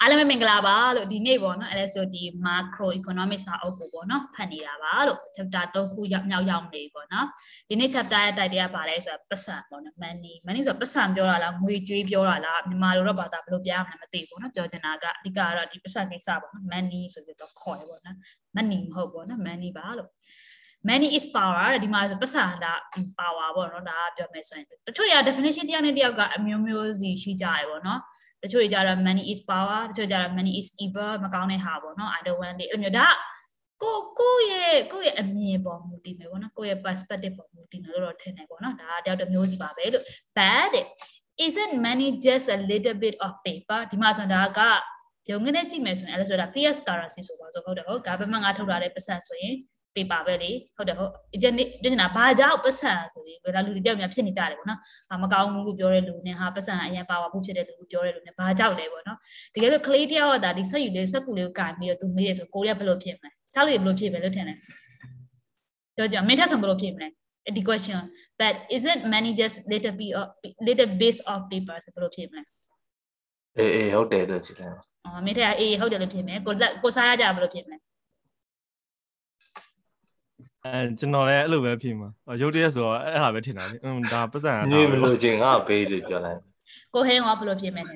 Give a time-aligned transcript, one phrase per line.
[0.00, 7.26] အားလုံးပဲမင်္ဂလာပါလို့ဒီနေ့ပေါ့နော်အဲ့ဒါဆိုဒီ macro economics စာအုပ်ကိုပေါ့နော်ဖတ်နေတာပါလို့ chapter 3ခုရောက်မြောက်ရောက်နေပေါ့နော်
[7.68, 18.16] ဒီနေ့ chapter ရဲ့ title ကပါလဲဆိုတော့ပတ်စံပေါ့နော် money money ဆိုတော့ပတ်စံပြောတာလားငွေကြွေးပြောတာလားမြန်မာလိုတော့ဘာသာဘယ်လိုပြရမလဲမသိဘူးနော်ပြောချင်တာကအဓိကကတော့ဒီပတ်စံကိစ္စပေါ့နော် money ဆိုပြီးတော့ခေါ်တယ်ပေါ့နော်
[18.56, 20.08] money မဟုတ်ပေါ့နော် money ပါလို့
[20.88, 22.72] money is power ဒီမှာပတ်စံတာ
[23.18, 28.00] power ပေါ့နော်ဒါကပြောမယ်ဆိုရင်တချို့တွေက definition တရားနဲ့တယောက်ကအမျိုးမျိုးစီရှိကြတယ်ပေါ့နော်
[28.42, 33.08] တချို့တွေကြတော့ money is power တချို့ကြတော့ money is evil မကောင်းတဲ့ဟာပေါ့နော် I don't want it အဲ့လိုမျိုးဒါ
[33.82, 40.04] ကိုကိုရဲ့ကိုရဲ့အမြင်ပေါ်မူတည်မယ်ပေါ့နော်ကိုရဲ့ perspective ပေါ်မူတည်မယ်လို့တော့ထင်တယ်ပေါ့နော်ဒါတယောက်တစ်မျိုးစီပါပဲလို့
[40.38, 40.72] bad
[41.46, 44.60] isn't money just a little bit of paper ဒီမှာဆိုတာက
[45.30, 49.54] ရုံငနဲ့ကြည့်မယ်ဆိုရင်အဲ့လိုဆိုတာ fiat currency ဆိုပါဆိုဟုတ်တယ်ဟုတ် government ကထုတ်ထားတဲ့ပတ်စံဆိုရင်
[49.96, 51.10] paper ပဲလေဟုတ်တယ်ဟုတ်
[51.42, 54.78] ဒီနေ့ဒီနေ့ဘာကြောက်ပတ်စံဆိုပြီးဘယ်လိုလူတွေတယောက်များဖြစ်နေကြတယ်ပေါ့နော်
[55.08, 59.18] ဟာမကောင်းဘူးလို့ပြောတဲ့လူနဲ့ဟာပတ်စံအရင်ပါဝါမှုဖြစ်တဲ့လူကိုပြောတဲ့လူနဲ့ဘာကြောက်လဲပေါ့နော်
[59.54, 64.58] တကယ်လို့ကလေးတယောက်ကဒါဒီဆက်ယူလေးစက်ကူလေးကိုကင်ပြီးတော့သူမေးရဆိုကိုရီးယားဘယ်လိုဖြစ်မလဲချားလေးဘယ်လိုဖြစ်ပဲလို့ထင်တယ်
[65.96, 67.08] ပြောကြမင်းထက်ဆောင်ဘယ်လိုဖြစ်မလဲ
[67.56, 68.00] ဒီ question
[68.40, 70.26] but isn't money just little bit of
[70.66, 72.42] little bits of paper ဆိုဘယ်လိုဖြစ်မလဲ
[73.58, 74.70] အေးအေးဟုတ်တယ်လို့ဖြစ်တယ်
[75.04, 77.76] အော်မင်းထက်အေးဟုတ်တယ်လို့ဖြစ်မယ်ကိုကိုစားရကြဘယ်လိုဖြစ်မလဲ
[80.65, 82.09] အဲကျွန်တော်လည်းအဲ့လိုပဲဖြစ်မှာ
[82.41, 86.39] ရုပ်တရက်ဆိုတော့အဲ့ဟာပဲထင်တာလေอืมဒါပတ်စံနေမလို့ချင်းငါပေးတယ်ပြောလိုက်
[86.93, 87.93] ကိုဟင်းကဘယ်လိုဖြစ်မယ်လဲ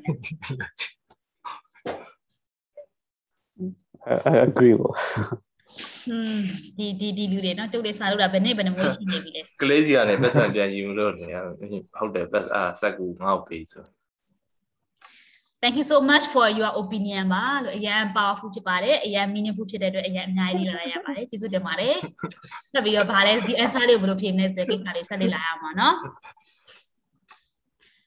[4.32, 4.96] I agree ပေါ့
[6.10, 6.40] อืม
[6.78, 11.28] ဒီဒီဒီလူတွေเนาะကျုပ်လေးစားလို့တာဘယ်နေ့ဘယ်နှမျိုးရှိနေပြီလဲကလေးစီကနေပတ်စံပြန်ယူမလို့နေ
[11.98, 13.84] ဟုတ်တယ်ပတ်အာစက်ကူငါ့ကိုပေးဆို
[15.62, 21.96] thank you so much for your opinion ပါလို့အရင် powerful ဖြစ်ပါတယ်အရင် meaningful ဖြစ်တဲ့အတွက်အရင်အများကြီးလေ့လာရပါတယ်ကျေးဇူးတင်ပါတယ်
[22.74, 25.94] ဆက်ပြီးတော့ဗာလဲဒီ answer လေးကိုဘယ်လိုဖြေမလဲဆိုတဲ့ကိစ္စလေးဆက်လေ့လာရမှာเนาะ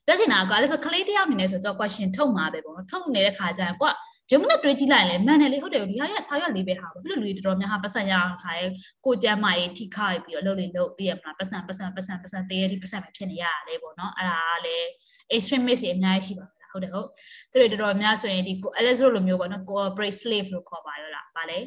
[0.07, 3.91] ပြောချင်တာကလည်းကလေးတယောက်အနေနဲ့ဆိုတော့ question ထုတ်မှာပဲပေါ့နော်ထုတ်နေတဲ့ခါကျရင်ကွာ
[4.33, 8.67] ရုံနဲ့တွေးကြည့်လိုက်ရင်လည်းမှန်တယ်လေဟုတ်တယ်ဒီဟာရဆောက်ရလေးပဲဟာဘယ်လိုလူတွေတော်တော်များဟာပတ်စံရအောင်ခါရဲ
[9.05, 14.87] ကိုကြမ်းမရေးထိခါပြီးတော့လှုပ်လေလှုပ်သိရမလားပတ်စံပတ်စံပတ်စံပတ်စံတေးရဒီပတ်စံပဲဖြစ်နေရတာလေပေါ့နော်အဲ့ဒါကလည်း
[15.35, 17.08] extremist တွေအများကြီးရှိပါ ဟုတ်တယ်ဟုတ်
[17.52, 21.60] သူတွေတော်တော်များဆိုရင်ဒီ Alex လိုမျိုးပေါ့နော် corporate slave လို့ခေါ်ပါရောလားဗာလေ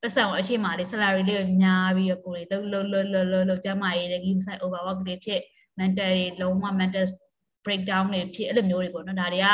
[0.00, 5.40] ပတ်စံကိုအရှိမလေး salary လေးကိုညားပြီးတော့ကိုယ်တွေလှုပ်လှုပ်လှုပ်လှုပ်လှုပ်ကျမရေးတဲ့ game site overwork တွေဖြစ်
[5.78, 7.06] mental တွေလုံးဝ mental
[7.64, 9.48] breakdown တွေဖြစ်အဲ့လိုမျိုးတွေပေါ့နော်ဒါတွေက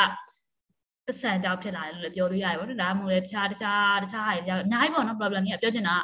[1.06, 5.96] ပတ်စံကြောင့်ဖြစ်လာတယ်လို့ပြောလို့ရတယ်ပေါ့နော်ဒါမှမဟုတ်လေတခြားတခြားတခြားဟာတွေကြောင့်အများကြီးပေါ့နော် problem ကြီးကပြောချင်တာ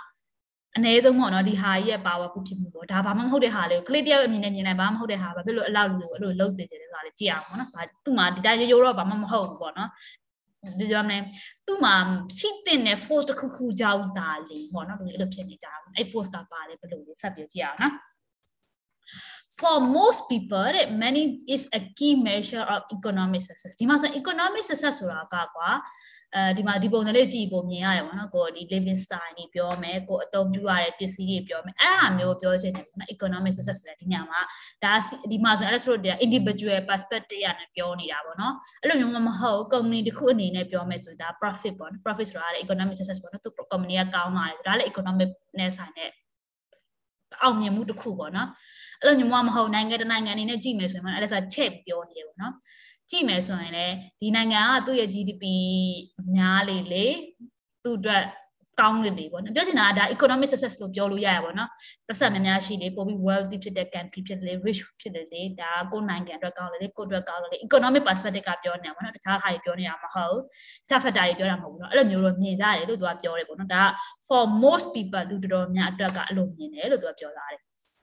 [0.77, 9.91] အနည်းဆုံးပေါ့နော်ဒီဟာကြီးရဲ့ power ခုဖြစ်မှုပေါ့ဒါဘာမှမဟုတ်တဲ့ဟာလေးကိုကလစ်တယောက်အမြင်နဲ့မြင်လိုက်ဘာမှမဟုတ်တဲ့ဟာဘာဖြစ်လို့အလောက်လူကိုအဲ့လိုလှုပ်စေတယ်ဆိုတာလေကြည့်အောင်ပေါ့နော်ဘာသူ့မှာဒီတိုင်းရိုးရိုးတော့ဘာမှမဟုတ်ဘူးပေါ့နော်
[10.79, 11.25] ဒီကြောင့်လည်း
[11.67, 11.95] သူ့မှာ
[12.39, 17.95] ရှိတဲ့ force တစ်ခုခုကြောင့်ဒါလေပေါ့နော်ဒီအဲ့လိုဖြစ်နေကြတာအဲ့ force တာပါတယ်ဘယ်လိုလဲဆက်ပြီးကြည့်အောင်နော်
[19.59, 20.73] for most people
[21.03, 21.25] money
[21.55, 25.71] is a key measure of economic success ဒီမှာဆို economic success ဆိုတာကကွာ
[26.37, 34.41] အဲဒီမှာဒီပုံစံလေးကြည့်ပုံမြင်ရတယ်ပေါ့နော်ကိုဒီ living style တွေပြောမယ်ကိုအသုံးပြုရတဲ့ပစ္စည်းတွေပြောမယ်အဲ့ဒါမျိုးပြောချင်တယ်ပေါ့နော် economic success ဆိုတဲ့ဒီညမှာ
[34.85, 34.93] ဒါ
[35.31, 45.31] ဒီမှာဆိုအဲ့ဒါဆိုတော့ individual perspective ရနဲ့ပြောနေတာပေါ့နော်အဲ့လိုမျိုးမဟုတ် company တစ်ခုအနေနဲ့ပြောမယ်ဆိုဒါ profit ပေါ့နော် profit ဆိုတာလည်း economic success ပေါ့နော်သူ company ကကောင်းလာတယ်ဒါလည်း economic
[45.59, 46.11] နဲ့ဆိုင်တဲ့
[47.43, 48.49] အောင်မြင်မှုတစ်ခုပေါ့နော်
[49.01, 52.55] အဲ့လိုမျိုးမဟုတ်နိုင်ငံတနိုင်ငံအနေနဲ့ကြည့်မယ်ဆိုရင်အဲ့ဒါဆိုချက်ပြောနေတယ်ပေါ့နော်
[53.13, 55.45] ကြည့်မယ်ဆိုရင်လည်းဒီနိုင်ငံကသူ့ရဲ့ GDP
[56.21, 57.07] အများလေလေ
[57.85, 58.25] သူ့အတွက်
[58.81, 61.71] ကောင်းတယ်လေပေါ့နော်ပြောချင်တာကဒါ economic success လို့ပြောလို့ရရပါတော့နော်
[62.09, 70.39] ပတ်စံများများရှိလေပိုပြီး wealthy ဖြစ်တဲ့ country ဖြစ်လေ rich ဖြစ်လေဒါကိုယ်နိုင်ငံအတွက်ကောင်းလေကိုယ်အတွက်ကောင်းလေ economic perspective ကပြောနေတာပေါ့နော်တခြားဟာတွေပြောနေတာမဟုတ်
[70.83, 73.89] တခြား factor တွေပြောတာမဟုတ်ဘူးနော်အဲ့လိုမျိုးတော့မြင်ကြတယ်လို့သူကပြောတယ်ပေါ့နော်ဒါက
[74.29, 77.61] for most people လူတော်တော်များအတွက်ကအလိုမြင်တယ်လို့သူကပြောလာတယ်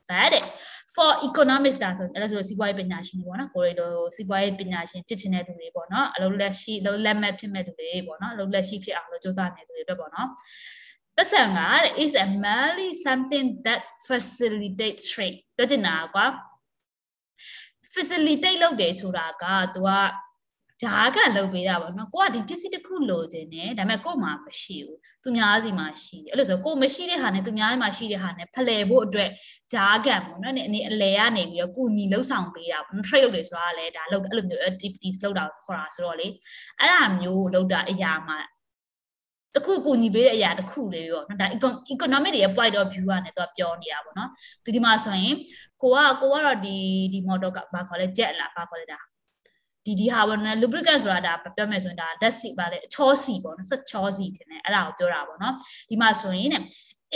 [0.10, 0.44] ဗတ်
[0.96, 10.30] for economics ဒါဆိုအဲ့ဒါဆိုစီးပွားရေးပညာရှင်တွေပေါ့နော်ကိုရီလိုစီးပွားရေးပညာရှင်ဖြစ်ချင်တဲ့သူတွေပေါ့နော်အလုံးလက်ရှိအလုံးလက်မဲ့ဖြစ်မဲ့သူတွေပေါ့နော်အလုံးလက်ရှိဖြစ်အောင်လို့ကြိုးစားနေသူတွေအတွက်ပေါ့နော်
[11.18, 11.60] ပတ်စံက
[12.04, 16.26] is a merely something that facilitates trade ပြောချင်တာကွာ
[17.94, 19.46] facilitate လုပ်တယ်ဆိုတာက
[19.76, 19.90] तू က
[20.82, 29.30] ဂျားကလုပ်ပေးတာပေါ့နော်ကိုကဒီပစ္စည်းတစ်ခုလိုချင်တယ်ဒါပေမဲ့ကို့မှာမရှိဘူးသူများစီမှာရှိတယ်အဲ့လိုဆိုကိုမရှိတဲ့ဟာနဲ့သူများမှာရှိတဲ့ဟာနဲ့ဖလှယ်ဖို့အတွက်
[29.74, 36.28] ဂျားကန်ပေါ့နော်အနေအလဲကနေပြီးတော့ကုညီလှုပ်ဆောင်ပေးတာပေါ့နော် trade လုပ်တယ်ဆိုတာကလည်းဒါလုပ်အဲ့လိုမျိုး activities လုပ်တာခေါ်တာဆိုတော့လေ
[36.80, 38.40] အဲ့ဒါမျိုးလုပ်တာအရာမှာ
[39.56, 41.48] တခုကူညီပေးတဲ့အရာတခုလေးပေါ့နော်ဒါ
[41.94, 44.30] economic တွေရဲ့ point of view ကနေတော့ပြောနေတာပေါ့နော်
[44.66, 45.36] ဒီဒီမှာဆိုရင်
[45.82, 46.78] ကိုကကိုကတော့ဒီ
[47.14, 49.00] ဒီ model ကဘာခေါ်လဲ jet လားဘာခေါ်လဲဒါ
[49.90, 55.54] ဒီဒီဟာပေါ့နော် lubricant ဆိုတာဒါပြောမယ်ဆိုရင်ဒါဓာတ်ဆီပါလေအချောဆီပေါ့နော်စချောဆီဖြစ်နေအဲ့ဒါကိုပြောတာပေါ့နော်
[55.90, 56.52] ဒီမှာဆိုရင်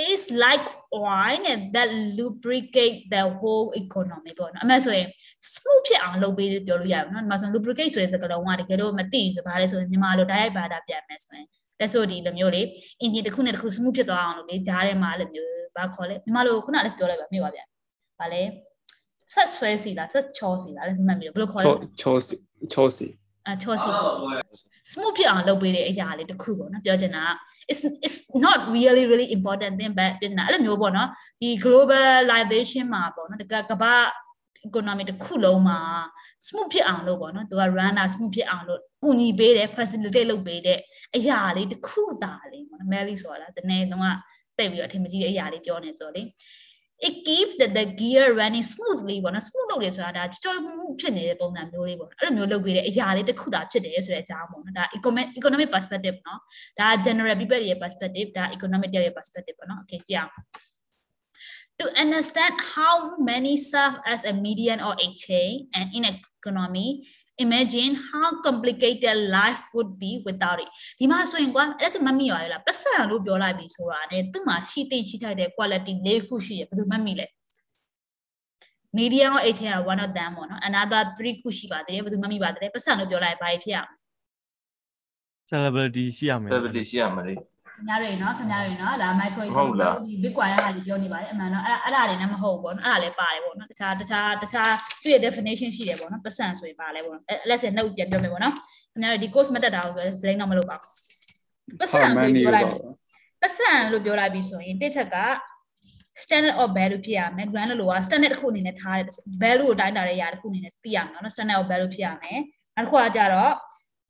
[0.09, 0.65] is like
[1.03, 5.07] wine that lubricate the whole economy ပေါ့နော်အမှဆိုရင်
[5.53, 11.47] smooth ဖြစ်အောင်လုပ်ပေးပြောလို့ရပါတော့ဒီမှာဆို lubricate ဆိုတဲ့သကလုံးကတကယ်လို့မသိဆိုဘာလဲဆိုရင်မြန်မာလို diet ဘာသာပြန်မယ်ဆိုရင်
[11.79, 12.61] လက်ဆိုဒီလိုမျိုးလေ
[13.01, 17.63] အင်ဂျင်တစ်ခုနဲ့တစ်ခု smooth ဖြစ်သွားအောင်လို့လေဂျားထဲမှာလိုမျိုးဘာခေါ်လဲမြန်မာလိုခုနလက်ပြောလိုက်ပါမြေပါဗျာ
[18.19, 18.41] ဘာလဲ
[19.33, 21.67] ဆက်ဆွဲစီလားဆက်ချောစီလားလက်မှတ်ပြီးတော့ဘယ်လိုခေါ်လဲ
[22.01, 22.35] ချောစီ
[22.73, 23.07] ချောစီ
[23.49, 24.15] အချောစီပေါ့
[24.91, 27.23] smooth ဖြစ်အောင်လုပ်ပေးတဲ့အရာလေးတစ်ခုပေါ့နော်ပြောချင်တာ
[27.71, 28.15] is is
[28.45, 31.09] not really really important thing but ပြောချင်တာအဲ့လိုမျိုးပေါ့နော်
[31.41, 33.93] ဒီ globalization မှာပေါ့နော်တကကမ္ဘာ
[34.67, 35.79] economy တစ်ခုလုံးမှာ
[36.47, 40.79] smooth ဖြစ်အောင်လုပ်ပေါ့နော်သူက runner smooth ဖြစ်အောင်လို့ကူညီပေးတယ် facilitate လုပ်ပေးတဲ့
[41.15, 44.17] အရာလေးတစ်ခုတာလေးပေါ့နော် Melly ဆိုတာတနေ့တော့
[44.57, 46.23] တိတ်ပြီးတော့အထင်မကြီးတဲ့အရာလေးပြောနေဆိုတော့လေ
[47.06, 56.40] it keeps the the gear running smoothly ပေါ့နော် smooth လုပ်တယ်ဆိုတာဒါချောမှုဖြစ်နေတဲ့ပုံစံမျိုးလေးပေါ့နော်အဲ့လိုမျိုးလုပ်ပေးတဲ့အရာလေးတစ်ခုသာဖြစ်တယ်ဆိုတဲ့အကြောင်းပေါ့နော်ဒါ economic economic perspective နော်
[56.78, 60.32] ဒါ general people ရဲ့ perspective ဒါ economic ရဲ့ perspective ပေါ့နော် okay ကြည့်အောင်
[61.80, 62.94] to understand how
[63.30, 66.88] many serve as a median or a chain and in economy
[67.45, 70.69] imagine how complicated life would be without it
[70.99, 77.27] ဒီမှာဆိုရင်ကွာအဲ့ဒါမမိရလားပတ်စံလို့ပြောလိုက်ပြီဆိုတာနဲ့သူ့မှာရှိသိရှိထိုက်တဲ့ quality ၄ခုရှိရဘယ်သူမှတ်မိလဲ
[78.97, 83.95] median ရော h က one of them ပေါ့နော် another three ခုရှိပါသေးတယ်ဘယ်သူမှတ်မိပါသေးတယ်ပတ်စံလို့ပြောလိုက်ဘာဖြစ်ရမလဲ
[85.51, 87.35] celebrity ရှိရမယ် celebrity ရှိရမှာလေ
[87.83, 98.53] ခင်ဗျားတွေနော်ခင်ဗျားတွေနော်ဒါ micro ဟုတ်လားဒီ bitcoin ရဟာကြီးပြောနေပါတယ်အမှန်တော့အဲ့ဒါအဲ့ဒါတွေနဲ့မဟုတ်ဘူးပေါ့နော်အဲ့ဒါလည်းပါတယ်ပေါ့နော်တခြားတခြားတခြားသူ့ရဲ့ definition ရှိတယ်ပေါ့နော်ပတ်စံဆိုရင်ပါလဲပေါ့နော်အဲ့လက်စနှုတ်ပြန်ပြောမယ်ပေါ့နော်
[98.91, 102.77] ခင်ဗျားတို့ဒီ course မတက်တာဆိုရင် blame တော့မလုပ်ပါဘူးပတ်စံဆိုရင်ပြောလိုက်ပြီ
[103.41, 105.17] ပတ်စံလို့ပြောလိုက်ပြီဆိုရင်တစ်ချက်က
[106.23, 109.07] standard of value ဖြစ်ရမယ် grand လို့က standard တစ်ခုအနေနဲ့ထားတဲ့
[109.43, 112.39] value ကိုတိုင်းတာတဲ့ຢာတစ်ခုအနေနဲ့သိရမှာနော် standard of value ဖြစ်ရမယ်
[112.75, 113.53] နောက်တစ်ခုကကြတော့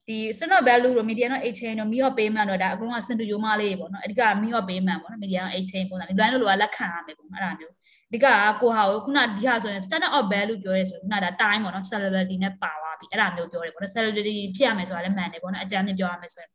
[0.07, 4.53] ဒီ standard value တို့ median တို့ exchange တို့ mean of payment တို့ဒါအကုန်လုံးက simple ရိုးမလေးပေါ့နော်အဓိက mean
[4.57, 7.73] of payment ပေါ့နော် median exchange ပုံစံမျိုး grand လို့ကလက်ခံရမယ်ပေါ့နော်အဲ့ဒါမျိုး
[8.09, 8.27] အဓိက
[8.61, 16.49] ကိုဟာကိုခုနဒီဟာဆိုရင် standard of value ပြောရဲဆိုခုနဒါ time ပေါ့နော် celebrity နဲ့ပါသွားပြီအဲ့ဒါမျိုးပြောရဲပေါ့နော် celebrity ဖြစ်ရမယ်ဆိုတာလည်းမှန်တယ်ပေါ့နော်အကြမ်းနဲ့ပြောရမယ်ဆိုရင်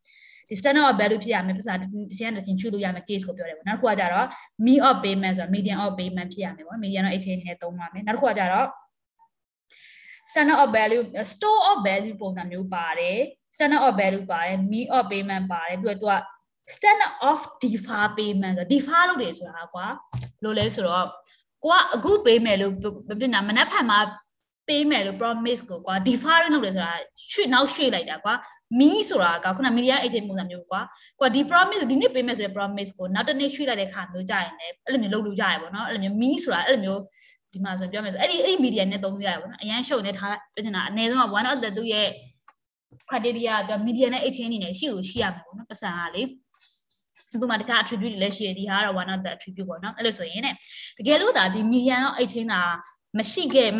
[0.49, 4.27] ဒီ standard of value ဖြစ်ရမယ်ပြဿနာတစ်ချက်တစ်ချင်းချူလို့ရမယ် case ကိုပြောတယ်ပေါ့နောက်တစ်ခုကကြတော့
[4.65, 8.67] mean of payment ဆိုတာ median of payment ဖြစ်ရမယ်ပေါ့ median တော့ exchange နဲ့သုံးပါမယ်နောက်တစ်ခုကကြတော့
[10.31, 11.03] standard of value
[11.33, 13.19] store of value ပုံစံမျိုးပါတယ်
[13.55, 16.15] standard of value ပါတယ် mean of payment ပါတယ်ပြီးတော့သူက
[16.75, 19.85] standard of defer payment ဆို defer လုပ်တယ်ဆိုတာကွာ
[20.43, 21.05] လို့လဲဆိုတော့
[21.63, 22.73] ကိုကအခုပေးမယ်လို့
[23.19, 23.99] ပြနာမနက်ဖြန်မှာ
[24.67, 26.93] ပေးမယ်လို့ promise ကိုကွာ defer လုပ်တယ်ဆိုတာ
[27.31, 28.33] ရွှေ့နောက်ရွှေ့လိုက်တာကွာ
[28.79, 30.81] မီးဆိုတာကခုန media agent ပုံစံမျိုးကွာ
[31.19, 37.01] ကွာဒီ promise ဒီနေ့ပေးမယ်ဆိုတဲ့ promise ကိုနောက်တစ်နေ့ရွှေ့လိုက်တဲ့ခါမျိုးကြရင်လည်းအဲ့လိုမျိုးလုပ်လို့ရတယ်ပေါ့နော်အဲ့လိုမျိုးမီးဆိုတာအဲ့လိုမျိုး
[37.53, 42.07] ဒီမှာဆိုပြောမယ်ဆိုအဲ့ဒီအဲ့ဒီ media နဲ့သုံးရတယ်ပေါ့နော်အရန်ရှုပ်နေထားပြနေတာအနည်းဆုံးက one of the သူရဲ့
[43.09, 46.23] criteria က media နဲ့ exchange နေနဲ့ရှိကိုရှိရမှာပေါ့နော်ပတ်စံကလေ
[47.31, 50.49] သူမှတခြား attribute တွေလည်းရှိရဒီဟာကတော့ one of the attribute ပေါ့နော်အဲ့လိုဆိုရင်ね
[50.97, 52.61] တကယ်လို့ဒါဒီ media ရော exchange တာ
[53.17, 53.75] မရှိခဲ့အ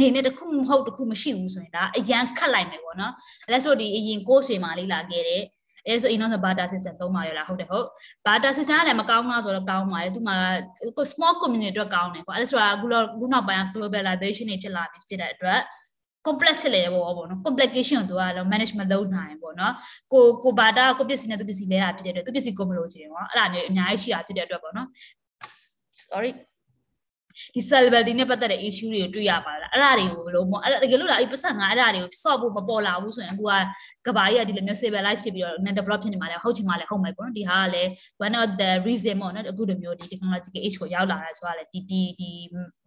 [0.00, 3.12] နေနဲ့တခုမဟုတ်တခုမရှိဘူးဆိုရင်ဒါအရန်ခတ်လိုက်မယ်ပေါ့နော်
[3.44, 5.42] အဲ့ဒါဆိုဒီအရင် course တွေမှာလေးလာခဲ့တယ်
[5.86, 7.86] အဲဆိုအင်းတော့ barter system သုံးပါရလားဟုတ်တယ်ဟုတ်
[8.26, 10.34] barter system ကလည်းမကောင်းလားဆိုတော့ကောင်းပါတယ်သူမှ
[11.12, 15.60] small community အတွက်ကောင်းတယ်ပေါ့အဲဆိုတာအခုတော့ခုနောက်ပိုင်း globalization တွေဖြစ်လာပြီဖြစ်တဲ့အတွက်
[16.26, 19.74] complex ဖြစ်လေပေါ့ပေါ့နော် complication ကိုသူကတော့ management လုပ်နိုင်ပေါ့နော်
[20.12, 24.88] ကိုကိုဘာတာကိုပစ္စည်းနဲ့သူပစ္စည်းလဲတာဖြစ်တဲ့အတွက်သူပစ္စည်းကိုမလို့ချင်ပေါ့အဲ့ဒါမျိုးအများကြီးရှိတာဖြစ်တဲ့အတွက်ပေါ့နော်
[26.10, 26.30] sorry
[27.54, 33.52] ဒီ celebrity နဲ့ပတ်သက်တဲ့ issue တွေကိုတွေ့ရပါလားအဲ့ဒါတွေကိုဘယ်လိုမို့အဲ့ဒါတကယ်လို့လားအဲ့ပတ်ဆက်ငါအဲ့ဒါတွေကို solve ဖို့မပေါ်လာဘူးဆိုရင်အခုက
[34.06, 37.90] ကဘာကြီးကဒီလိုမျိုး civilize ဖြစ်ပြီးတော့ net develop ဖြစ်နေမှာလဲဟုတ်ချင်မှာလဲဟုတ်မယ်ပေါ့နော်ဒီဟာကလည်း
[38.26, 42.30] one of the reason ပေါ့နော်အခုလိုမျိုးဒီ technological age ကိုရောက်လာတယ်ဆိုတာလေဒီဒီဒီ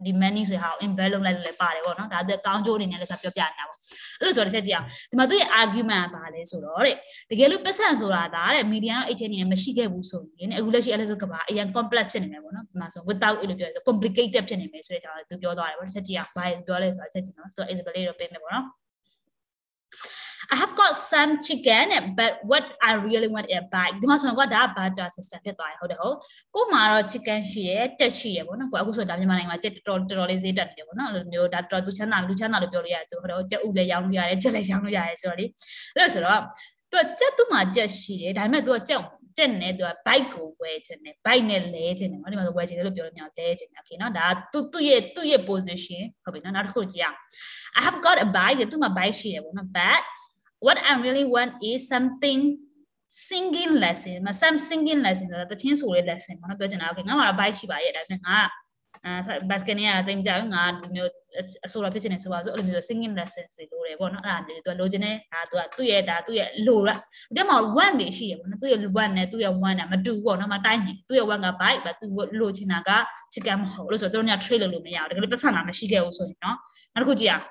[0.04, 3.78] ဒီ money ဆိုဟာ invest လုပ်လိုက်လို့လည်းပါတယ်ပေါ့နော်ဒါအကောင်းကျိုးအနေနဲ့လည်းဆက်ပြောပြနေတာပေါ့
[4.18, 6.94] အဲ့လိုဆိုတော့တစ်ချက်ကြည့်အောင်ဒီမှာသူရဲ့ argument ကပါလဲဆိုတော့တဲ့
[7.30, 18.66] တကယ်လို့ပတ်စံဆိုတာဒါတဲ့ media နဲ့ agent တွေမရှိခဲ့ဘူးဆိုရင်အခုလက်ရှိအဲ့လိုဆိုကဘာအရင် complex ဖြစ်နေမယ်ပေါ့နော်ဒီမှာဆို without အဲ့လိုပြောရဆို complicated ဖြစ်နေမယ်ဆိုတဲ့အကြောင်းသူပြောသွားတယ်ပေါ့တစ်ချက်ကြည့်အောင်ဘာပြောလဲဆိုတာချက်ကြည့်နော်သူ example လေးတော့ပေးမယ်ပေါ့နော်
[20.48, 25.08] I have got some chicken but what I really want is a bite ဒီမှာဆိုတော့ဒါက barter
[25.16, 26.16] system ဖြစ်သွားတယ်ဟုတ်တယ်ဟုတ်
[26.54, 36.40] ကို့မှာတော့ chicken ရှိရယ်တက်ရှိရယ်ပေါ့နော်ကိုအခုဆိုဒါမြန်မာနိုင်ငံမှာတက်တော်တော်တော်လေးဈေးတက်နေတယ်ပေါ့နော်အဲ့လိုမျိုးဒါတော်သူချမ်းသာလူချမ်းသာလို့ပြောလို့ရတယ်သူဟုတ်တယ်ကြက်ဥလည်းရောင်းလို့ရတယ်ကြက်လည်းရောင်းလို့ရတယ်ဆိုတော့လေအဲ့လိုဆိုတော့
[36.92, 39.00] သူကကြက်သူ့မှာကြက်ရှိတယ်ဒါပေမဲ့သူကကြက်
[39.38, 44.14] တဲ့နဲ့သူက bike ကိုဝဲခြင်းနဲ့ bike နဲ့လဲခြင်းနဲ့ဟောဒီမှာဆိုဝဲခြင်းလို့ပြောလို့မရလဲခြင်းနဲ့ okay နော်?
[44.18, 46.54] ဒါသူသူ့ရဲ့သူ့ရဲ့ position ဟုတ်ပြီနော်?
[46.56, 47.16] နောက်တစ်ခုကြည့်ရအောင်
[47.78, 48.58] I have got a bike.
[48.70, 49.68] သူ့မှာ bike ရှိတယ်ဗောနော်?
[49.78, 50.02] But
[50.66, 52.40] what I really want is something
[53.28, 54.16] singing lesson.
[54.26, 56.58] မ some singing lesson ဆိုတာတချင်းဆိုတဲ့ lesson ဗောနော်?
[56.58, 58.65] ပြောချင်တာ okay ငါမှာ bike ရှိပါရဲ့ဒါပေမဲ့ငါက
[59.04, 61.10] အဲဘတ်စကက်နေကတိမ်ကြငါဒီမျိုး
[61.66, 66.90] အဆိုရဖြစ်နေဆိုပါဆိုအဲ့လိုမျိုး singing lessons တွေလိုတယ်ပေါ့နော်အဲ့ဒါမျိုးသူလိုချင်တဲ့ဒါသူကသူ့ရဲ့ဒါသူ့ရဲ့လိုရ
[67.36, 72.06] ဒီမှာ1တွေရှိရပေါ့နော်သူ့ရဲ့1နဲ့သူ့ရဲ့1နဲ့မတူပေါ့နော်မတိုင်းနေသူ့ရဲ့1က bite ပဲသူ
[72.40, 72.90] လိုချင်တာက
[73.32, 76.56] chicken မဟုတ်လို့ဆိုတော့သူတို့က trade လုပ်လို့မရဘူးတကယ်လို့ပတ်စံလာမရှိခဲ့ဘူးဆိုရင်နော်
[76.94, 77.44] နောက်တစ်ခုကြည့်အောင်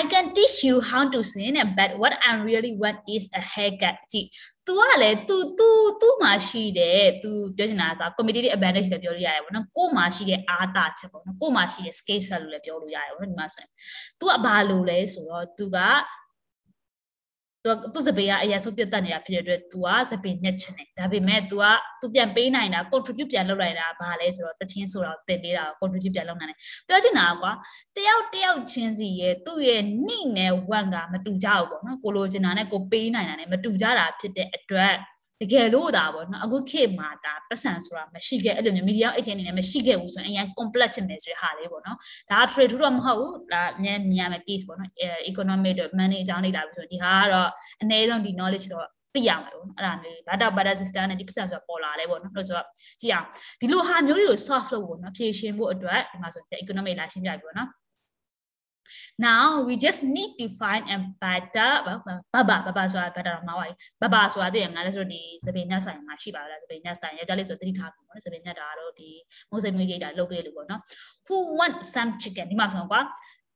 [0.00, 3.96] I can teach you how to sing but what I really want is a haircut
[4.12, 4.28] ကြည့်
[4.66, 5.68] तू ကလည်း तू तू
[6.00, 13.70] तू မှာရှိတယ် तू ပြောချင်တာက competitive advantage လည်းပြောလို့ရတယ်ပေါ့နော်ကို့မှာရှိတဲ့အားသာချက်ပေါ့နော်ကို့မှာရှိတဲ့ skill set လို့လည်းပြောလို့ရတယ်ပေါ့နော်ဒီမှာဆိုရင်
[14.20, 15.78] तू ကဘာလို့လဲဆိုတော့ तू က
[17.64, 21.64] သူသူစပယ်ကအရာဆုံးပြတ်တက်နေတာဖြစ်တဲ့အတွက် तू ကစပယ်ညက်ချင်တယ်ဒါပေမဲ့ तू က
[22.00, 27.52] तू ပြန်ပေးနိုင်တာ contribute ပြန်လုပ်လိုက်တာဘာလဲဆိုတော့တချင်းဆိုတာတင်ပေးတာ contribute ပြန်လုပ်နိုင်တယ်ပြောချင်တာကွာ
[27.96, 34.94] တယောက်တယောက်ချင်းစီရဲ့သူ့ရဲ့နှိနဲ့ဝမ်ကမတူကြဘူးပေါ့နော်ကိုလိုချင်တာနဲ့ကိုပေးနိုင်တာနဲ့မတူကြတာဖြစ်တဲ့အတွက်
[35.41, 41.97] တကယ်လို့ဒါပေါ့နော်အခုခေတ်မှာဒါပတ်စံဆိုတာမရှိခဲ့အဲ့လိုမျိုး media agent အနေနဲ့မရှိခဲ့ဘူးဆိုရင်အရင် complex ဖြစ်နေဆိုတဲ့ဟာလေးပေါ့နော်
[42.29, 44.91] ဒါ trade တော့မဟုတ်ဘူးဒါအများမြင်ရမယ့် case ပေါ့နော်
[45.31, 47.49] economic တို့ money အကြောင်းလေးလာပြီဆိုတော့ဒီဟာကတော့
[47.81, 52.65] အနည်းဆုံးဒီ knowledge တော့သိရမှာပေါ့နော်အဲ့ဒါမျိုး data data system နဲ့ဒီပတ်စံဆိုတာပေါ်လာလဲပေါ့နော်လို့ဆိုတော့
[53.01, 53.25] ကြည့်အောင်
[53.61, 57.69] ဒီလိုဟာမျိုးတွေကို solve လုပ်ဖို့နော်ဖြေရှင်းဖို့အတွက်ဒီမှာဆို economic လာရှင်းပြပြီပေါ့နော်
[59.27, 63.65] now we just need to find a better ဘာဘာဘာဘာဆိုတာ better မှာပါ
[64.01, 69.09] ဘာဘာဆိုတာသိရမလားလဲဆိုတော့ဒီစပင်ညက်ဆိုင်မှာရှိပါလားစပင်ညက်ဆိုင်ရကြလေးဆိုသတိထားပါမယ်စပင်ညက်တာတော့ဒီ
[69.51, 70.81] မုတ်စိမ်မျိုးရိတ်တာလုပ်ပေးလို့ပေါ့နော်
[71.27, 73.01] who want some chicken ဒီမှာဆိုတော့ကွာ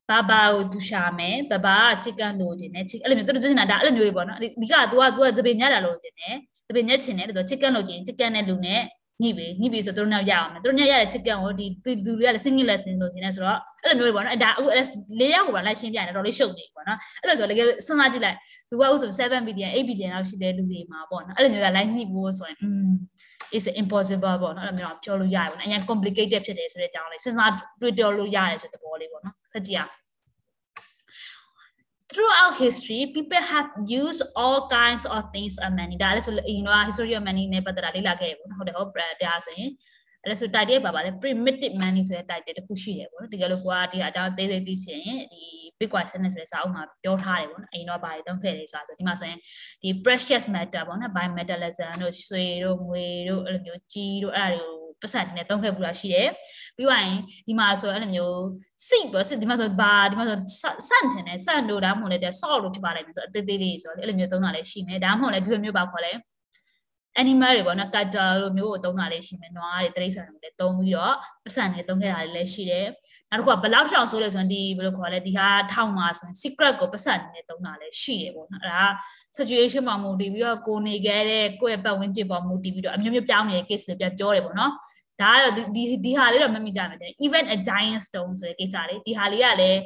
[0.10, 6.36] ဘာဘာကိုသူရှာမယ်ဘာဘာက chicken လိုချင်တယ်အဲ့လိုမျိုးသူတို့ပြောနေတာဒါအဲ့လိုမျိုးတွေပေါ့နော်အဓိက तू က तू ကစပင်ညက်တာလိုချင်တယ်
[6.68, 8.82] စပင်ညက်ချင်တယ်သူ chicken လိုချင် chicken နဲ့လူနဲ့
[9.22, 11.66] ညှိပြီညှိပြီဆိုသူတို့နောက်ရအောင်မယ်သူတို့ညရတဲ့ chicken ကိုဒီ
[12.06, 14.70] သူတွေကလည်း single lesson လို့ရှင်းနေဆိုတော့အဲ့လိုမျိုးပေါ့နော်ဒါအခု
[15.20, 18.38] လေးယောက်ကိုပါလိုက်ရှင်းပြတယ်တော်လေးရှုပ်နေပေါ့နော်အဲ့လိုဆိုတကယ်စဉ်းစားကြည့်လိုက်
[18.70, 22.92] သူကဥဆို7 billion 8 billion လောက်ရှိတဲ့လူတွေမှာပေါ့နော်အဲ့လိုမျိုးကလိုက်ညှိဖို့ဆိုရင် um
[23.58, 27.52] is impossible ပေါ့နော်အဲ့လိုမျိုးပြောလို့ရတယ်ပေါ့နော်အရင် complicated ဖြစ်တယ်ဆိုတဲ့အကြောင်းလေးစဉ်းစား
[27.82, 29.92] တွေးတောလို့ရတယ်ဆိုတဲ့သဘောလေးပေါ့နော်ဆက်ကြည့်အောင်
[32.12, 33.70] throughout history people have
[34.02, 38.90] used all kinds of things of money ဒါလည်းဆိုရင်တော့ history of money နဲ့ပတ်သက်တာလေ့လာခဲ့ရပေါ့နော်ဟုတ်တယ်ဟုတ်
[39.24, 39.72] ဒါဆိုရင်
[40.24, 45.04] အဲ့ဒါဆို title ပါပါလေ primitive money ဆိုတဲ့ title တစ်ခုရှိတယ်ပေါ့နော်တကယ်လို့ကိုကဒီအကြောင်းသေးသေးသိချင်
[45.34, 45.44] ဒီ
[45.80, 49.40] Bitcoin စနစ်ဆိုတဲ့စာအုပ်မှာပြောထားတယ်ပေါ့နော်အရင်တော့ပါတယ်တုံးခဲ့တယ်ဆိုတာဆိုဒီမှာဆိုရင်
[49.82, 56.30] ဒီ precious metal ပေါ့နော် bimetallism တို့ရွှေတို့ငွေတို့အဲ့လိုမျိုးကြီးတို့အဲ့ဒါတွေကို ပတ်စံနဲ့တုံးခဲ့ပူတာရှိတယ်
[56.76, 57.18] ပြီးသွားရင်
[57.48, 58.42] ဒီမှာဆိုအဲ့လိုမျိုး
[58.90, 60.38] စိတ်ပေါ့စိတ်ဒီမှာဆိုဘာဒီမှာဆို
[60.90, 66.12] စန့်ထင်တယ်စန့်တို့ဒါမှမဟုတ်လေဆော့လို့ဖြစ်ပါလိမ့်မယ်ဆိုအသေးသေးလေးဆိုတော့အဲ့လိုမျိုးသုံးတာလည်းရှိမယ်ဒါမှမဟုတ်လေဒီလိုမျိုးပါခေါ်လဲ
[67.22, 72.88] animal တွေပေါ့နော် cat လိုမျိုးကိုသုံးတာလေးရှိမယ်နွားတွေတိရစ္ဆာန်တွေလည်းသုံးပြီးတော့ပတ်စံတွေသုံးခဲ့တာလည်းရှိတယ်
[73.32, 78.84] နောက်တစ်ခုကဘလောက်ထောင်ဆိုလဲဆိုရင်ဒီဘယ်လိုခေါ်လဲဒီဟာထောင်မှာဆိုရင် secret ကိုပတ်စံနဲ့သုံးတာလည်းရှိတယ်ပေါ့နော်အဲ့ဒါ
[79.38, 84.72] situation ပေါ်မူတည်ပြီးတော့ကိုနေခဲ့တဲ့ကိုယ့်ရဲ့ပတ်ဝန်းကျင်ပေါ်မူတည်ပြီးတော့အမျိုးမျိုးပြောင်းနေတဲ့ case တွေပြန်ပြောတယ်ပေါ့နော်
[85.22, 89.80] ဒါကတော့ဒီဒီဟာလေးတော့မမိကြမယ်တဲ့ even a giant stone ဆိုတဲ့ကိစ္စလေးဒီဟာလေးကလည်း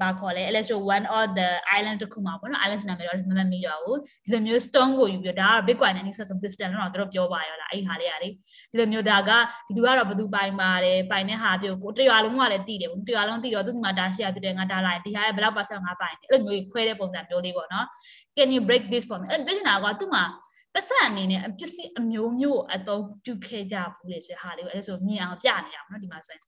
[0.00, 6.68] ဘာခေါ်လဲ electro one or the island တခုမှာပေါ့နော် island နာမည်တော့မမမိတော့ဘူးဒီလိုမျိုး stone ကိုယူပြီးဒါကတော့ bitcoin နဲ့ system system
[6.72, 8.28] တော့တို့ပြောပါရောလားအဲ့ဒီဟာလေးကလေ
[8.70, 9.30] ဒီလိုမျိုးဒါက
[9.66, 17.86] ဒီသူကတော့ဘသူပိုင်ပါတယ်ပိုင်တဲ့ဟာပြောကိုတရွာလုံးကလည်းတည်တယ်ပေါ့တရွာလုံးတည်တော့သူ့မှာဒါရှိရဖြစ်တယ်ငါဒါလိုက်ဒီဟာရဲ့ဘယ်လောက်ပါဆက်ငါပိုင်တယ်အဲ့လိုမျိုးခွဲတဲ့ပုံစံမျိုးလေးပေါ့နော်
[18.36, 20.24] can you break this for me အဲ့ဒါကသူ့မှာ
[20.74, 26.42] ပတ်စံအနေနဲ့ပစ္စည်းအမျိုးမျိုးအသုံးပြုခဲ့ကြဘူးလေဆိုတဲ့ဟာလေးကိုအဲ့ဒါဆိုမြင်အောင်ပြနေရအောင်နော်ဒီမှာဆိုရင်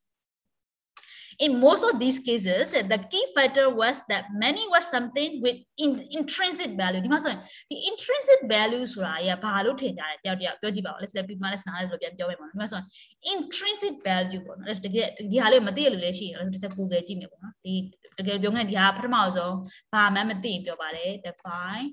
[1.46, 5.92] In most of these cases, the key factor was that money was something with in,
[6.20, 7.02] intrinsic value.
[7.06, 12.88] ဒီမှာဆိုရင်ဒီ intrinsic value ဆိုတာကဘာလို့ထင်ကြလဲတယောက်တယောက်ပြောကြည့်ပါဦး let's let people let's နားလဲဆိုပြန်ပြောမယ်ပေါ့နော်ဒီမှာဆိုရင်
[13.34, 17.74] intrinsic value ပေါ့နော် let's တကယ်ဒီဟာလေးမသိရလို့လည်းရှိတယ် let's တစ်ချက် Google ကြည့်မယ်ပေါ့နော်ဒီ
[18.18, 19.56] တကယ်ပြောငယ်ဒီဟာပထမဆုံး
[19.94, 21.88] ဘာမှမသိပြောပါတယ် define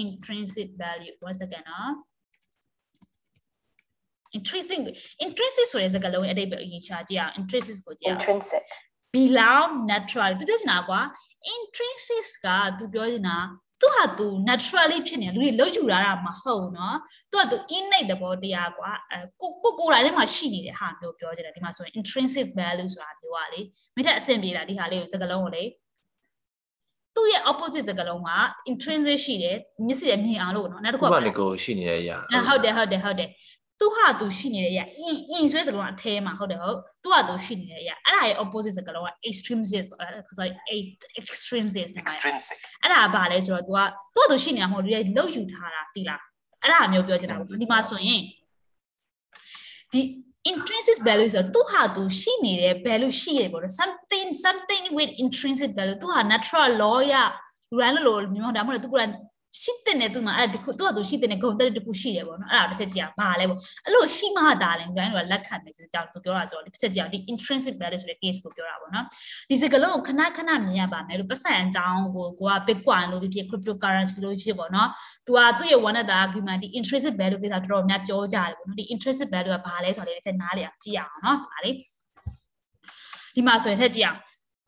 [0.00, 1.92] intrinsic value one second နော်
[4.38, 4.80] intrinsic
[5.24, 8.64] intrinsic ဆိုတဲ့စကားလုံးရဲ့အဓိပ္ပာယ်အရေးချကြည့်အောင် intrinsic ကိုကြည့်အောင် intrinsic
[9.14, 11.00] belong natural သူပြောချင်တာကွာ
[11.54, 12.46] intrinsic က
[12.78, 13.38] သူပြောချင်တာ
[13.80, 16.94] သူဟာသူ naturally ဖြစ်နေလူတွေလုံးယူလာတာမဟုတ်เนาะ
[17.30, 23.60] သူကသူ innate သဘောတရားကွာအဲကိုကိုကိုယ်တိုင်ထဲမှာရှိနေတဲ့ဟာမျိုးပြောချင်တယ်ဒီမှာဆိုရင် intrinsic value ဆိုတာမျိုးကလေ
[23.96, 25.64] မိတဲ့အဆင်ပြေတာဒီဟာလေးကိုစကားလုံးကိုလေ
[27.14, 28.30] သူ့ရဲ့ opposite စကားလုံးက
[28.70, 33.28] intrinsic ရှိတယ်မျက်စိနဲ့မြင်အောင်လို့เนาะနောက်တစ်ခုက ဘာနေကိုရှိနေတဲ့အရာ ဟုတ်တယ်ဟုတ်တယ်ဟုတ်တယ်
[33.79, 39.85] သူဟာသူရှိနေတဲ့အရာ in in ဆိုတဲ့စကားလုံးအထဲမှာဟုတ်တယ်ဟုတ်သူဟာသူရှိနေတဲ့အရာအဲ့ဒါရဲ့ opposite စကားလုံးက extrinsic
[40.37, 40.53] sorry
[41.19, 42.57] extrinsic အဲ့ extrinsic
[42.91, 43.79] ဒါကဘာလဲဆိုတော့ तू က
[44.15, 46.21] သူ့သူရှိနေတာမဟုတ်ဘူးဒီလောက်ယူထားတာတိလား
[46.63, 48.21] အဲ့ဒါမျိုးပြောချင်တာပေါ့ဒီမှာဆိုရင်
[49.93, 50.01] ဒီ
[50.51, 57.13] intrinsic value ဆိုတော့သူဟာသူရှိနေတဲ့ value ရှိရပေါ့နော် something something with intrinsic value သူဟာ natural law ရ
[57.71, 58.95] လူတိုင်းလို့လို့မျိုးဒါမှမဟုတ်သူက
[59.61, 69.05] ရှိတဲ့နဲ့သူမှအဲ့ဒါသူကသူရှိတဲ့နဲ့ဂုံတက်တခုရှိတယ်ပေါ့နော်အဲ့ဒါတစ်ချက်ကြည့်ဘာလဲပေါ့အဲ့လိုရှိမှသာလဲတိုင်းကလက်ခံမယ်ဆိုတော့သူပြောတာဆိုတော့တစ်ချက်ကြည့်ဒီ intrinsic value ဆိုတဲ့ case ကိုပြောတာပေါ့နော်
[69.49, 74.89] ဒီစကလုံးကိုခဏခဏမြင်ရပါမယ်လို့ပတ်စံအကြောင်းကိုကိုက bitcoin လို့ဖြစ်ဖြစ် cryptocurrency လို့ဖြစ်ပေါ့နော်
[75.27, 81.71] သူကသူ့ရဲ့ one of the argument ဒီ intrinsic value ကိစ္စတော်တော်များပြောကြတယ်ပေါ့နော်ဒီ intrinsic value ကဘာလဲဆိုတော့လည်းတစ်ချက်နားလေအောင်ကြည့်ရအောင်နော်ဗာလေ
[83.35, 84.19] ဒီမှာဆိုရင်ထက်ကြည့်အောင်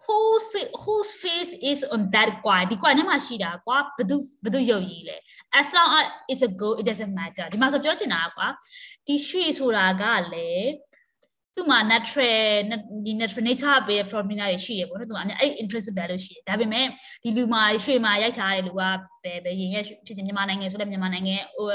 [0.04, 0.46] whose
[0.84, 5.16] whose face is on that coin ဒီ coin ထဲမှာရှိတာကွာဘယ်သူဘယ်သူရုပ်ရည်လဲ
[5.60, 8.46] as long as it's a gold it doesn't matter ဒီမှာဆိုပြောချင်တာကွာ
[9.06, 10.68] ဒီရွှေဆိုတာကလည်း
[11.55, 12.71] သူမှာ natural
[13.05, 16.85] ဒီ natural nature ပဲ formula တွေရှိတယ်ပေါ့နော်သူကအများအဲ့ intrinsic value ရှိတယ်ဒါပေမဲ့
[17.23, 18.81] ဒီလူမှာရွှေမှာရိုက်ထားတဲ့လူက
[19.23, 21.67] ဘယ်ပဲရင်ရဲ့ဖြစ်ချင်းမြန်မာနိုင်ငံဆိုလည်းမြန်မာနိုင်ငံဟို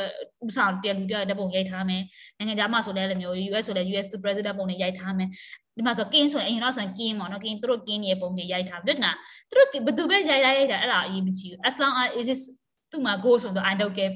[0.46, 2.02] ဥဆောင်တရလူတရတဲ့ပုံရိုက်ထားမယ်
[2.38, 5.28] နိုင်ငံခြားမှာဆိုလည်းလည်းမျိုး US ဆိုလည်း US president ပုံတွေရိုက်ထားမယ်
[5.76, 9.12] ဒီမှာဆိုကင်းဆိုရင်အရင်တော့ဆိုရင်ကင်းပေါ့နော်ကင်းသူတို့ကင်းရဲ့ပုံတွေရိုက်ထားပြစ်နာ
[9.48, 12.42] သူတို့ဘယ်သူပဲရိုက်ရိုက်ရိုက်တာအဲ့ဒါအရေးမကြီးဘူး as long as it is
[12.90, 14.14] သူ့မှာ go ဆိုတော့ I don't care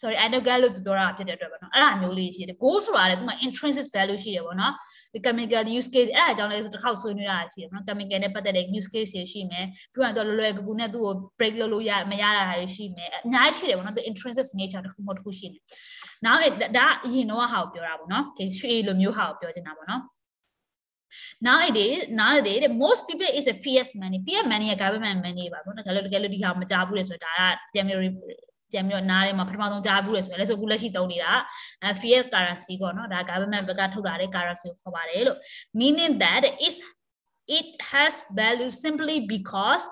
[0.00, 4.72] sorry I don't get လို့သူပြောတာဖြစ်တဲ့အတွက်ပေါ့နော်အဲ့ဒါမျိုးလေးရှိတယ် go ဆိုတာလည်းသူမှာ intrinsic value ရှိတယ်ပေါ့နော်
[5.12, 15.58] ဒီ chemical use case အဲ့ဒါကြောင့်လည်းတစ်ခေါက်ဆွေးနွေးတာရှိတယ်ပေါ့နော် chemical နဲ့ပတ်သက်တဲ့ use case တွေရှိမယ်ပြီးတော့လွယ်လွယ်ကူကူနဲ့သူ့ကို break လုပ်လို့ရမရတာတွေရှိမယ်အများကြီးရှိတယ်ပေါ့နော်သူ intrinsic nature တစ်ခုမှတစ်ခုရှိနေ
[16.24, 16.40] နောက်
[16.76, 18.24] ဒါအရင်တော့ဟာကိုပြောတာပေါ့နော်
[18.58, 20.02] ရွှေလိုမျိုးဟာကိုပြောချင်တာပေါ့နော်
[21.46, 27.98] nowadays nowadays most people is a fiat money fiat money က government money ပါပေါ့နော်ဒါလည်းတကယ်လို့ဒီဟာမကြားဘူးလေဆိုတော့ဒါကပြန်ပြီး
[28.72, 31.32] ပြန်ပြီးတော့နားထဲမှာပထမဆုံးကြားဘူးလေဆိုရင်လည်းဆိုအခုလက်ရှိသုံးနေတာ
[31.82, 35.38] အဲ fiat currency ပေါ့နော်ဒါ government ဘက်ကထုတ်လာတဲ့ currency ကိုခေါ်ပါတယ်လို့
[35.80, 36.76] meaning that is
[37.58, 39.84] it has value simply because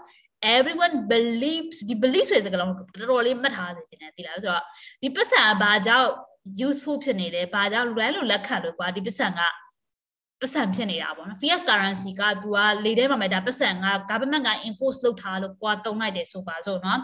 [0.56, 4.62] everyone believes ဒီ belief ဆိုတဲ့စကားလုံးတော်တော်လေးမှတ်ထားစေချင်တယ်သိလားဆိုတော့
[5.02, 6.11] ဒီပတ်စံဘာကြောင့်
[6.66, 9.40] useful ဖြစ်နေလဲဘာကြောင့်လွယ်လို့လက်ခံလို့ကွာဒီပတ်စံက
[10.41, 13.74] ပတ်စံဖြစ်နေတာပေါ့နော် fiat currency က तू ကလေထဲမှာမဲ့ဒါပတ်စံက
[14.10, 17.00] government က enforce လုပ်ထားလို့ကွာတုံးလိုက်တယ်ဆိုပါစို့နော်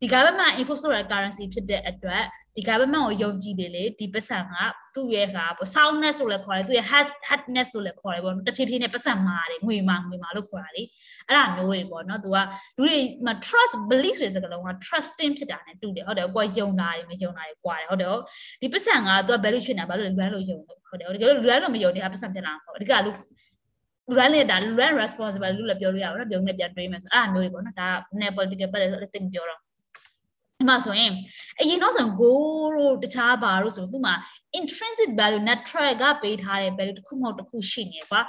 [0.00, 2.24] ဒီ government enforce လုပ်တဲ့ currency ဖြစ်တဲ့အတွက်
[2.56, 4.54] ဒီ government ကိုယုံကြည်တယ်လေဒီပတ်စံက
[4.94, 10.82] သူ့ရဲ့ကပေါ့ soundness လို့လည်းခေါ်တယ်သူ့ရဲ့ hard hardness လို့လည်းခေါ်တယ်ပေါ့တဖြည်းဖြည်းနဲ့ပတ်စံမာတယ်ငွေမာငွေမာလို့ခေါ်တာလေ
[11.28, 12.36] အဲ့ဒါမျိုးတွေပေါ့နော် तू က
[12.78, 18.16] လူတွေမှာ trust belief ဆိုတဲ့စကားလုံးက trusting ဖြစ်တာ ਨੇ တူတယ်ဟုတ်တယ်ကိုကယုံတာတွေမယုံတာတွေကွာတယ်ဟုတ်တယ်
[18.60, 23.11] ဒီပတ်စံက तू က value ဖြစ်နေတာဘာလို့လဲလို့ယုံလို့ ဟုတ်တယ်တကယ်လို့လူတိုင်းလို့မယုံနေတာပတ်စံဖြစ်လာမှာပေါ့ဒီကလူ
[24.07, 27.87] လူတိုင်းလည်းဒါလူတိုင်း responsible လို့လည်းပြောလို့ရပါတော့ပြောနေပြန်တွေးမယ်ဆိုအဲ့ဒါမျိုးတွေပေါ့နော်ဒါ
[28.19, 29.59] ne political ပတ်လည်းသိမပြောတော့
[30.59, 31.11] ဒီမှာဆိုရင်
[31.59, 32.31] အရင်တော့ဆို go
[32.75, 34.15] တို့တခြားဘာတို့ဆိုသူ့မှာ
[34.59, 38.19] intrinsic value natural ကပေးထားတဲ့ value တစ်ခုမဟုတ်တစ်ခုရှိနေကွာ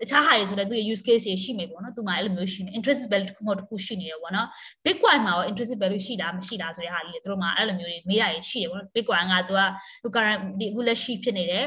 [0.00, 4.48] တခြားဟာတွေဆိုလည်းသူ့ရဲ့ use case တွေရှိမယ်ပေါ့နော်သူ့မှာအဲ့လိုမျိုးရှိနေ intrinsic value တစ်ခုမဟုတ်တစ်ခုရှိနေရပေါ့နော်
[4.84, 9.60] bitcoin မှာရော intrinsic value ရှိတာမရှိတာဆိုတဲ့ဟာလေးတွေသူတို့မှာအဲ့လိုမျိုးတွေမေးရရှိတယ်ပေါ့နော် bitcoin ကသူက
[10.02, 11.64] သူ current ဒီအခုလက်ရှိဖြစ်နေတဲ့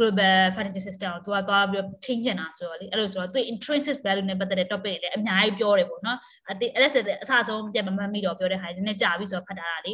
[0.00, 6.18] global financial system ကိုသူကသွားပြီးတော့ change နေတာဆိုတော့လေအဲ့လိုဆိုတော့သူ intrinsic value နဲ့ပတ်သက်တဲ့ topic တွေလည်းအများကြီးပြောတယ်ပေါ့နော်
[6.50, 6.88] အတိအဲ့ဒါ
[7.22, 9.92] အစအဆုံးပြန်မမှတ်မိတော့ပြောတဲ့ဟာဒီနေ့ကြာပြီဆိုတော့ဖတ်ထားတာလေ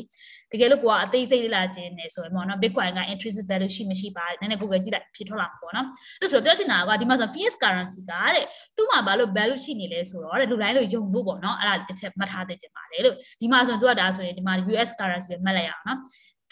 [0.53, 5.87] တကယ်လို့ကိုကအသေးစိတ်လေးလာခြင်းနေဆိုရင်ပေါ့နော် bitcoin က intrinsic value ရှိမရှိပါနည်းနည်း google ကြည့်လိုက်ဖြစ်ထွက်လာမှာပေါ့နော်
[6.21, 8.45] အဲ့ဆိုတော့ပြောချင်တာကဒီမှာဆို fiat currency ကတဲ့
[8.77, 15.99] သူ့မှာဘာလို့ value ရှိနေလဲဆိုတော့တဲ့လူတိုင်းလို့ယုံလို့ပေါ့နော်အဲ့ဒါတစ်ချက်မှတ်ထားသင့်ကြပါတယ်လို့ဒီမှာဆိုရင်သူကဒါဆိုရင်ဒီမှာ US currency ပဲမှတ်လိုက်ရအောင်နော်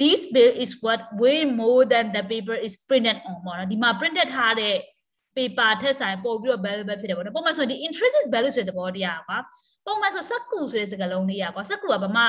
[0.01, 4.75] this bill is what way more than the paper is printed on ပေါ့နော်ဒီမှာ printed ထားတဲ့
[5.37, 9.39] paper ထက်ဆိုင်ပို့ပြီးတော့ valuable ဖြစ်တယ်ပေါ့နော်ပုံမှန်ဆိုရင်ဒီ intrinsic value ဆိုတဲ့သဘောတရားကွာ
[9.87, 12.27] ပုံမှန်ဆိုစက္ကူဆိုတဲ့စကားလုံးလေးอ่ะကွာစက္ကူကဗမာ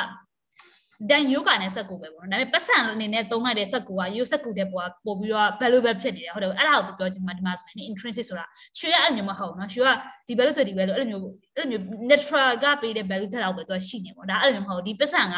[1.10, 8.46] ဒန်ယိုကာနဲ့စက်ကူပဲပေါ့နော်ဒါပေမဲ့ပတ်စံအနေနဲ့သုံးလိုက်တဲ့စက်ကူကရိုးစက်ကူတဲ့ပေါ်ပို့ပြီးတော့ valuable ဖြစ်နေတယ်ဟုတ်တယ်အဲ့ဒါကိုသူပြောချင်မှာဒီမှာဆိုရင် intrinsic ဆိုတာ
[8.80, 9.90] ရွှေရအဲ့မျိုးမဟုတ်နော်ရွှေက
[10.28, 11.24] ဒီ value ဆိုဒီ value အဲ့လိုမျိုး
[11.56, 15.36] အဲ့လိုမျိုး natural ကပေးတဲ့ value ထက်တော့ပဲသူကရှိနေပေါ့ဒါအဲ့လိုမျိုးမဟုတ်ဒီပတ်စံက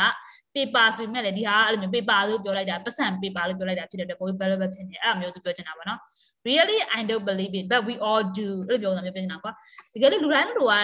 [0.58, 6.00] paper ဆိုပေမဲ့လည်းဒီဟာအဲ့လိုမျိုး paper လို့ပြောလိုက်တာပတ်စံ paper လို့ပြောလိုက်တာဖြစ်တဲ့အတွက်ကိုယ် valuable ဖြစ်နေအဲ့လိုမျိုးသူပြောချင်တာပါနော်
[6.48, 9.52] really i don't believe it but we all do အဲ့လိုပြောတာမျိုးပြောချင်တာကွာ
[9.94, 10.76] တကယ်လို့လူတိုင်းတို့က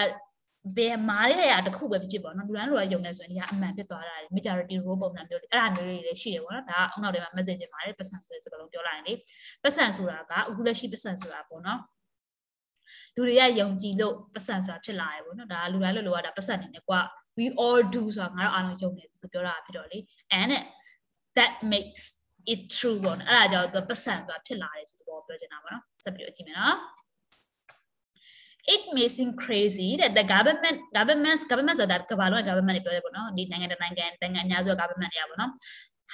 [0.77, 9.13] ဘယ်မားရရတခုပဲဖြစ်ဖြစ်ပေါ့နော်လူတိုင်းလူတိုင်းယုံနေဆိုရင်ဒီကအမှန်ဖြစ်သွားတာလေ majority role ပုံစံမျိုးတွေအဲ့ဒါမျိုးတွေလည်းရှိတယ်ပေါ့နော်ဒါကအောက်နောက်ထဲမှာ message တင်ပါတယ်ပတ်စံဆိုတဲ့စကားလုံးပြောလိုက်ရင်လေ
[9.63, 11.79] ပတ်စံဆိုတာကအခုလက်ရှိပတ်စံဆိုတာပေါ့နော်
[13.15, 16.99] လူတွေကယုံကြည်လို့ပတ်စံဆိုတာဖြစ်လာတယ်ပေါ့နော်ဒါလူတိုင်းလူလိုကဒါပတ်စံနေတယ်ကွာ
[17.38, 19.98] we all do ဆိုတာငါတို့အားလုံးယုံနေသူပြောတာဖြစ်တော့လေ
[20.40, 20.52] and
[21.36, 22.02] that makes
[22.52, 26.76] it true ပေါ့နော်အဲ့ဒါကြောင့်သူပတ်စံဆိုတာဖြစ်လာတယ်ဆိုတော့ပြောချင်တာပေါ့နော်ဆက်ပြီးတော့ကြည့်မယ်နော်
[28.74, 35.52] it may seem crazy that the government governments government ဆိုတာကမ္ဘာလုံး government တွေပြောတယ်ပေါ့နော်ဒီနိုင်ငံတနိုင်ငံနိုင်ငံအများစု government တွေကပေါ့နော်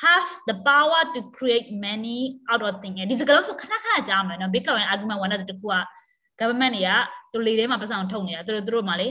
[0.04, 2.18] have the power to create many
[2.50, 5.74] out of thing ဒီစကားလုံးဆိုခဏခဏကြားမယ်နော် bitcoin argument 1တဲ့တခုက
[6.40, 6.90] government တွေက
[7.32, 9.08] သူလေထဲမှာပတ်စံထုတ်နေတာသူတို့သူတို့မှလေ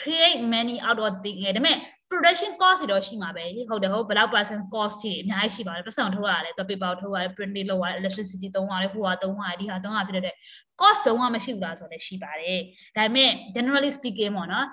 [0.00, 1.78] create many out of thing ဒါပေမဲ့
[2.10, 10.34] production cost တွေတော့ရှိမှာပဲဟုတ်တယ်ဟုတ်ဘယ်လောက် percent cost တွေအများကြီးရှိပါတယ်ပတ်စံထုတ်ရတယ်သူ paper ထုတ်ရတယ် printing လုပ်ရတယ် electricity သုံးရတယ်ဟိုဟာသုံးရတယ်ဒီဟာသုံးရဖြစ်တဲ့
[10.80, 12.60] cost တုံးကမရှိဘူးလားဆိုတော့လည်းရှိပါတယ်
[12.96, 14.66] ဒါပေမဲ့ generally speaking ပေါ့နော်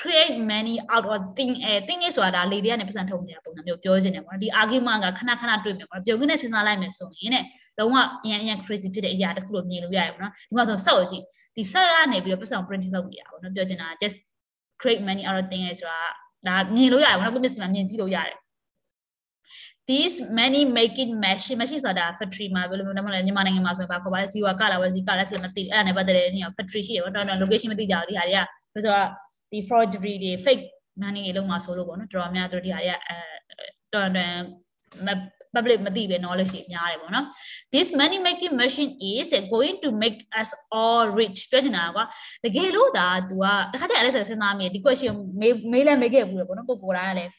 [0.00, 7.44] create many out of thing အဲ thing ဆိုတာဒါလေတွေကနေပတ်စံထုတ်နေတာပုံစံမျိုးပြောချင်တယ်ပေါ့နော်ဒီ argument ကခဏခဏတွေ့မယ်ပေါ့နော်ပြုံးကနေစဉ်းစားလိုက်မယ်ဆိုရင်တဲ့
[7.78, 11.24] လုံးဝအရင်အရင် crazy ဖြစ်တဲ့အရာတစ်ခုလို့မြင်လို့ရတယ်ပေါ့နော်ဒီမှာဆိုစောက်ကြည့်
[11.56, 14.18] ဒီဆက်ကနေပြီးတော့ပတ်စံ print လုပ်ပြရပါပေါ့နော်ပြောချင်တာ just
[14.80, 16.00] create many out of thing ဆိုတာ
[16.46, 18.38] ဒါမြင်လို့ရတယ်ပေါ့နော်ကိုမျက်စိမှာမြင်ကြည့်လို့ရတယ်
[19.88, 29.06] these many making machine machine ဆိုတာ factory မှာဘယ်လိုမျိုးလဲမြန်မာနိုင်ငံမှာဆိုရင်ဘာခေါ်ပါလဲဇီဝကလာဝဇီကလာဆိုမသိအဲ့ဒါနဲ့ပတ်သက်တဲ့နေရာ factory ရှိတယ်ပေါ့တော်တော် location မသိကြဘူးဒီဟာတွေကဆိုတော့
[29.50, 30.64] ဒီ forgery တွေ fake
[31.02, 33.16] money တွေလုံးမှာဆိုလို့ပေါ့နော်တော်တော်များတို့ဒီဟာတွေကအဲ
[33.94, 35.20] တော်တော်
[35.54, 37.24] public မသိပဲ knowledge တွေများတယ်ပေါ့နော်
[37.74, 42.04] this money making machine is going to make us all rich ပြောချင်တာကွာ
[42.44, 47.30] တကယ်လို့ဒါ तू ကတခါတည်းအဲ့ဒါစဉ်းစားမိဒီ question မေးမေးလဲမေးခဲ့ဘူးလေပေါ့နော်ကိုကိုတိုင်းကလည်း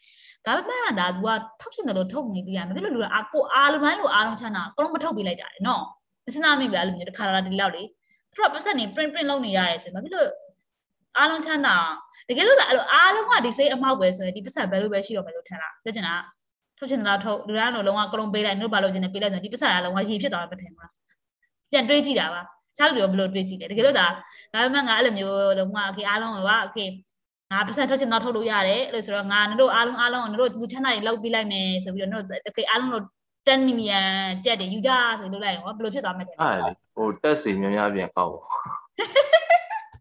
[0.45, 1.29] ဒါပေမဲ့ဒါ तू က
[1.61, 5.83] ထုတ်ချင်တယ်လို့ထုတ်နေပြရမယ်ဘယ်လိုလူကအကိုအားလုံးတိုင်းလို့အားလုံးချမ်းသာအကုန်လုံးမထုတ်ပြလိုက်ကြတယ်နော်
[6.25, 7.83] မစဉ်းစားမိဘူးလားအဲ့လိုမျိုးတခါလာဒီလောက်လေ
[8.31, 10.29] သူတို့ပတ်စံနေ print print လုပ်နေရတယ်ဆိုဘာဖြစ်လို့
[11.17, 11.75] အားလုံးချမ်းသာ
[12.29, 16.15] တကယ်လို့ဒါအဲ့လိုအားလုံးကဒီစိတ်အမောက်ပဲဆိုရင်ဒီပတ်စံဘယ်လိုပဲရှိတော့မယ်လို့ထင်လားပြောချင်တာ
[16.80, 20.92] ထုတ်ချင်တာထုတ်လူတိုင်းတော့လုံးဝကလုံးပေးလိုက်တို့ဘာလို့ချင်တယ်ပေးလိုက်ဆိုဒီပတ်စံကလုံးဝရည်ဖြစ်သွားမှာမထင်ဘူးလား
[21.70, 22.42] ပြန်တွေးကြည့်တာပါ
[22.76, 24.06] ချားလူတွေဘယ်လိုတွေးကြည့်လဲတကယ်လို့ဒါ
[24.52, 26.78] ဒါပေမဲ့ငါအဲ့လိုမျိုးလုံးဝโอเคအားလုံးကโอเค
[27.52, 33.04] ငါပတ်စံထုတ်ချင်တော့ထုတ်လို့ရတယ်အဲ့လိုဆိုတော့ငါတို့အားလုံးအားလုံးတို့လူချမ်းသာတွေလောက်ပြီးလိုက်မယ်ဆိုပြီးတော့တို့โอเคအားလုံးတို့
[33.48, 34.06] 10 million
[34.44, 38.42] ကျက်တွေယူကြဆိုလို့လိုက်ရောဘယ်လိုဖြစ်သွားမှာလဲအဲ့လေဟိုတက်စီများများပြန်ကောက်ပါ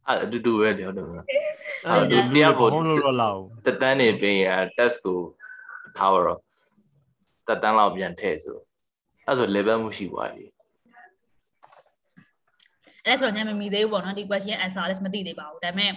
[0.08, 5.20] အဲ့အတူတူပဲတယ်ဟုတ်တယ်အဲ့ဒီတရားကိုဟုတ်လို့လောက် တတန်းနေပြင်ရ test ကို
[5.98, 6.40] ထားတော့
[7.51, 8.59] တတန်းလောက်ပြန်ထည့်ဆို
[9.27, 10.47] အဲ့ဆို level မှုရှိသွားပြီ
[13.07, 15.93] အဲ့ဆိုတော့ညမမီသေးဘူးပေါ့နော်ဒီ question answer လည်းမသိသေးပါဘူးဒါပေမဲ့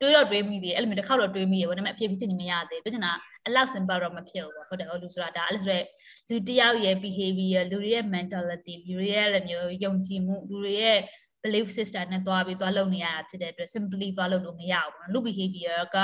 [0.00, 3.12] တွေးတော့တွေးမိသေးတယ်အဲ့လိုမျိုးတစ်ခေါက်တော့တွေးမိရပေါ့ဒါပေမဲ့အဖြေကူးချင်နေမရသေးဘူးပြဿနာ
[3.46, 5.80] အလောက် simple တော့မဖြစ်ဘူးပေါ့ဟုတ်တယ်ဟုတ်လူဆိုတာဒါအဲ့လိုဆိုရဲ
[6.28, 10.98] လူတယောက်ရဲ့ behavior လူတွေရဲ့ mentality လူတွေရဲ့လည်းမျိုးယုံကြည်မှုလူတွေရဲ့
[11.42, 15.98] belief system နဲ့တွားပြီးတွားလုပ်နေရတာဖြစ်တဲ့အတွက် simply တွားလုပ်လို့မရဘူးပေါ့လူ behavior က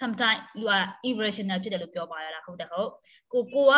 [0.00, 0.74] sometimes လူက
[1.08, 2.90] irrational ဖြစ်တယ်လို့ပြောပါရတာဟုတ်တယ်ဟုတ်
[3.32, 3.72] ကိုကိုက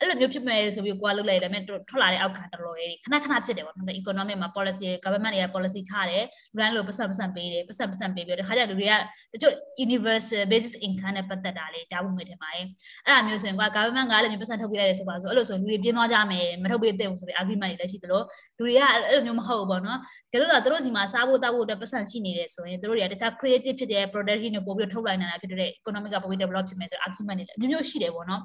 [0.00, 8.94] အဲ့လိုမျိုးဖြစ်မယ်ဆိုပြီးကိုကလုပ်လိုက်တယ်ဒါပေမဲ့ထွက်လာတဲ့အောက်ခံတော်တော်လေးခဏခဏဖြစ်တယ်ပေါ့နော် economic မှာ policy government တွေက policy ထားတယ်လူတိုင်းလိုပတ်စံပတ်စံပေးတယ်ပတ်စံပတ်စံပေးပြီးတော့တခါကျလူတွေက
[9.32, 12.64] တချို့ universal basis income နဲ့ပတ်သက်တာလေးကြားဖို့ငွေထင်ပါတယ်
[13.04, 18.20] အဲ့ဒါမျိုးဆိုရင်က government ကလည်းမျိုးပတ်စံထုတ်ပေးလိုက်တယ်ဆိုပါဆိုအဲ့လိုဆိုလူတွေပြင်းသွားကြမယ်မထုတ်ပေးတဲ့ဘူးဆိုပြီး argument တွေလည်းရှိသလို
[18.58, 19.98] လူတွေကအဲ့လိုမျိုးမဟုတ်ဘူးပေါ့နော်
[20.32, 28.42] ဒါလို့တော့တို့စီမှာစားဖို့တောက်ဖို့အတွက်ပတ်စံရှိနေတယ်ဆိုရင်တို့တွေကတခြား creative ဖြစ်တဲ့ production တွေပို့ပြီးထုတ်လိုက်နိုင်တာဖြစ်တဲ့ economic ကပိုပြီး develop ဖြစ်မယ်ဆို argument တွေလည်းအမျိုးမျိုးရှိတယ်ပေါ့နော်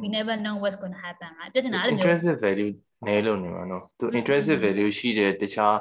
[0.00, 2.72] we never know what's going to happen ကပြဿနာအဲ့လိုမျိုး intrinsic value
[3.06, 5.74] နဲလို့နေမှာနော်သူ intrinsic value ရှိတဲ့တခြား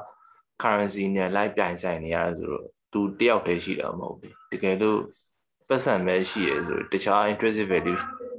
[0.63, 4.99] currency နဲ့လိုက်ပြိုင်ဆိုင်နေရတယ်ဆိုတော့သူတယောက်တည်းရှိတာမဟုတ်ဘူးတကယ်လို့
[5.69, 7.97] ပတ်စံပဲရှိရဆိုတော့တခြား intrinsic value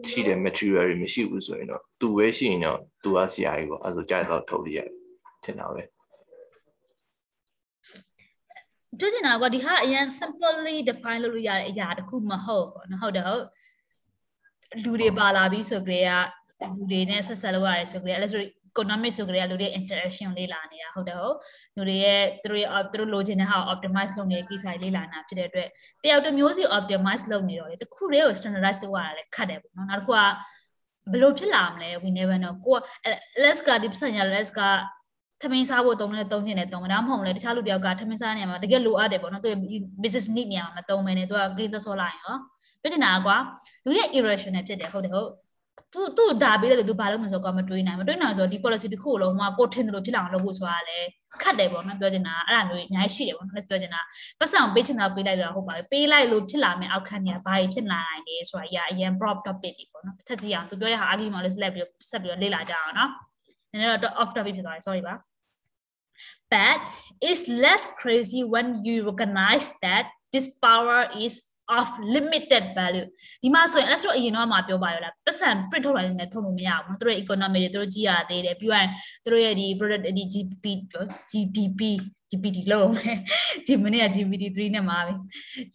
[0.08, 4.90] ရှိတဲ့ material တွေမရှိဘူးဆိုရင်တော့သူပဲရှိရင်တော့သူကဆရာကြီးပေါ့အဲဆိုကြိုက်တော့ထုတ်လို့ရတယ်
[5.44, 5.82] ထင်တာပဲ
[8.98, 13.44] တွေ့နေတာကဒီဟာအရင် simply define လုပ်လို့ရတဲ့အရာတခုမဟုတ်ပေါ့နော်ဟုတ်တယ်ဟုတ်
[14.84, 16.06] လူတွေပါလာပြီးဆိုကြတဲ့
[16.76, 21.36] လူတွေနဲ့ဆက်ဆက်လုပ်ရတယ်ဆိုကြတဲ့အဲ့လိုဆို economic ဆိုကြတဲ့လူတွေ interaction လေးလာနေတာဟုတ်တယ်ဟုတ်
[21.76, 25.68] လူတွေရဲ့သူတို့ရဲ့သူတို့လိုချင်တဲ့ဟာ optimize လုပ်နေတဲ့ကိစ္စလေးလာနေတာဖြစ်တဲ့အတွက်
[26.04, 30.18] တယောက်တစ်မျိုးစီ optimize လုပ်နေတော့လေတခုတည်းကို standardize လုပ်ရတာလည်းခက်တယ်ပေါ့နော်နောက်တစ်ခုက
[31.12, 32.78] ဘယ်လိုဖြစ်လာမလဲ we never know ကိုက
[33.42, 34.60] let's ကဒီပစံရ let's က
[35.40, 39.50] ထမင်းစားဖို့တုံးလဲတုံးခြင်းနဲ့တုံးမဒါမှမဟုတ်လဲတခြားလူတယောက်ကထမင်းစားနေမှာတကယ်လိုအပ်တယ်ပေါ့နော်သူ
[40.02, 42.34] business need နေရာမှာမတုံးမဲနဲ့သူက gain သဆောလိုက်ရော
[42.82, 43.36] ပြချင်တာကွာ
[43.84, 45.30] လူရဲ့ irrational ဖြစ်တယ်ဟုတ်တယ်ဟုတ်
[45.92, 51.06] သူသူဒါပေးတယ်လို့သူဘာလို့မဆိုကွာမတွေးနိုင်မတွေးနိုင်ဆိုတော့ဒီ policy တစ်ခုလုံးကကိုထင်တယ်လို့ဖြစ်လာအောင်လုပ်ဖို့ဆိုတာလည်း
[51.42, 54.00] ခတ်တယ်ပေါ့နော်ပြောချင်တာအဲ့ဒါမျိုးအများကြီးရှိတယ်ပေါ့နော် let's ပြောချင်တာ
[54.38, 63.10] ပတ်စံပေးချင်တာပေးလိုက်တော့ဟုတ်ပါပြီပေးလိုက်လို့ဖြစ်လာမယ်အောက်ခံနေဘာတွေဖြစ်လာနိုင်လဲဆိုတာအရင်အရင် prop topic တွေပေါ့နော်တစ်ချက်ကြည့်အောင်သူပြောတဲ့ဟာ argument လေးဆက်ပြီးဆက်ပြီးလေ့လာကြအောင်နော်
[63.72, 65.14] နည်းနည်းတော့ off topic ဖြစ်သွားတယ် sorry ပါ
[66.52, 66.78] but
[67.28, 71.32] it's less crazy when you recognize that this power is
[71.78, 73.06] of limited value
[73.42, 78.88] ဒီမှာဆိုရင်အဲ့ဆိုအရင်တော့မှပြောပါရလားပတ်စံ print ထုတ်လာနေထုတ်လို့မရဘူးသူတို့ economy တွေသူတို့ကြည့်ရသေးတယ်ပြီးရင်
[79.22, 80.66] သူတို့ရဲ့ဒီ product ဒီ GDP
[81.32, 81.80] GDP
[82.32, 83.18] GPT လုံးမယ်
[83.66, 85.12] ဒီမနေ့က GPT 3နဲ့မှာပဲ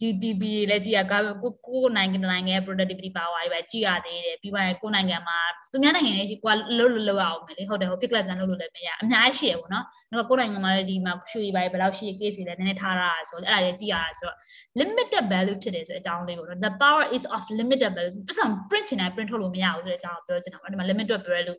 [0.00, 5.38] GDP လည်းကြည့်ရကားကိုကိုနိုင်ငံနိုင်ငံရဲ့ productivity power တွေပဲကြည့်ရသေးတယ်ပြီးရင်ကိုနိုင်ငံမှာ
[5.72, 14.36] သူများနိုင်ငံတွေကွာလုံးလုံးလောက်အောင်မယ်လေဟုတ်တယ်ဟို pick lesson လုပ်လို့လည်းမရအများကြီးရှိရပေါ့နော်ငါကိုနိုင်ငံမှာဒီမှာရွှေပိုင်းဘယ်လောက်ရှိရ case တွေလည်းနည်းနည်းထားရတာဆိုတော့အဲ့ဒါလေးကြည့်ရတာဆိုတော့
[14.80, 21.20] limited value ဖြစ်တယ်ဆိုတဲ့အကြောင်းလေးပေါ့နော် the power is of limited value ပတ်စံ print ချင်တိုင်း print ထုတ်လို့မရဘူးဆိုတဲ့အကြောင်းကိုပြောချင်တာပေါ့ဒီမှာ limited
[21.32, 21.58] value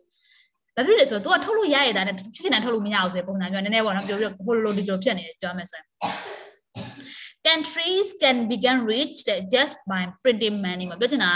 [0.76, 5.86] ဘာဖြစ်လဲဆိုတော့ तू ကထုတ်လို့ရရတာနဲ့ဖြစ်နေတာထုတ်လို့မရဘူးဆိုတဲ့ပုံစံမျိုးနည်းနည်းပေါ့နော်ပြောပြီးဟိုလိုဒီလိုဖြစ်နေတယ်ပြောမယ်ဆိုရင်
[7.46, 11.32] countries can begin reach that just by printing money မှာပြောချင်တာ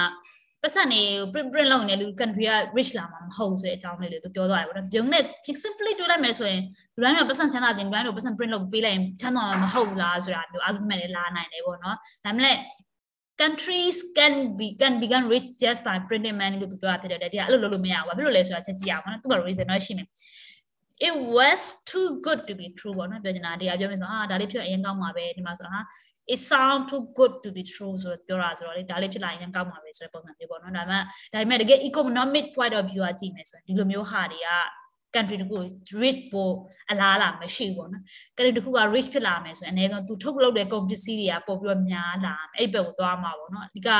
[0.63, 5.23] ပတ်စံနေ print print လုပ်နေလူ country က rich လာမှာမဟုတ်ဆိုတဲ့အကြောင်းလေးလေသူပြောသွားတယ်ပေါ့နော်။ဂျုံနဲ့
[5.65, 6.63] simply တွေးလိုက်မယ်ဆိုရင်
[6.97, 12.57] လူတိုင်းတော့ပတ်စံချမ်းသာတယ်လူတိုင်းတော့ပတ်စံ print လုပ်ပေးလိုက်ရင်ချမ်းသာမှာမဟုတ်လားဆိုတာမျိုး argument တွေလာနိုင်တယ်ပေါ့နော်။ဒါပေမဲ့
[13.43, 20.07] countries can be can become rich just by printing money လို့သူပြောတာဖြစ်တယ်ဒီကအဲ့လိုလုပ်လို့မရဘူးဘာဖြစ်လို့လဲဆိုတာချက်ကြည့်အောင်နော်သူက reason တော့ရှိမယ်
[21.07, 25.81] it was too good to be true ပေါ့နော်ပြောချင်တာဒီကပြောမယ်ဆိုဟာဒါလေးဖြစ်အရင်ကောင်းပါပဲဒီမှာဆိုဟာ
[26.33, 34.49] it sound too good to be true ဆိုတော့ပြောတာဆိုတော့လေဒါလေးဖြစ်လာရင်ကောင်းပါပဲဆိုတဲ့ပုံစံမျိုးပေါ့နော်ဒါပေမဲ့ဒါပေမဲ့တကယ် economic point of view ကကြည့်မယ်ဆိုရင်ဒီလိုမျိုးဟာတွေက
[35.15, 35.59] country တခု
[36.03, 36.51] rich ပို
[36.91, 38.03] အလားလာမရှိဘူးပေါ့နော်
[38.37, 43.91] country တခုက rich ဖြစ်လာမယ်ဆိုရင်အနည်းဆုံးသူထုတ်လုပ်တဲ့ကုန်ပစ္စည်းတွေကပို့ပြီးတော့များလာမယ်အဲ့ဘက်ကိုသွားမှာပေါ့နော်အဓိက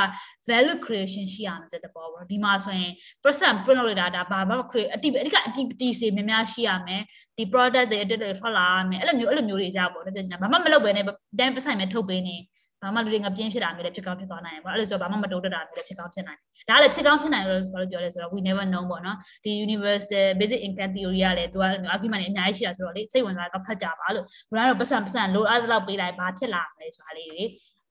[0.49, 7.03] value creation ရှိရမယ်ဆိုတဲ့ပေါ်ပေါ့ဒီမှာဆိုရင် percent print လုပ်ရတာဒါဘာမှ create အတိအဓိကအတိပတိစေများများရှိရမယ်
[7.37, 11.05] ဒီ product တွေအတက်တွေထွက်လာမယ်အဲ့လိုမျိုးအဲ့လိုမျိုးတွေကြပေါ့နော်ပြောချင်တာဘာမှမလုပ်ဘဲနဲ့
[11.39, 12.37] တိုင်းပဆိုင်မဲ့ထုတ်ပေးနေ
[12.85, 27.45] ဘာမှလူတွေငပြင်းဖြစ်တာမျိုးလည်းဖြစ်ကောင်းဖြစ်သွားနိုင်တယ်ပေါ့အဲ့လိုဆိုဘာမှမတိုးတက်တာမျိုးလည်းဖြစ်ကောင်းဖြစ်နိုင်တယ်ဒါလည်းဖြစ်ကောင်းဖြစ်နိုင်လို့ဆိုတော့ပြောလဲဆိုတော့ we never know ပေါ့နော်ဒီ universal basic income theory ကလည်းသူက argument တွေအများကြီးရှိတာဆိုတော့လေစိတ်ဝင်စားတော့ဖတ်ကြပါလို့ဘုရားတော့ပတ်စံပတ်စံလိုအားလောက်ပေးလိုက်ဘာဖြစ်လာမလဲဆိုတာလေးတွေ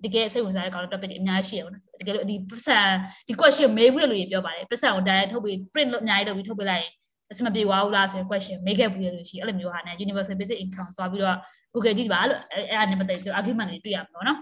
[0.03, 2.79] တကယ်စိတ်ဝင်စားတဲ့ကောင် topic တွေအများကြီးရှိရအောင်တကယ်လို့ဒီပတ်စံ
[3.27, 6.91] ဒီ question မေးဘူးလို့ပြောပါတယ်ပတ်စံကို direct ထုတ်ပြီး print လို့အများကြီးလုပ်ပြီးထုတ်ပေးလိုက်ရင်
[7.31, 11.37] အစမပြေသွားဘူးလားဆိုရင် question မေးခဲ့ဘူးလို့ရှိအဲ့လိုမျိုးဟာနဲ့ universal basic income သွားပြီးတော့
[11.73, 14.39] Google ကြည့်ပါလို့အဲ့အဲ့နဲ့ပတ်သက်ပြီး argument တွေတွေ့ရမှာပေါ့နော်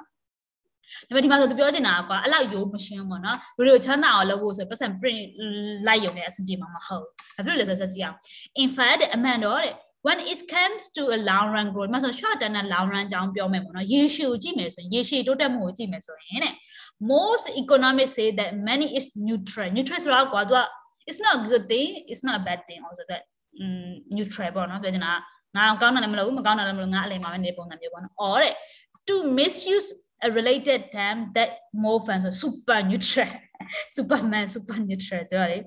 [1.08, 5.22] ဒါပေမဲ့ဒီမှာဆိုသူပြောချင်တာကွာအဲ့လောက်ရိုးမရှင်းပေါ့နော်လူတွေကိုချမ်းသာအောင်လုပ်ဖို့ဆိုပတ်စံ print
[5.88, 8.18] လိုက်ရုံနဲ့အဆင်ပြေမှာမဟုတ်ဘူးဘာဖြစ်လို့လဲဆိုတော့ကြည့်အောင်
[8.64, 9.74] in fact အမှန်တော့တဲ့
[10.08, 16.54] when it comes to a long run growth မဆို short term နဲ့ long run ကြောင်းပြောမယ်ပေါ့နော်ရေရှည်ကိုကြည့်မယ်ဆိုရင်ရေရှည်တိုးတက်မှုကိုကြည့်မယ်ဆိုရင်တဲ့
[17.12, 20.62] most economists say that money is neutral neutral ဆိုတော့ကွာသူက
[21.10, 23.22] it's not a good thing it's not a bad thing also that
[23.62, 25.14] um neutral ပေါ့နော်ပြောချင်တာ
[25.56, 28.54] ငါကောင်းတာလည်းမလုပ်ဘူးမကောင်းတာလည်းမလုပ်ငါအလယ်မှာပဲနေပုံစံမျိုးပေါ့နော် or တဲ့
[29.08, 29.90] to misuse
[30.27, 31.51] a related term that
[31.85, 33.31] more fun so super neutral
[33.97, 35.59] superman super neutral ဆိုတော့လေ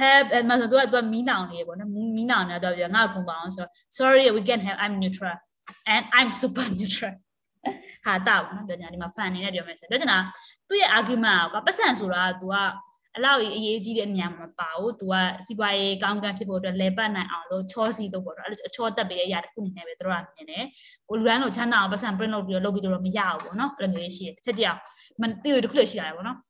[0.00, 5.36] have အမှဆိုတော့သူကမီးနောင်နေပေါ့နော်မီးနောင်နေတော့ပြောငါ့ကိုပါအောင်ဆိုတော့ sorry we can have i'm neutral
[5.94, 7.14] and i'm super neutral
[8.04, 10.18] ဟာတောက်နော်ပြောညာဒီမှာ fan နေနဲ့ပြောမယ်ဆိုတော့ပြောညာ
[10.68, 12.56] သူ့ရဲ့ argument ကပတ်စံဆိုတာက तू က
[13.17, 15.13] အလောက်အရေးကြီးတဲ့နေရာမှာမပါဘူး။ तू က
[15.45, 20.63] စီးပွားရေးကောင်းကန့်ဖြစ်ဖို့အတွက်လဲပတ်နိုင်အောင်လို့ချောစီတော့ပေါ့နော်။အဲ့လိုအချောတက်ပေးတဲ့အရာတစ်ခုအနေနဲ့ပဲတို့ကမြင်တယ်။
[21.09, 24.81] ကိုလူတိုင်းလိုချမ်းသာအောင်ပတ်စံ print လုပ်ပြီးတော့လုပ်ပြီးတော့မရဘူးပေါ့နော်။အဲ့လိုမျိုးရှိတယ်။ချက်ကြည့်အောင်။
[25.21, 26.37] မသိရတစ်ခုလည်းရှိရတယ်ပေါ့နော်။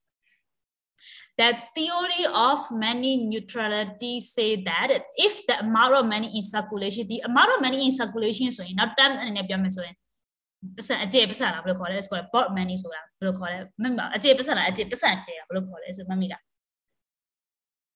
[1.40, 7.20] that theory of money neutrality say that if the amount of money in circulation the
[7.30, 9.96] amount of money in circulation ဆိုရင်နောက် term အနေနဲ့ပြောမယ်ဆိုရင်
[10.76, 16.42] ပတ်စံအကျေပတ်စံလားဘယ်လိုခေါ်လဲဆိုတော့ bot money ဆိုတာဘယ်လိုခေါ်လဲမမအကျေပတ်စံလားအကျေပတ်စံအကျေဘယ်လိုခေါ်လဲဆိုမှတ်မိလား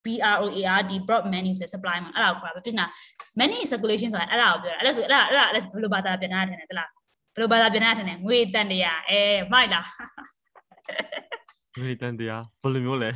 [0.05, 2.85] BROARD broad money ဆို supply မှာအဲ့ဒါကိုခေါ်တာပဲပြနာ
[3.39, 6.89] money circulation ဆိုတာအဲ့ဒါကိုပြောတာအဲ့ဒါဆိုအဲ့ဒါအဲ့ဒါအဲ့ဒါဘယ်လိုဘာသာပြန်တာထင်တယ်တလား
[7.35, 9.19] ဘယ်လိုဘာသာပြန်တာထင်တယ်ငွေတန်တရားအဲ
[9.53, 9.85] မိုက်လား
[11.79, 13.09] ငွေတန်တရားဘယ်လိုမျိုးလဲ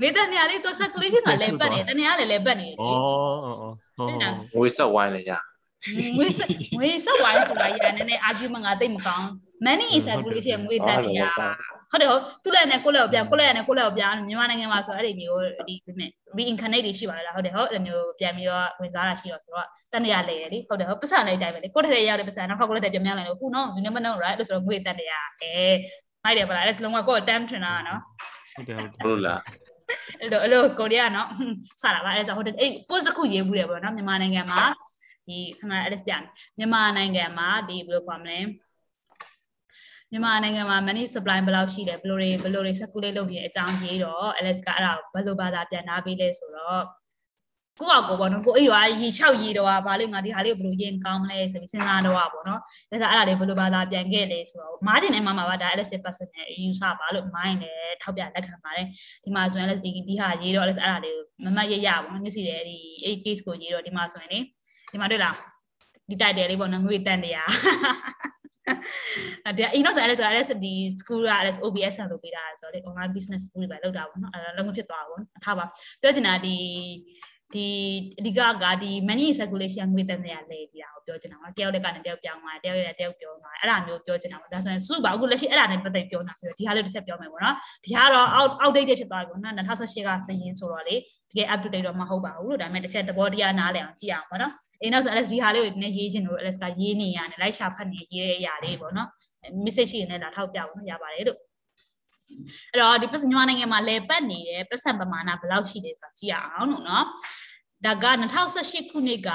[0.00, 3.64] ငွေတန်တရားလေးသူ circulation ဆိုတာလဲပတ်နေတတရားလည်းလဲပတ်နေတယ်ဩဩဩ
[3.96, 4.16] ဟုတ်
[4.56, 5.32] ငွေဆက်ဝိုင်းလေရ
[6.16, 6.26] ငွေ
[6.78, 9.28] ငွေစဝိုင်းဆိုတာရနည်းနည်း argument ကတိတ်မကောင်း
[9.66, 11.32] money is circulation ငွေတန်တရား
[11.90, 15.74] ဟုတ်တယ်ဟုတ်သူလည်းနဲ့ကိုလည်းပြန်ကိုလည်းနဲ့ကိုလည်းပြန်မြန်မာနိုင်ငံမှာဆိုအဲ့ဒီမျိုးဒီ
[16.38, 25.54] reincarnate တွေရှိပါလားဟုတ်တယ်ဟုတ်အဲ့လိုမျိုးပြန်ပြီးတော့ဝင်စားတာရှိတော့ဆိုတော့တန်တရားလဲတယ်လေဟုတ်တယ်ဟုတ်ပတ်စံလေးတိုင်းပဲလေကိုတည်းရောက်တဲ့ပတ်စံနောက်ခေါက်ကိုလည်းပြန်ပြန်လာလို့ခုနော် you never know right လို့ဆိုတော့ငွေတန်တရားအဲ
[26.24, 28.00] မိုက်တယ်ဗလားအဲ့စလုံးကကိုယ် time trainer နော်
[28.54, 29.40] ဟုတ်တယ်ဟုတ်တယ်ဟုတ်လား
[30.20, 31.28] အဲ့လိုအဲ့လိုကိုရီးယားနော်
[31.82, 34.62] စတာပါအဲ့ဆိုဟိုအဲ့ post တစ်ခုရေးဘူးတယ်ပေါ့နော်မြန်မာနိုင်ငံမှာ
[35.26, 36.22] ဒီခဏအဲ့ဒါပြန်
[36.58, 38.38] မြန်မာနိုင်ငံမှာဒီဘယ်လိုခေါ်မလဲ
[40.12, 46.82] မြန်မာနိုင်ငံမှာ money supply ဘယ်လောက်ရှိတယ်ဘယ်လိုတွေဘယ်လိုတွေ circulate လုပ်ပြီးအကြောင်းရေးတော့ Alex ကအဲ့ဒါဘယ်လိုဘာသာပြန်ထားပေးလဲဆိုတော့
[47.78, 58.86] ကိုယ့်အကိုပေါ့နော်ကိုအဲ့ရွာရေ6ရေတော့ဗာလို့ငါဒီဟာလေးကိုဘယ်လိုရင်ကောင်းမလဲဆိုပြီးစဉ်းစားတော့ပေါ့နော်ဒါဆိုအဲ့ဒါလေးဘယ်လိုဘာသာပြန်ခဲ့လဲဆိုတော့မားတင်နဲ့မှာမှာပါဒါ Alex personal use ပါလို့မိုင်းလည်းထောက်ပြလက်ခံပါတယ်
[59.24, 64.38] ဒီမှာဆိုရင် Alex ဒီဒီဟာရေးတော့ Alex အဲ့ဒါလေးကိုမမတ်ရရပေါ့နော်မျက်စိတယ်ဒီအဲ့ case ကိုရေးတော့ဒီမှာဆိုရင်လေ
[64.92, 65.34] ဒီမှာတွေ့လား
[66.08, 67.50] ဒီ title လေးပေါ့နော်ငွေတန်တရား
[69.44, 75.64] အဲ့ဒါအင်းတော့ဆိုအဲ့ဆိုအဲ့ဒီ school ကအဲ့ OBS ဆန်လုပ်ပေးတာဆိုတော့ online business school တွေပဲလုပ်တာပေါ့နော်အဲ့တော့လုံးဝဖြစ်သွားပါဘောထားပါ
[76.00, 76.56] ပြောချင်တာဒီ
[77.54, 77.66] ဒီ
[78.18, 87.54] အဓိကကဒီ money circulation ငွေတန်တရားလဲပြီးတာကိုပြောချင်တာပေါ့တယောက်တစ်ကနေတယောက်ပြောင်းသွားတယောက်ရဲ့တယောက်ပြောင်းသွားအဲ့ဒါမျိုးပြောချင်တာပေါ့ဒါဆိုရင်စုပါအခုလက်ရှိအဲ့ဒါနဲ့ပတ်သက်ပြောနေတာပြောဒီဟာလေးတစ်ချက်ပြောမယ်ပေါ့နော်
[87.84, 90.96] ဒီဟာတော့ out outdated ဖြစ်သွားပြီပေါ့နော်2018ကစရင်ဆိုတော့လေ
[91.30, 99.08] တကယ် up to date တော့မဟုတ်ပါဘူးလို့ဒါပေမဲ့တစ်ချက်သဘောတရားနားလည်အောင်ကြည့်အောင်ပေါ့နော် အေးနောက်ဆို Alex ဒီဟာလေးကိုနည်းရေးခြင်းလို့ Alex ကရေးနေရတယ်လိုက်ရှာဖတ်နေရေးတဲ့အရာလေးပေါ့နော်
[99.64, 101.38] message ရှိနေလာထောက်ပြဖို့ရပါတယ်လို့
[102.72, 107.04] အဲ့တော့ဒီပတ်စံမြန်မာနိုင်ငံမှာလဲပတ်နေတဲ့ပတ်စံပမာဏဘယ်လောက်ရှိလဲဆိုတာကြည့်ရအောင်လို့နော်
[107.84, 108.06] ဒါက
[108.50, 109.30] 2018ခုနှစ်က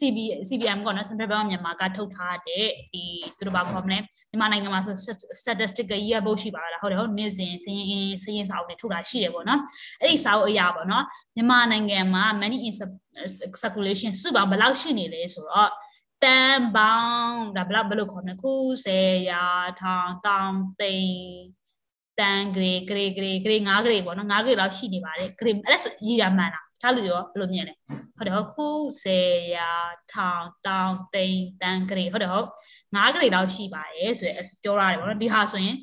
[0.00, 3.04] CB CBM ကောနော် Central Bank of Myanmar ကထုတ်ထားတဲ့ဒီ
[3.38, 3.98] သူတို့ဘာခေါ်မလဲ
[4.30, 4.94] မြန်မာနိုင်ငံမှာဆို
[5.40, 9.60] statistical year book ရှိပါလားဟုတ်တယ်ဟုတ်နေ့စဉ်စရင်စရင်စာအုပ်တွေထုတ်တာရှိတယ်ပေါ့နော်
[10.00, 11.04] အဲ့ဒီစာအုပ်အရာပေါ့နော်
[11.36, 12.72] မြန်မာနိုင်ငံမှာ money in
[13.62, 15.70] circulation စုပေါင်းဘယ်လောက်ရှိနေလဲဆိုတော့
[16.24, 18.52] တန်ပေါင်းဒါဘယ်လောက်ဘယ်လိုခေါ်မလဲခု
[18.86, 19.44] 10ရာ
[19.80, 21.16] ထောင်တောင်သိန်း
[22.18, 27.74] တန်ဂရေဂရေဂရေဂရေ9ဂရေပေါ့နော်9ဂရေလောက်ရှိနေပါတယ်ဂရေအဲ့ဒါရည်ရမှန်လား ချားလူရောဘယ်လိုမြင်လဲ
[28.16, 28.66] ဟုတ်တယ်ဟုတ်ခု
[29.04, 29.70] 10ရာ
[30.12, 32.46] ထောင်တောင်သိန်းတန်ဂရေဟုတ်တယ်ဟုတ်
[32.94, 35.76] 9ဂရေလောက်ရှိပါတယ်ဆိုရယ်ပြောရတယ်ပေါ့နော်ဒီဟာဆိုရင်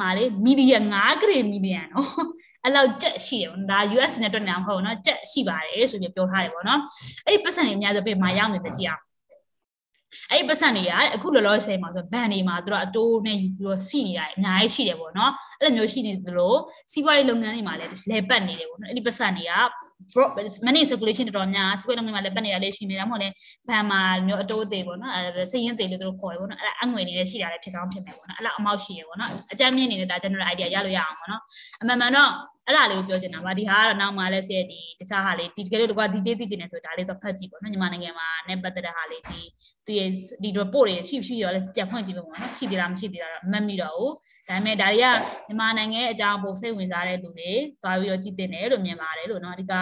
[0.00, 2.08] မှာလေမီလီယံ9ဂရေမီလီယံနော်
[2.64, 6.80] အဲ့လောက်ကြက်ရှိတယ်ပေါ့ဒါ US နဲ့တွက်နေအောင်ဟုတ်နော်ကြက်ရှိပါတယ်ဆိုပြီးပြောထားတယ်ပေါ့နော်
[7.26, 9.02] အဲ့ဒီပတ်စံတွေအများဆုံးပြင်မှာရောက်နေတယ်ကြည့်အောင်
[10.30, 16.54] အဲ့ဒီပတ်စံတွေကအခုလောလောဆယ်မှာဆိုဘန်တွေမှာသူတို့အတိုးနဲ့ယူပြီးတော့စီနေတာအများကြီးရှိတယ်ပေါ့နော်အဲ့လိုမျိုးရှိနေသလို
[16.92, 19.52] စီးပွားရေးလုပ်ငန်းတွေမှာလည်းလဲပတ်နေတယ်ပေါ့နော်အဲ့ဒီပတ်စံတွေက
[20.66, 23.28] money circulation တော်တော်များစီးပွားရေးလုပ်ငန်းမှာလည်းပတ်နေတာလည်းရှိနေတာမဟုတ်လဲ
[23.68, 31.42] ဘန်မှာမျိုးအတိုးသေးပေါ့နော်အဲစည်ရင်သေးလို့သူတို့ခေါ်တယ်ပေါ့နော်အဲ့ဒါအငွေနေလည်းရှိတာလည်းဖြစ်ကောင်းဖြစ်မယ်ပေါ့နော်အဲ့လောက်အမောက်ရှိရပေါ့နော်အကြမ်းမြင့်နေတဲ့ဒါ general idea ရလို့ရအောင်ပေါ့နော်
[31.80, 32.30] အမှန်မှန်တော့
[32.66, 39.40] အဲ့ဒါလေးကိုပြောချင်တာပါဒီဟာကတော့နောက်မှလည်းဆရာဒီတခြားဟာလေးဒီတကယ်လို့တကွာဒီတေးသိချင်နေဆိုဒါလေးတော့ဖတ်ကြည့်ပေါ့နော်ညီမနိုင်ငံမှာနဲ့ပတ်သက်တဲ့ဟာလေးဒီ
[39.86, 40.08] သူရဲ့
[40.42, 44.12] ဒီ report တွေရှိရှိရောလည်းပြန်ဖွင့်ကြည့်လို့ပေါ့နော်ရှိသေးလားမရှိသေးလားတော့မမှတ်မိတော့ဘူး
[44.49, 45.05] ဒါပေမဲ့ဒါတွေက
[45.47, 47.51] မြန်မာနိုင်ငံရဲ့အကြောင်းပိုစိတ်ဝင်စားတဲ့လူတွေ
[47.83, 49.73] သွားပြီးတော့ကြည့်တင်တယ်လို့မြင်ပါတယ်လို့เนาะအဓိက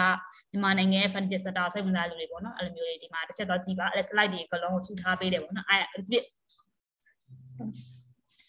[0.50, 5.82] မြန်မာနိုင်ငံရဲ့ financial sector စိတ်ဝင်စားလူတွေပေါ့နော်အဲ့လိုမျိုးတွေဒီမှာတစ်ချက်တော့ကြည့်ပါအဲ့ slide တွေကလုံးကိုစုထားပေးတယ်ပေါ့နော်အဲ့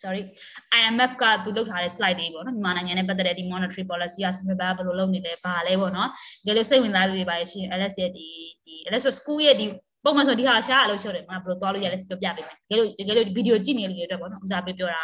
[0.01, 0.21] sorry
[0.79, 6.09] IMF ကသူလုပ်ထားတဲ့ slide တွေပေါ့နော်မြန်မာနိုင်ငံနဲ့ပတ်သက်တဲ့ဒီ monetary policy ကစမဘာဘယ်လိုလုပ်နေလဲဘာလဲပေါ့နော်
[6.45, 8.27] တကယ်လို့စိတ်ဝင်စားလူတွေပါရှင် LS ရဲ့ဒီ
[8.65, 9.65] ဒီ LS school ရဲ့ဒီ
[10.04, 15.02] ပုံမှန်ဆိုဒီဟာရှားအလုပ်ချုပ်တယ်ငါဘယ်လိုသွားလို့ရလဲပြောပြပေးမယ်တကယ်လို့တကယ်လို့ဗီဒီယိုကြည့်နေလို့ရတဲ့ပေါ့နော်ဥစားပေးပြောတာ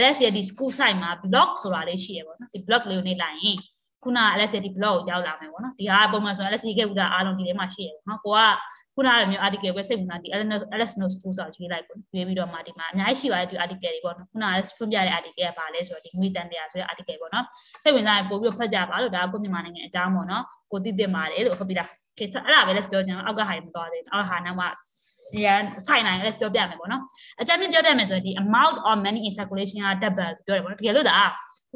[0.00, 3.58] LS ရဲ့ဒီ school site မှာ blog ဆိုတာလေးရှိရပေါ့နော်ဒီ blog လေးကိုနေလိုက်ရင်
[4.02, 8.40] ခုန LS ရဲ့ဒီ blog ကိုရောက်လာမယ်ပေါ့နော်ဒီဟာပုံမှန်ဆို LS ရဲ့ကအားလုံးဒီထဲမှာရှိရပေါ့နော်ကိုက
[8.96, 10.28] ခုနကမျိုး article ပဲစိတ်ဝင်စားဒီ
[10.78, 17.44] LS no school ဆိုရွေးလိုက်ပေါ့ရွေးပြီးတော့မှဒီမှာအများကြီးရှိပါတယ်ဒီ article တွေပေါ့နော်ခုနကဖွင့်ပြတဲ့ article ကဘာလဲဆိုတော့ဒီငွေတန်တရားဆိုတဲ့ article ပေါ့နော်
[17.82, 24.66] စိတ်ဝင်စားရင်ပို့ပြီးဖတ်ကြပါလို့ဒါကကိုမြန်မာနိုင်ငံအကြောင်းပေါ့နော်ကိုသိသိပါတယ်လို့ဟုတ်ပြီလားခေတ်အဲ့ဒါပဲ let's ပြောကြအောင်အောက်ကဟာမသွားသေးဘူးအောက်ဟာနောက်မှ
[25.44, 27.02] ရန်ဆိုင်နိုင်လည်းပြောပြမယ်ပေါ့နော်
[27.40, 31.18] အကြမ်းပြောပြမယ်ဆိုရင်ဒီ amount of money in circulation က double ပြောတယ်ပေါ့နော်တကယ်လို့ဒါ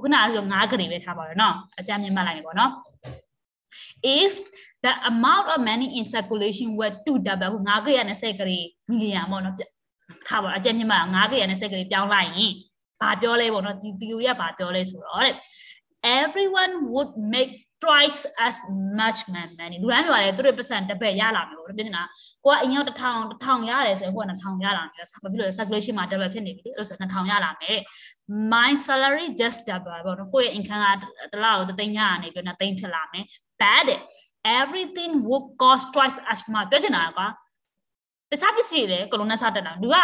[0.03, 2.71] ခုနကဆို9ဂရေပဲထားပါတော့နော်အကြမ်းမြင်မှတ်လိုက်မယ်ပေါ့နော်
[4.21, 4.33] if
[4.85, 9.57] the amount of money in circulation were to double ခု9ဂရေနဲ့10ဂရေမီလီယံပေါ့နော်
[10.29, 12.55] ထားပါအကြမ်းမြင်မှတ်9ဂရေနဲ့10ဂရေပြောင်းလိုက်ရင်
[13.01, 15.35] ဘာပြောလဲပေါ့နော်ဒီ theory ကဘာပြောလဲဆိုတော့တဲ့
[16.23, 17.53] everyone would make
[17.85, 18.57] twice as
[19.01, 22.03] much money လူတိုင်းတွေကလည်းသူတို့ပတ်စံတစ်ပတ်ရလာမယ်ပေါ့ပြောနေတာ
[22.45, 27.79] ကိုကအရင်က1000 1000ရတယ်ဆိုရင်ကိုက2000ရလာမယ်ဘာဖြစ်လို့လဲ circulation မှာ double ဖြစ်နေပြီအဲ့လိုဆို2000ရလာမယ်
[28.53, 33.25] my salary just double ပေါ့နော်ကိုရဲ့ income ကတစ်လကို3သိန်းရနေပြီးတော့3သိန်းဖြစ်လာမယ်
[33.61, 33.89] bad
[34.59, 37.27] everything would cost twice as much ပြောချင်တာကွာ
[38.31, 39.99] တခြားပစ္စည်းတွေလည်းကလုံးနဲ့စတက်လာလူက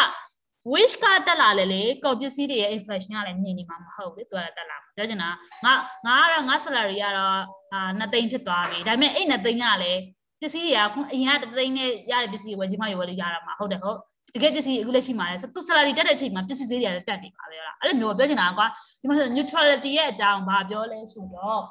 [0.72, 5.28] wish ကတက်လာလေလေကော်ပစ္စည်းတွေရဲ့ inflation ကလည်းမြင်နေမှာမဟုတ်ဘူးသူကလည်းတက်လာမှာပြောချင်တာ
[5.64, 5.72] ငါ
[6.06, 7.40] ငါကတော့ငါ salary ကတော့
[7.72, 10.00] အာ2သိန်းဖြစ်သွားပြီဒါပေမဲ့အဲ့2သိန်းကလည်း
[10.40, 13.98] ပစ္စည်းတွေကအရင်က3သိန်းနဲ့ရတဲ့ပစ္စည်းတွေဝယ်ချင်မှဝယ်လို့ရတာမှာဟုတ်တယ်ဟုတ်
[14.34, 18.66] တကယ်ပစ္စည်းအခုလက်ရှိမှာလဲသူ salary တက်တဲ့အချိန်မှာပစ္စည်းဈေးတွေကလည်းတက်နေပါပဲလားအဲ့လိုမျိုးပြောချင်တာကွာ
[19.00, 21.62] ဒီမှာဆို neutrality ရဲ့အကြောင်းဘာပြောလဲဆိုတော့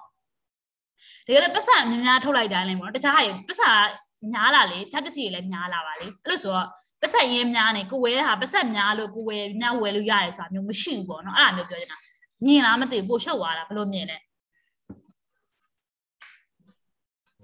[1.28, 3.72] တကယ်လည်းပတ်စံများများထုတ်လိုက်တိုင်းလဲပေါ့နော်တခြားဟာပတ်စံ
[4.34, 6.68] များလာလေတခြားပစ္စည်းတွေလည်းများလာပါလေအဲ့လိုဆိုတော့
[7.02, 11.98] ပတ်ဆက်ရင်းများနေကိုဝဲတာပတ်ဆက်များလို့ကိုဝဲများဝဲလို့ရတယ်ဆိုတာမျိုးမရှိဘူးပေါ့နော်အဲ့ဒါမျိုးပြောချင်တာ
[12.46, 14.18] မြင်လားမသိဘူးပို့ရှုပ်သွားတာဘယ်လိုမြင်လဲ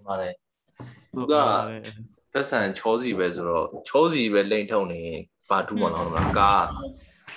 [0.07, 0.33] ပါတယ်
[1.13, 1.33] သူက
[2.33, 5.01] ပတ်စံချောစီပဲဆိုတော့ချောစီပဲလိမ့်ထုံနေ
[5.49, 6.65] ဘာတူးမလို့လားကား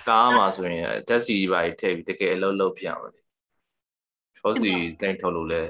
[0.08, 3.20] ကားမှာဆိုရင်တက်စီပါထည့်ပြီးတကယ်အလုပ်လုပ်ပြအောင်လေ
[4.36, 5.62] ချောစီလိမ့်ထုံလို့လဲ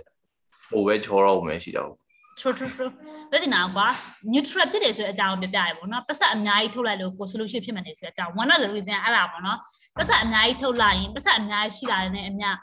[0.70, 1.92] ဟိုပဲချောတော့မယ်ရှိတော့
[2.38, 2.92] true true true
[3.30, 3.86] လက်တင်တာကွာ
[4.32, 9.58] neutral ဖြစ်တယ်ဆိုတဲ့အကြောင်းပြပြရပေါ့နော်ပတ်ဆက်အများကြီးထုတ်လိုက်လို့ကို solution ဖြစ်မှနေဆိုတဲ့အကြောင်း one of the reason အဲ့ဒါပေါ့နော်
[9.96, 12.56] ပတ်ဆက်အများကြီးထုတ်လိုက်ရင်ပတ်ဆက်အများကြီးရှိလာတဲ့နဲ့အများ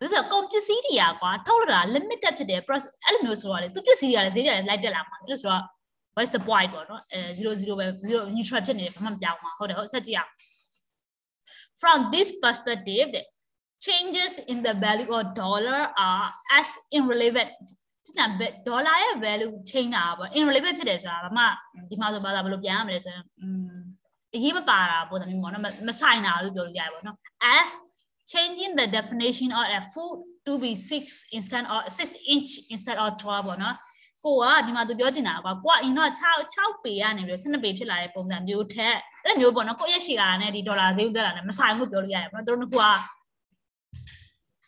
[0.00, 5.62] ဒါဆိုကုန်ပစ္စည်းတွေကကွာထုတ်လာတာ limited ဖြစ်တယ် process အဲ့လိုမျိုးဆိုတော့လေသူပစ္စည်းတွေကလည်းဈေးတွေကလည်းလိုက်တက်လာမှာလို့ဆိုတော့
[6.16, 10.30] what's the point ပေါ့နော်အဲ00ပဲ0 neutral ဖြစ်နေတယ်ဘာမှမပြောင်းပါဟုတ်တယ်ဟုတ်ဆက်ကြည့်အောင်
[11.80, 13.10] from this perspective
[13.80, 17.52] changes in the value of dollar are as irrelevant
[18.04, 18.26] ဖြစ်တာ
[18.66, 21.44] ဒေါ်လာရဲ့ value change တာပေါ့ irrelevant ဖြစ်တယ်ဆိုတာဘာမှ
[21.90, 23.76] ဒီမှာဆိုဘာသာဘယ်လိုပြန်ရမလဲဆိုရင်อืม
[24.34, 27.16] အရေးမပါတာပုံစံမျိုးပေါ့နော်မဆိုင်တာလို့ပြောလို့ရတယ်ပေါ့နော်
[27.58, 27.70] as
[28.32, 33.08] changing the definition of a food to be 6 instead of 6 inch instead of
[33.22, 33.76] 12ပေါ့နော်
[34.24, 36.20] ကိုကဒီမှာသူပြောချင်တာကွာကိုကအရင်တော့6
[36.54, 42.82] 6ပေကနေပြီး12ပေဖြစ်လာတဲ့ပုံစံမျိုးထက်အဲ့မျိုးပေါ့နော်ကိုရက်ရှိလာတဲ့ဒီဒေါ်လာဈေးတက်လာတယ်မဆိုင်ဘူးပြောလို့ရတယ်ပေါ့နော်တို့က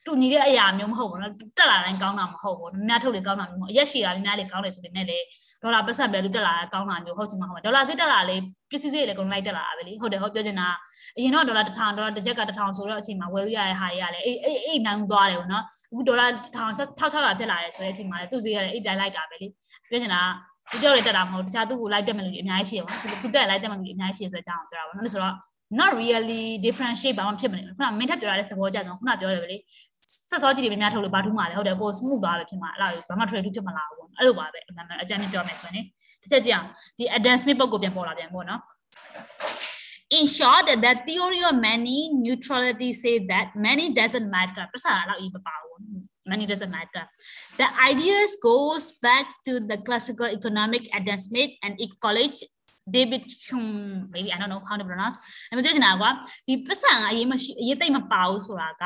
[0.07, 5.19] တူညီတဲ့အရာမျိုးမဟုတ်ဘူးနော်တက်လာတိုင်းကောင်းတာမဟုတ်ဘူး။များထုတ်လေကောင်းတာမျိုးမဟုတ်အရက်ရှည်တာများလေကောင်းတယ်ဆိုပေမဲ့လေ
[5.63, 8.37] ဒေါ်လာပတ်စံပဲလူတက်လာတာကောင်းတာမျိုးဟုတ်ချင်မှာဟုတ်ဒေါ်လာဈေးတက်လာလေ
[8.71, 10.69] ပစ္စည်းဈေးလေကုန်လိုက်တက်လာတာပဲလေဟုတ်တယ်ဟုတ်ပြောချင်တာ
[11.17, 19.47] အရင်တော့ဒေါ်လာ1000ဒေါ်လာတစ်ချက်က1000ဆိုတော့အချိန်မှာဝယ်လို့ရတဲ့ဟာတွေကလည်းအေးအေးအေးနိုင်သွားတယ်ဗောနော်အခုဒေါ်လာ1000 6600ဖြစ်လာတယ်ဆိုတဲ့အချိန်မှာလေသူ့ဈေးကလည်းအေးတိုင်းလိုက်တာပဲလေ
[19.91, 20.23] ပြောချင်တာ
[20.71, 25.35] ဒီကြောက်လေတက်တာမဟုတ်တခြားသူ့ကိုလိုက်တက်မဲ့လူတွေအများကြီးရှိရပါဘူးသူတက်လိုက်တက်မဲ့လူတွေအများကြီးရှိရဆိုတဲ့အကြောင်းကိုပြောတာဗောနော်ဆိုတော့
[25.71, 29.57] not really differentiate ဘာမှဖြစ်မနေဘူးခုနမင်းထပ်ပြောရတဲ့သဘောကြတော့ခုနပြောတယ်ပဲလေ
[30.30, 35.86] ဆက်စောကြည့်တယ်များထုတ်လို့ဘာထူးမှလဲဟုတ်တယ်ပို smooth သွားပဲဖြစ်မှာအဲ့လိုဘာမှ trade ဖြစ်မလာဘူးပေါ့အဲ့လိုပါပဲအမှန်အကြမ်းပြောမယ်ဆိုရင်
[36.22, 38.62] တစ်ချက်ကြည့်အောင်ဒီ Adam Smith ပုဂ္ဂိုလ်ပြန်ပေါ်လာပြန်ပေါ့နော်
[40.18, 45.80] In short the theory of many neutrality say that many doesn't matter ပစာလောက်ဤမပါဘူး
[46.32, 47.04] many doesn't matter
[47.60, 51.74] the ideas goes back to the classical economic Adam Smith and
[52.06, 52.38] college
[52.96, 55.18] David Hume maybe I don't know how to pronounce
[55.50, 56.10] အဲ့မပြောချင်တာကွာ
[56.48, 58.86] ဒီပစံအရေးမရှိအရေးတိတ်မပါဘူးဆိုတာက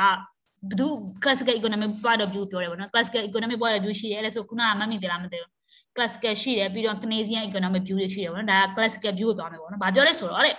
[0.70, 0.88] ဘသူ
[1.24, 5.52] classical economic point of view ပြောတယ်ဗောနော် classical economic point of view ရှိတယ်လဲဆိုခုနကမမိတယ်လားမသိဘူး
[5.96, 10.56] classical ရှိတယ်ပြီးတော့ Canadian economic view တွေရှိတယ်ဗောနော်ဒါ classical view ကိုပြောမယ်ဗောနော်ဘာပြောလဲဆိုတော့တဲ့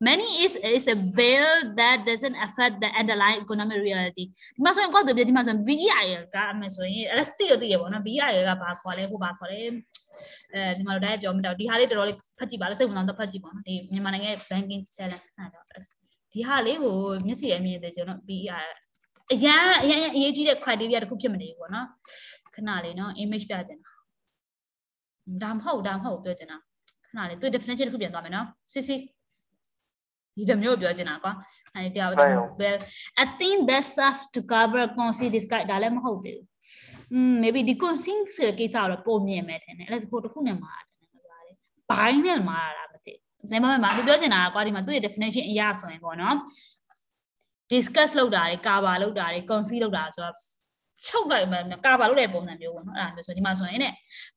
[0.00, 4.24] many is is a veil that doesn't affect the underlying economic reality
[4.56, 9.58] ဒီမှာဆိုရင်ကောက်တယ်ပြဒီမှာဆိုရင် BEI ကအမယ်ဆိုရင်အဲ့သိရသိရဗောနော် BEI ကဘာခေါ်လဲဟိုဘာခေါ်လဲ
[10.54, 15.64] အဲဒီမှာတော့ပြောမတော့ဒီဟာလေးတော်တော်လေးဖတ်ကြည့်ပါလို့စိတ်ဝင်စားတော့ဖတ်ကြည့်ပါနော်ဒီမြန်မာနိုင်ငံရဲ့ banking challenge အဲ့တော့
[16.32, 16.96] ဒီဟာလေးကို
[17.26, 18.66] မျက်စိအမြင်တဲ့ကျွန်တော် BEI
[19.33, 21.87] အရန်အရန်အရေးကြီးတဲ့ criteria တခုဖြစ်မနေဘူးပေါ့နော်
[22.55, 23.91] ခဏလေးနော် image ပြချင်တာ
[25.43, 26.57] ဒါမဟုတ်ဒါမဟုတ်ပြောချင်တာ
[27.07, 29.01] ခဏလေးသူ definition တခုပြန်သွားမယ်နော်စစ်စစ်
[30.37, 31.31] ဒီတမျိုးပြောချင်တာကွာ
[31.73, 32.15] အဲဒီတရားပဲ
[32.61, 32.77] well
[33.23, 36.45] i think that serves to cover concept this guy ဒါလည်းမဟုတ်သေးဘူး
[37.13, 41.51] อืม maybe ဒီ concept ဆိုတဲ့ကိစ္စတော့ပုံမြင်မယ်ထင်တယ်အဲ့ဒါစဖို့တခုနဲ့မှာတယ်နော်ဗျာလေ
[41.89, 46.35] ဘိုင်းနဲ့မှာတာမသိဘူးဒါမှမဟုတ်သူပြောချင်တာကွာဒီမှာသူ့ရဲ့ definition အရဆိုရင်ပေါ့နော်
[47.71, 50.35] discuss လုပ်တာတွေ cover လုပ်တာတွေ concede လုပ်တာဆိုတော့
[51.07, 53.87] ချုပ်လိုက်မှကာဘာလုပ်တဲ့ပုံစံမျိုးပေါ့နော်အဲ့ဒါမျိုးဆိုဒီမှာဆိုရင်ね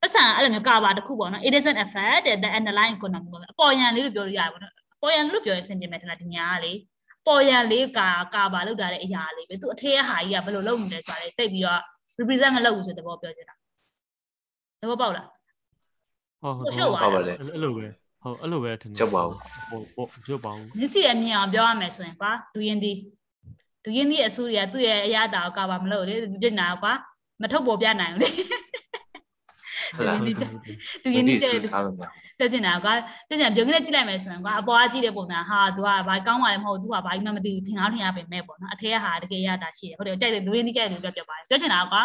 [0.00, 6.72] ပတ်စံအဲ့လိုမျိုးကာဘာတစ်ခုပေါ့နော် it doesn't affect the underlying economy ပေါ့အပေါ်ယံလေးလို့ပြောလို့ရတယ်ပေါ့နော်အပေါ်ယံလို့ပြောရင်စင်ပြင်မယ်ထင်လားဒီညာကလေ
[7.26, 11.80] ပေါ်ယံလေးကာကာဘာလုပ်တာတဲ့အရာလေးပဲသူအထက်ဟာကြီးကဘယ်လိုလုပ်နေလဲဆိုတာလေတိတ်ပြီးတော့
[12.18, 13.54] represent မလုပ်ဘူးဆိုတဲ့ဘောပြောချင်တာ
[14.80, 15.26] သဘောပေါက်လား
[16.42, 17.86] ဟုတ်ဟုတ်ဟုတ်ပါတယ်အဲ့လိုပဲ
[18.22, 19.38] ဟုတ်အဲ့လိုပဲထင်တယ်ချုပ်ပါဘူး
[19.70, 22.92] ဟုတ်ဟုတ်ချုပ်ပါဘူးမျက်စိအမြင်အောင်ပြောရမယ်ဆိုရင်ကွာလူရင်းဒီ
[23.86, 26.92] လူရင်းဒီအစိုးရသူ့ရဲ့အရာတာကပါမလို့လေပြစ်နာကွာ
[27.42, 28.30] မထုတ်ပေါ်ပြနိုင်ဘူးလေ
[29.96, 31.60] ဟုတ်လားလူရင်းဒီကျတဲ့
[32.40, 32.92] တက်ကျင်တာကွာ
[33.28, 42.02] တက်ကျင်ပြုံးကနေကြည့်လိုက်မယ်ဆိုရင်ကွာအပေါ်ကကြည့်တဲ့ပုံစံဟာသူကဘာကောင်းပါလဲမဟုတ်သူကဘာမှမသိဘူးထင်အောင်ထင်ရပင်မဲ့ပေါ့နော်အထက်ကဟာတကယ်ရတာရှိတယ်ဟုတ်တယ်ကြိုက်တယ်လူရင်းဒီကြိုက်တယ်ပြောပြပါတယ်ပြောချင်တာကွာ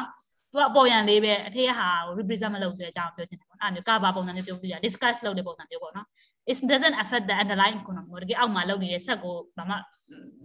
[0.51, 6.07] သူကအပေါ်ရန်လေးပဲအထက်ကဟာကို represent မလုပ်ဆိုတဲ့အကြောင်းပြောချင်တယ်ပေါ့အဲ့မျိုးကဘာပုံစံမျိုးပြောပြရ discuss လုပ်တဲ့ပုံစံမျိုးပေါ့နော်
[6.50, 9.76] it doesn't affect the underlying economy တကယ်အောက်မှာလုပ်နေတဲ့ဆက်ကိုဘာမှ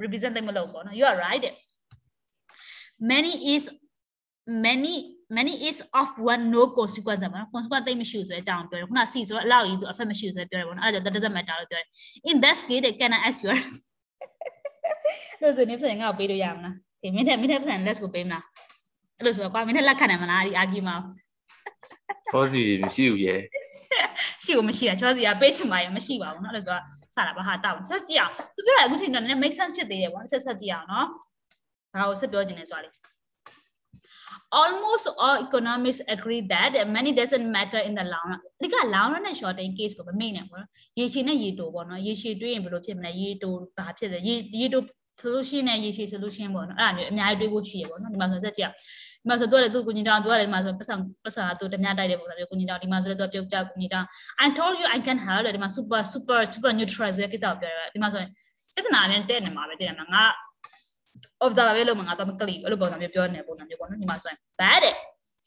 [0.02, 1.44] represent မလုပ်ပေါ့နော် you are right
[3.12, 3.64] many is
[4.68, 4.96] many
[5.38, 11.36] many is of one no consequence ပေါ့နော် consequence သိမရှိဘူးဆိုတဲ့အကြောင်းပြောတယ်ခုန C ဆိုတော့အလောက်ကြီးသူ effect မရှိဘူးဆိုပြောတယ်ပေါ့နော်အဲ့ဒါကြောင့် that doesn't
[11.38, 11.88] matter လို့ပြောတယ်
[12.30, 13.50] in that case can I ask you
[15.42, 18.44] လို့ဆိုနေပြန်ငါ့ကိုပေးလို့ရမလားဒီမင်းနဲ့မင်းနဲ့ပြန် let's go ပေးမလား
[19.18, 21.04] အဲ့လိုဆိုတော့ကွာမင်းနဲ့လက်ခံနိုင်မလားဒီ argument
[22.34, 23.42] ဟောစီမရှိဘူးရဲ့
[24.44, 26.84] ရှိကိုမရှိတာချောစီကပေးချင်ပါရင်မရှိပါဘူးเนาะအဲ့လိုဆိုတော့
[27.16, 31.06] စတာပါဟာတောက်ဆက်ကြည့်အောင်သူပြောတာအခုချိန်တော့နည်း make sense ဖြစ်သေးတယ်ပေါ့ဆက်ဆက်ကြည့်အောင်เนาะ
[31.92, 32.90] ဘာကိုဆက်ပြောချင်လဲဆိုတာလေ
[34.62, 39.22] almost all economists agree that money doesn't matter in the long run ဒီက long run
[39.28, 44.82] နဲ့ short term case ကိုမမေ့နဲ့ပေါ့နော်ရေရှည်နဲ့ရေတိုပေါ့နော်ရေရှည်တွေးရင်ဘယ်လိုဖြစ်မလဲရေတိုဘာဖြစ်လဲရေရေတို
[45.23, 48.71] solution နဲ့ရေရှည် solution ပေါ့နော်အဲ့ဒါမျိုးအများကြီးတွေးဖို့ရှိရပေါ့နော်ဒီမှာဆိုသက်ကြည့်
[49.23, 50.95] ဒီမှာဆိုတော့လေသူကိုကြီးတောင်သူကလည်းဒီမှာဆိုပတ်စံ
[51.25, 54.07] ပတ်စံသူတ냐တိုက်တဲ့ပုံစံမျိုးကိုကြီးတောင်ဒီမှာဆိုလည်းသူပြုတ်ကြကိုကြီးတောင်
[54.45, 58.31] I told you I can help ဒီမှာ super super super neutral ဆိုတဲ့ကိစ္စကိုပြောရတယ်ဒီမှာဆိုရင်
[58.75, 60.25] ပြဿနာနဲ့တဲ့နေမှာပဲတဲ့နေမှာငါ
[61.45, 64.95] observe ပဲလုပ်မှာငါတော့မကလီအဲ့လိုပုံစံမျိုးပြောနေပုံစံမျိုးပေါ့နော်ဒီမှာဆိုရင် bad တဲ့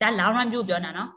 [0.02, 1.10] ဒါ long run မျိုးပြောနေတာနော်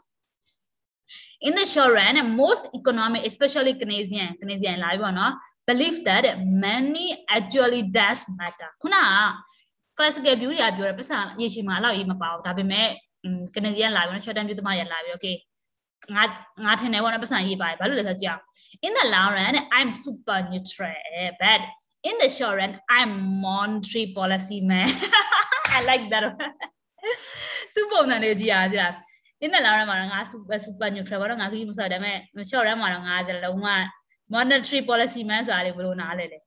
[1.47, 5.33] in the short run most economic especially Canadian Canadian လာပြီပေါ့နော်
[5.67, 6.23] believe that
[6.65, 7.07] money
[7.37, 9.03] actually does matter ခုနက
[9.97, 12.87] classical view တွေကပြောတယ်ပတ်စံရေရှည်မှာအဲ့လောက်ရေးမပါဘူးဒါပေမဲ့
[13.55, 15.35] Canadian လာပြီနော် short term view သမားရလာပြီ okay
[16.15, 16.23] ငါ
[16.65, 18.39] ငါထင်တယ်ပေါ့နော်ပတ်စံရေးပါတယ်ဘာလို့လဲဆိုတော့
[18.85, 20.97] in the long run I'm super neutral
[21.41, 21.61] but
[22.09, 23.11] in the short run I'm
[23.45, 24.89] monetary policy man
[25.77, 26.23] I like that
[27.73, 28.79] သူပုံစံလေးကြည့်ရကြ
[29.45, 32.17] in the long run မှာငါ super super neutral ဘာလို့ငါကြီးမဆိုဒါပေမဲ့
[32.49, 33.67] short run မှာတော့ငါလုံးဝ
[34.33, 36.39] monetary policy man ဆိုတာလေဘယ်လိုနားလဲလဲ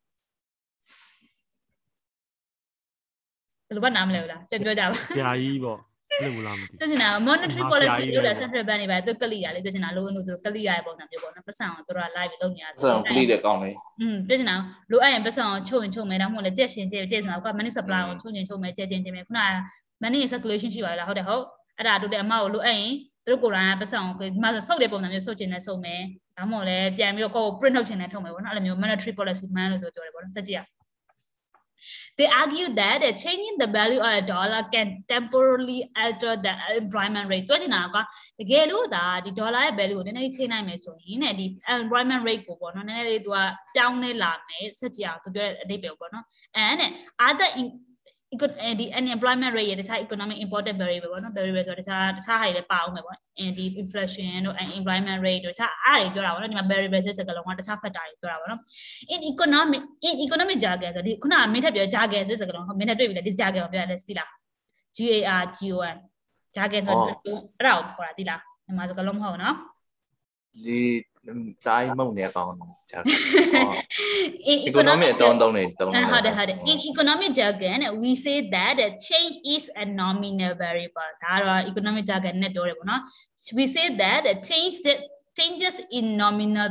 [3.68, 5.78] ဘယ်လိုဘာနားမလဲလားပြန်ပြောကြပါဆရာကြီးပေါ့
[6.22, 13.70] အဲ့လိုလားမသိဘူးတင်နာ monetary policy လို့လဲ central bank တွေပဲသူကလိရလေတင်နာလိုလို့ဆိုကလိရရဲ့ပုံစံမျိုးပေါ့နော်ပတ်စံအောင်သူတို့က live လုပ်နေရဆိုတော့ကလိတဲ့ကောင်းလေ
[14.00, 14.56] อืมတင်နာ
[14.90, 19.40] လိုအပ်ရင်ပတ်စံအောင်ချုပ်ရင်ချုပ်မယ်တော့မဟုတ်လေကြက်ရှင်ကြက်ကြက်စင်တော့က money supply ကိုချုပ်ရင်ချုပ်မယ်ကြက်ချင်းချင်းမယ်ခုန
[20.02, 21.44] money in circulation ရှိပါလားဟုတ်တယ်ဟုတ်
[21.78, 22.92] အဲ့ဒါတို့တဲ့အမကိုလိုအပ်ရင်
[23.26, 26.02] သူတို့ကိုယ်တိုင်ကပတ်စံကိုဒီမှာဆိုစုပ်တဲ့ပုံစံမျိုးစုပ်ချင်တဲ့စုပ်မယ်
[26.36, 30.62] ဒါမှမဟုတ်လည်းပြန်ပြီးတော့ကိုယ်ကို print ထုတ်ချင်တဲ့ထုတ်မယ်ပေါ့နော်အဲ့လိုမျိုး monetary policy man လို့ပြောတယ်ပေါ့နော်သက်ကြည့်ရ
[32.18, 36.52] They argue that the changing the value of a dollar can temporarily alter the
[36.82, 37.96] employment rate ပြောချင်တာက
[38.40, 41.46] တကယ်လို့ဒါဒီ dollar ရဲ့ value ကိုနည်းနည်းချိန်နိုင်မယ်ဆိုရင်ねဒီ
[41.80, 43.38] employment rate ကိုပေါ့နော်နည်းနည်းလေးသူက
[43.74, 46.24] ပြောင်းလဲလာမယ်ဆက်ကြည့်အောင်သူပြောတဲ့အဓိပ္ပာယ်ပေါ့နော်
[46.64, 46.80] and
[47.26, 47.48] other
[48.30, 53.16] ဒီ unemployment rate ရဲ့တခြား economic important variable ပေါ့နော် variable ဆိုတော့တခြားတခြားဟာတွေလည်းပါအောင်မယ်ပေါ့
[53.58, 58.60] ဒီ inflation တို့ unemployment rate တို့တခြားအားတွေပြောတာပေါ့နော်ဒီမှာ variable ဆိုတဲ့စကားလုံးကတခြား factor တွေပြောတာပေါ့နော်
[59.14, 64.30] in economic in economic jargon ဆိုဒီခုနကမင်းထပ်ပြော jargon ဆိုတဲ့စကားလုံးမင်းထပ်တွေ့ပြီလေဒီ jargon ကိုပြောရတယ်သိလား
[64.98, 65.96] GAR GON
[66.56, 69.56] jargon ဆိုတော့အဲ့ဒါကိုခေါ်တာသိလားမြန်မာစကားလုံးမဟုတ်နော်
[70.64, 70.78] ဒီ
[71.67, 72.99] တိုင်းမုံနေကောင်းတယ်ဂျာ
[74.51, 81.09] in economic အတုံးတုံးနေတုံးနေဟုတ်တယ်ဟုတ်တယ် in economic jargon we say that the change is a nominal variable
[81.23, 83.01] ဒါတော့ economic jargon နဲ့ပြောတယ်ပေါ့နော်
[83.57, 84.75] we say that the change
[85.37, 86.67] changes in nominal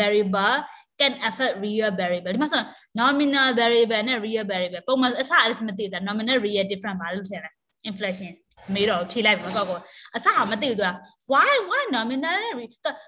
[0.00, 0.56] variable
[1.00, 2.62] can affect real variable ဒီမှာဆို
[3.00, 7.50] nominal variable နဲ့ real variable ပုံမှန်အစ arithmetic ဒါ nominal real different ဘာလို့ထင်လဲ
[7.90, 8.32] inflation
[8.74, 9.78] မေးတော့ဖြေလိုက်ပါတော့ကော
[10.17, 10.91] အစမသိဘူးသူက
[11.31, 12.41] why why nominal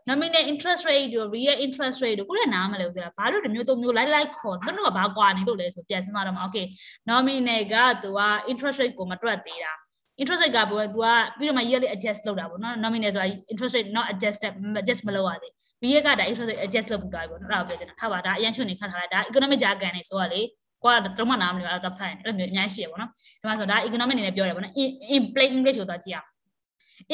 [0.09, 6.65] nominal interest rate တို့ real interest rate တို့ကိုလည်းနားမလဲဘူးသူကဘာလို့ဒီမျိုးသုံးမျိုးလိုက်လိုက်ခေါ်သူတို့ကဘာကွာနေလို့လဲဆိုပြန်စဉ်းစားတော့မှာ okay
[7.09, 9.73] nominal ကသူက interest rate ကိုမတွက်သေးတာ
[10.21, 11.07] interest rate ကဘယ်သူက
[11.37, 14.51] ပြီးတော့မှ yearly adjust လုပ်တာပေါ့နော် nominal ဆိုတာ interest rate not adjusted
[14.81, 15.51] adjust မလုပ်ရသေး
[15.83, 20.41] real ကဒါ interest rate adjust လုပ်ပြီးသွားပြီပေါ့နော်အဲ့ဒါကိုပြောချင်တာထားပါဒါအရင်ချုံနေခတ်ထားလိုက်ဒါ economic jargon နေဆိုတော့လေ
[20.83, 24.73] ကွာတော့မှနားမလဲအဲ့ဒါဖတ်ရင်အဲ့လိုမျိုးအများကြီးရှိရပေါ့နော်ဒီမှာဆိုဒါ economic အနေနဲ့ပြောတယ်ပေါ့နော်
[25.15, 26.27] in plain english ကိုသွားကြည့်အောင်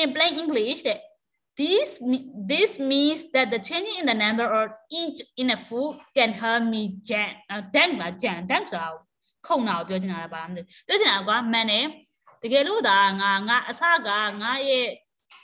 [0.01, 1.01] in plain english တဲ့
[1.61, 1.90] this
[2.53, 4.66] this means that the change in the number of
[5.03, 7.30] inch in a food can harm me jan
[7.76, 8.88] dank လား jan dank ဆိုတာ
[9.46, 11.86] ခုံတာကိုပြောချင်တာလားပါမသိပြောချင်တာကွာမှန်တယ်
[12.42, 14.09] တကယ်လို့ဒါငါငါအစက
[14.42, 14.86] ငါရဲ့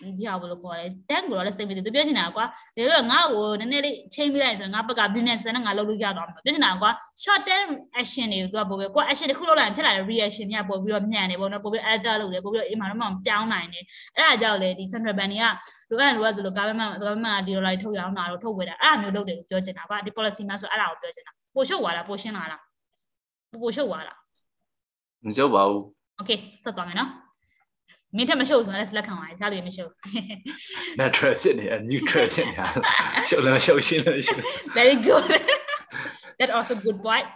[0.01, 2.45] ဒီဟာဘယ်လိုခေါ်လဲတန်းကိုတော့လည်းစိတ်မသိသူပြောနေတာကွာ
[2.75, 6.91] ဒါလို့ငါ့ကိုနည်းနည်းလေးချိန်ပြလိုက်ဆိုရင်ငါဘက်က business နဲ့ငါလုပ်လို့ရသွားမှာပြောနေတာကွာ
[7.23, 7.69] short term
[8.01, 13.83] action တွေကိုသူကပို့ပြီးကို action တစ်ခုလုပ်လိုက်ရင်ဖြစ်လာတဲ့ reaction တွေကပို့ပြီးတော့ညံ့တယ်ပေါ့နော်ပို့ပြီး alter လုပ်တယ်ပို့ပြီးတော့အိမ်မှာတော့မပြောင်းနိုင်တယ်
[14.15, 15.31] အဲ့ဒါကြောင့်လေဒီ central bank
[15.89, 22.61] တွေကလိုအပ်လို့ကသူလို government government ကဒီ dollar ထုတ်ရအောင်တာတော့ထုတ်ဝေတာအဲ့ဒါမျိုးလုပ်တယ်လို့ပြောချင်တာကွာဒီ policy မှာဆိုအဲ့ဒါကိုပြောချင်တာပို့ရှုပ်သွားလားပို့ရှင်းလာလား
[23.61, 24.17] ပို့ရှုပ်သွားလား
[25.25, 25.81] မရှုပ်ပါဘူး
[26.19, 27.09] okay ဆက်သွားမယ်နော်
[28.15, 29.91] မင်းထက်မရှုပ်ဆိုရင်လည်းလက်ခံပါလေစားလို့မရှုပ်
[30.99, 32.67] natural ဖြစ်နေ neutral ဖြစ်နေတာ
[33.27, 34.43] ရှုပ်လည်းရှုပ်ရှင်းလည်းရှုပ်
[34.77, 35.25] very good
[36.39, 37.27] that also good point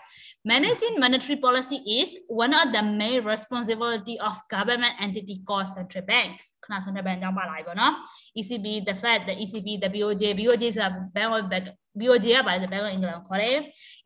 [0.51, 2.09] managing monetary policy is
[2.43, 7.93] one of the main responsibility of government entity called central banks ခဏ central bank ကြောင်းပါလာပြီပေါ့နော်
[8.39, 11.43] ECB the Fed the ECB the BOJ BOJ ဆိုတာ Bank of
[11.99, 13.57] BOJ ကပါတယ် Bank of England ခေါ်တယ်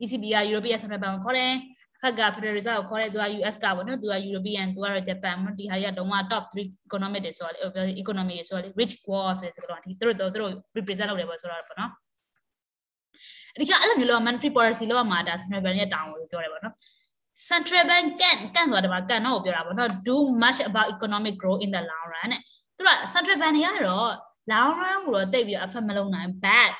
[0.02, 1.52] ECB က European Central Bank ခေါ်တယ်
[2.01, 8.35] ခက်က Federal Reserve ကိုခေါ်တဲ့သူက US ကပေါ့နော်သူက European သူကတော့ Japan ပေါ့ဒီဟာတွေကတော့ top 3 economic တွေဆိုတော့ economy
[8.37, 11.91] တွေဆိုတော့ rich war ဆိုတဲ့စကားလုံးဒီသူတို့သူတို့ represent လုပ်တယ်ပေါ့ဆိုတော့ပေါ့နော်
[13.59, 16.75] ဒီကအဲ့လိုမျိုးလော monetary policy လောက်မှာဒါ central bank ရဲ့တောင်းလို့ပြောတယ်ပေါ့နော်
[17.49, 22.07] central bank can can ဆိုတာဒီမှာ can တော့ပြောတာပေါ့နော် do much about economic growth in the long
[22.13, 22.41] run တဲ့
[22.77, 24.11] သူက central bank တွေကတော့
[24.51, 26.79] long run ကိုတော့တိတ်ပြီး affect မလုပ်နိုင် but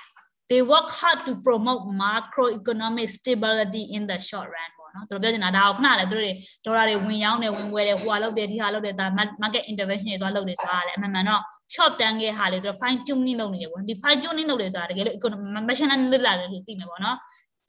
[0.50, 6.33] they work hard to promote macroeconomic stability in the short run နော်သူတို့ပြောချင်တာဒါကိုခဏလေသူတို့တွေ
[6.65, 9.07] ဒေါ်လာတွေဝင်ရောင်းတယ်ဝင်ဝယ်တယ်ဟိုဟာလုပ်တယ်ဒီဟာလုပ်တယ်ဒါ
[9.43, 11.43] market intervention တွေသွားလုပ်တယ်ဆိုတာလေအမှန်မှန်တော့
[11.75, 17.19] short term ကဟာလေသူတို့ fine tuning လုပ်နေတယ်ပေါ့ဒီ fine tuning လုပ်တယ်ဆိုတာတကယ်လို့ economic machine learning လာတယ်လို့သိမယ်ပေါ့နော်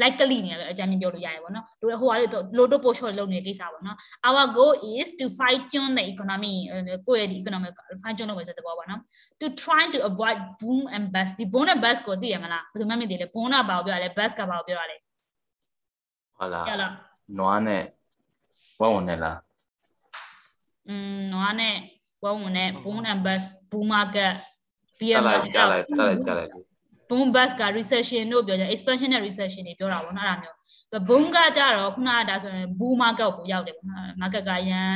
[0.03, 2.25] likely နေတယ်အကြမ်းပြောလို့ရတယ်ပေါ့နော်သူဟိုဟာလေ
[2.57, 3.97] လိုတိုပို့ short လုပ်နေတဲ့ကိစ္စပေါ့နော်
[4.27, 6.55] our goal is to fine tune the economy
[7.07, 7.67] ကိုယ့်ရဲ့ဒီ economy
[8.03, 8.99] fine tune လုပ်မယ်ဆိုတဲ့ဘောပေါ့နော်
[9.41, 14.33] to try to avoid boom and bust ဒီ boom and bust ကိုသိရမလားဘယ်သူမှမသိလေ boom ကဘာကိုပြောရလဲ bust
[14.39, 14.97] ကဘာကိုပြောရလဲ
[16.37, 16.91] ဟုတ်လား
[17.37, 17.83] နွားနဲ့
[18.79, 19.39] ဝက်ဝင်နဲ့လား
[20.87, 21.75] อืมနွားနဲ့
[22.23, 24.35] ဝက်ဝင်နဲ့ boom and bust boom market
[24.99, 26.51] beer market ကြားလိုက်ကြားလိုက်ကြားလိုက်
[27.09, 30.55] boom bust က recession တို့ပြောကြ expansion နဲ့ recession တွေပြောတာပေါ့နော်အဲ့ဒါမျိုး
[30.91, 34.93] သူ boom ကကြတော့ခုနကဒါဆိုရင် boom market ကိုရောက်တယ်ပေါ့နော် market ကရန်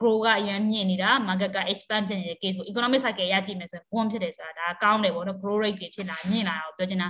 [0.00, 5.78] grow ကအရင်မြင့်နေတာ market က expand ဖြစ်နေတဲ့ case ကို economic cycle ရကြည့်မယ်ဆိုရင် boom ဖြစ်တယ်ဆိုတာဒါကောင်းတယ်ပေါ့နော် grow rate
[5.80, 7.08] တွေဖြစ်လာမြင့်လာတော့ပြောချင်တာ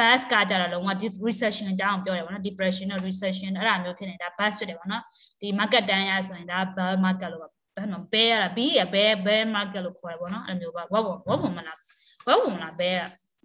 [0.00, 0.88] bus ကကြတော့လုံးဝ
[1.28, 5.02] recession အကြောင်းပြောတယ်ပေါ့နော် depression နဲ့ recession အဲ့ဒါမျိုးဖြစ်နေတာ bus ဖြစ်တယ်ပေါ့နော်
[5.40, 11.78] ဒီ market တန်းရဆိုရင်ဒါ bear market လို့ပါဘယ်မှာ bear ရတာ B ရ bear bear market လို့ခေါ်တယ်ပေါ့နော်အဲ့လိုမျိုးပါဝက်ဝက်ဝက်ဝက်မလား
[12.26, 13.02] ဝက်ဝက်မလား bear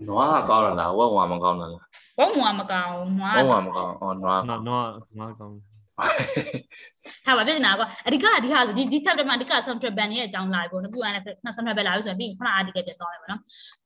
[0.08, 4.88] နွားကကောင်းလားဝက်ဝါမကောင်းလားဝက်ဝါမကောင်းနွားဝက်ဝါမကောင်းအော်နွားနွားနွား
[5.18, 5.56] နွားကောင်း
[7.26, 13.42] ဟာပါပြနေတာကွာအဓိကဒီဟာဆိုဒီဒီ chapter မှာအဓိက central bank ရဲ့အကြောင်းလာပြီပေါ့နော်ပြီးရင်လည်း central bank လာပြီဆိုရင်ပြီးခုန article ပြန်သွားမယ်ပေါ့နော်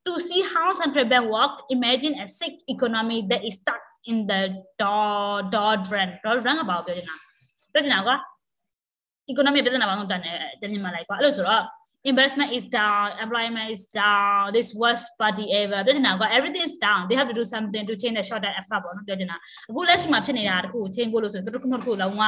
[0.06, 4.42] to see how central bank work imagine a sick economy that is stuck in the
[4.82, 7.16] doldrum doldrum ကဘာပြောချင်တာ
[7.74, 8.16] ပြောချင်တာကွာ
[9.32, 11.64] economy ပြဿနာပေါင်းတန်တယ်တနည်းမှလိုက်ကွာအဲ့လိုဆိုတော့
[12.11, 17.17] investment is down employment is down this worst party ever ပြောချင်တာက everything is down they
[17.21, 19.37] have to do something to change the short term effort ပေါ့နော်ပြောချင်တာ
[19.71, 22.23] အခုလက်ရှိမှာဖြစ်နေတာတခု change ဖို့လို့ဆိုရင်တစ်ခုမှတစ်ခုလုံးဝ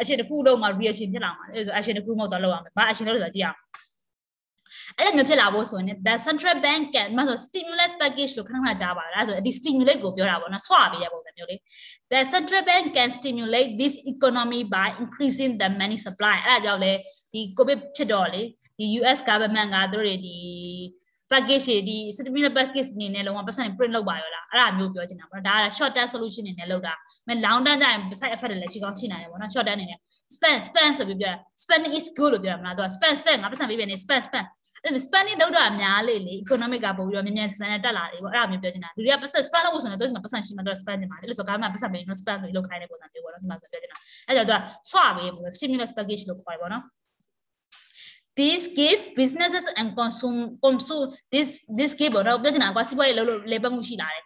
[0.00, 3.58] action တစ်ခုလုံးမှာ reaction ဖြစ်လာမှာအဲ့ဒါဆို action တစ်ခုမဟုတ်တော့လောက်အောင်ဘာ action လုပ်လို့ဆိုကြည့်အောင်
[4.98, 11.60] အဲ့လိုမျိုးဖြစ်လာဖို့ဆိုရင် the central bank can မဆို stimulus package လို့ခဏခဏကြားပါလားအဲ့ဒါဆိုဒီ stimulate ကိုပြောတာပေါ့နော်ဆွပေးရပုံစံမျိုးလေး
[12.12, 16.92] the central bank can stimulate this economy by increasing the money supply အဲ့ဒါကြောင့်လေ
[17.32, 18.42] ဒီ covid ဖြစ်တော့လေ
[18.79, 20.37] ဒီ US government ကသူတို့တွေဒီ
[21.31, 26.93] package တွေဒီ stimulus package အနေနဲ့လုံးဝပတ်စံ print လုပ်ပါရောလားအဲ့ဒါမျိုးပြောချင်တာပေါ့ဒါက short term solution အနေနဲ့လုပ်တာ
[27.27, 29.99] မ long term ကျရင် side effect တွေလည်းရှိကောင်းရှိနိုင်တယ်ပေါ့နော် short term အနေနဲ့
[30.35, 34.47] spend spend ဆိုပြီးပြောတာ spending is good လို့ပြောတာမလားသူက spend spend ငါပတ်စံပေးပြန်နေ spend spend
[34.83, 43.97] အဲ့ spending လုပ်တာများလေလေ economic ကပို့ပြီးတော့မြန်မြန်ဆန်ဆန်နဲ့တက်လာတယ်ပေါ့အဲ့ဒါမျိုးပြောချင်တာလူတွေကပတ်စံ spend လုပ်ဖို့ဆိုရင်သူကပတ်စံရှိမှသူက spend နေမှာလေအဲ့လိုဆိုကားမှပတ်စံပေးလို့ spend ဆိုပြီးလုပ်ခိုင်းတဲ့ပုံစံမျိုးပေါ့နော်ဒီမှာဆိုပြောချင်တာ
[44.27, 44.59] အဲ့ကြောင့်သူက
[44.91, 46.83] ဆွပေးပေါ့ stimulus package လို့ခေါ်တယ်ပေါ့နော်
[48.38, 51.48] this give businesses and consume consume this
[51.78, 54.24] this give တော့ပြောချင်တာကွာစီးပွားရေးလုပ်လို့လေပတ်မှုရှိလာတယ်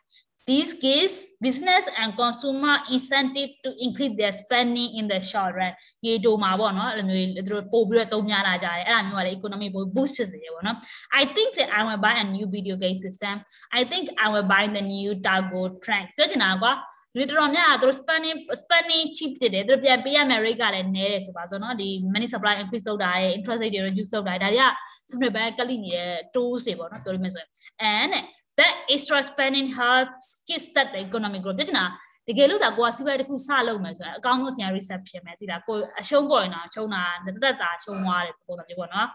[0.51, 5.73] this gives business and consumer incentive to increase their spending in the short run
[6.07, 10.77] ရေတိုမှာပေါ့နော်အဲ့လိုမျိုးသူတို့ပို့ပြီးတော့သုံးများလာကြတယ်အဲ့ဒါမျိုးကလည်း economy ပို boost ဖြစ်စေတယ်ပေါ့နော်
[11.21, 13.35] I think that I will buy a new video game system
[13.79, 16.73] I think I will buy the new Targo Track ပြောချင်တာကွာ
[17.18, 24.12] လူတော်တော်များသူတို့ spending spending cheap ဖြစ်တယ်သူတို့ပြန်ပေးရမယ့် rate ကလည်းနည်းတယ်ဆိုပါဆိုတော့ဒီ money supply increase လုပ်တာရဲ့ interest rate တွေ reduce
[24.16, 24.66] လုပ်တာဒါတွေက
[25.10, 27.50] central bank ကလိနေတဲ့ tools တွေပေါ့နော်ပြောလို့မယ်ဆိုရင်
[27.94, 28.14] and
[28.60, 31.86] that extra spending helps kickstart the economic growth ပြောချင်တာ
[32.28, 39.08] တကယ်လို့ဒါကိုကစီးပွားရေးတစ်ခုစလုပ်မယ်ဆိုရင်အကောင်းဆုံးဆရာ reset ဖြစ်မယ်သိလားကိုအရှုံးပေါ်ရင်တော့ချုံတာတက်တက်တာချုံသွားတယ်ပုံစံမျိုးပေါ့နော်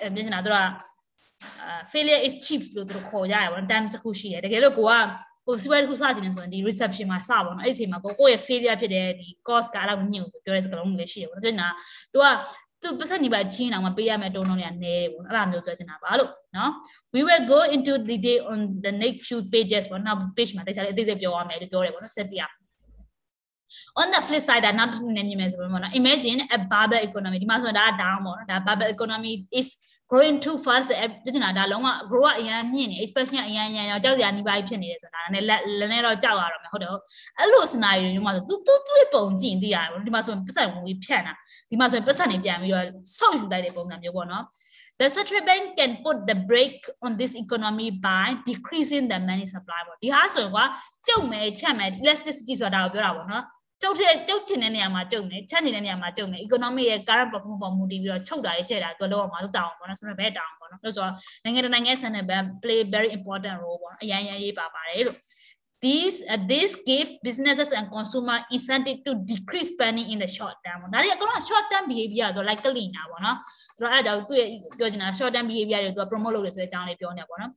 [0.00, 0.62] အဲပြောချင်တာတို့က
[1.92, 4.92] failure is cheap လို့တို့ခေါ်ကြရပါတော့ time တစ်ခုရှိတယ်တကယ်လို့ကိုက
[5.50, 11.68] ကိုစီးပွားရေးတစ်ခုစချင်နေဆိုရင်ဒီ reception မှာစပါတော့အဲ့ဒီအချိန်မှာကိုကိုရဲ့ failure ဖြစ်တဲ့ဒီ cost ကအဲ့လောက်ညှို့ဆိုပြောတဲ့စကားလုံးတွေလည်းရှိတယ်ပေါ့နော်ပြောနေတာ
[12.12, 12.26] तू က
[12.82, 16.70] သူပတ်စံနေပါချင်းအောင်မပေးရမယ့်တုံးတုံးတွေကနည်းတယ်ပေါ့အဲ့ဒါမျိုးပြောချင်တာပါလို့နော်
[17.14, 22.54] we will go into the day on the next few pages ပေါ့နောက် page မှာတိတ်ကျအသေးစိတ်ပြောရမယ်လို့ပြောတယ်ပေါ့နော်ဆက်ကြည့်ရအောင်
[24.00, 29.68] on the flip side ဒါနောက်တစ်ခုနဲ့မြင်မယ်ဆိုရင်ပေါ့နော် imagine a bubble economy ဒီမှာဆိုတော့ဒါ down ပေါ့နော်ဒါ bubble economy is
[30.10, 30.90] growing too fast
[31.24, 36.90] ပြတင်တာဒါလုံးဝ grow ကအရန်မြင့်နေ expansion အရန်အရန်ရောကြောက်စရာနေပါဖြစ်နေတယ်ဆိုတာဒါနဲ့လက်လည်းနဲ့တော့ကြောက်ရတော့မယ်ဟုတ်တယ်
[37.38, 41.32] အဲ့လို scenario မျိုးမှာဆို तू तू သူ့ပုံကြည့်သိရတယ်ပေါ့ဒီမှာဆိုရင်ပတ်စံဝင်ပြီးဖြတ်တာ
[41.70, 42.84] ဒီမှာဆိုရင်ပတ်စံနေပြန်ပြီးတော့
[43.18, 44.44] ဆောက်ယူလိုက်တဲ့ပုံစံမျိုးပေါ့နော်
[45.00, 49.80] The central bank can put the brake on this economy by decreasing the money supply
[49.86, 50.64] ပေါ့ဒီဟာဆိုရင်ကွာ
[51.06, 53.44] ကျုပ်မယ်ချက်မယ် elasticity ဆိုတာကိုပြောတာပေါ့နော်
[53.82, 61.12] ကျုပ်တဲ့ကျုပ်ချင်တဲ့နေရာမှာကျုပ်နေချက်နေတဲ့နေရာမှာကျုပ်နေ economy ရဲ့ current performance ပေါ်မူတည်ပြီးတော့ချုပ်တာရေးကျဲတာတော့လောက်အောင်မလို့တောင်းပေါ့နော်ဆိုတော့ဘယ်တောင်းပေါ့နော်လို့ဆိုတော့
[61.44, 65.18] နိုင်ငံတကာနိုင်ငံဆန်တဲ့ဘက် play very important role ပေါ့အရင်ရရေးပါပါတယ်လို့
[65.84, 70.78] these uh, this give businesses and consumer incentive to decrease spending in the short term
[70.82, 73.36] ပေါ့ဒါတွေအကုန်လုံး short term behavior တော့ like ကလီနာပေါ့နော်
[73.76, 77.52] ဆိုတော့အဲ့ဒါကြောင့်သူ့ရဲ့ပြောချင်တာ short term behavior တွေသူက promote လုပ်ရဆိုတဲ့အကြောင်းလေးပြောနေပါပေါ့နော်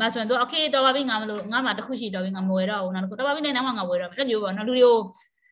[0.00, 4.96] မဆိုရင်တော့ okay တော်ပါပြီငါမလို့ငါမှတခုရှိတော်ပြီငါမဝယ်တော့ဘူးနောက်တစ်ခုတော်ပါပြီလည်းနောက်မှငါဝယ်တော့မယ်အဲ့လိုမျိုးပေါ့နော်လူတွေကို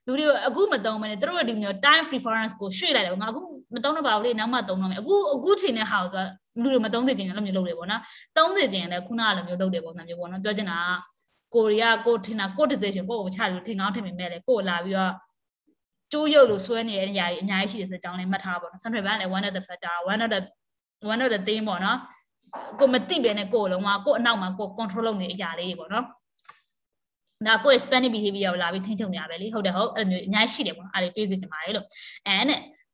[0.06, 3.40] လူတွေကိုအခုမသုံးမနဲ့တို့ရဲ့ဒီမျိုး time preference ကိုရွှေ့လိုက်တယ်ငါအခု
[3.74, 6.24] မသုံးတော့ပါဘူးလေနောက်မှသုံးတော့မယ်အခုအခုချိန်နဲ့ဟာကို
[6.62, 8.02] လူတွေမသုံးသေးခြင်းလည်းမျိုးလုပ်တယ်ပေါ့နော်
[8.36, 10.78] သုံးသေးခြင်းလည်းခုနကလိုမျိုးလုပ်တယ်ပေါ့နော်မျိုးပေါ့နော်ပြောချင်တာ
[11.54, 15.12] ကိုရီးယားကိုထင်တာကို decision ကိုကိုချလို့ထင်ကောင်းထင်မိမဲ့လေကိုလာပြီးတော့
[16.12, 20.40] ကျိုးရုပ်လို့ဆွဲနေတဲ့နေရာကြီးအများကြီးရှိတယ်ဆိုတဲ့အကြောင်းလေးမှတ်ထားပါတော့ central bank လည်း one of the factor one of the
[21.12, 21.98] one of the thing ပေါ့နော်
[22.80, 26.06] ကိုမသိပဲနဲ့ကိုလုံးဝကိုအနောက်မှာကို control လုပ်နေတဲ့အရာလေးတွေပေါ့နော်
[27.47, 31.85] ဒါကိုယ့် spending behavior ကိုလာပြီးထိန်းချုပ်နေရပဲလေဟုတ်တယ်ဟုတ်အဲ့လိုမျိုးအများကြီးရှိတယ်ပေါ့အဲ့ဒါတွေတွေးသိချင်ပါတယ်လို့
[32.37, 32.49] and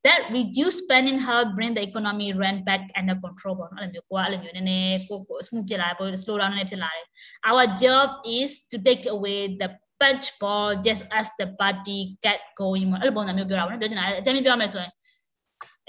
[0.05, 6.37] that reduce spending help bring the economy run back under control ပေါ့နော်အဲ့လိုမျိုးကိုကအဲ့လိုမျိုးနည်းနည်းကိုကို smooth ဖြစ်လာတယ်ပို slow
[6.41, 7.05] down နည်းနည်းဖြစ်လာတယ်
[7.49, 8.07] our job
[8.37, 14.91] is to take away the punch ball just as the party get going ပေါ့အဲ့လိုပုံစံမျိုးပြောတာပေါ့နော်ပြောချင်တာအကြမ်းပြောမယ်ဆိုရင်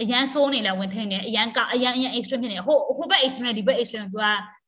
[0.02, 4.26] အရန်ဆိုးနေလဲဝင်ထိန်နေအရန်ကအရန်အရန် extreme ဖြစ်နေဟိုဟိုဘက် extreme ဒီဘက် extreme သူက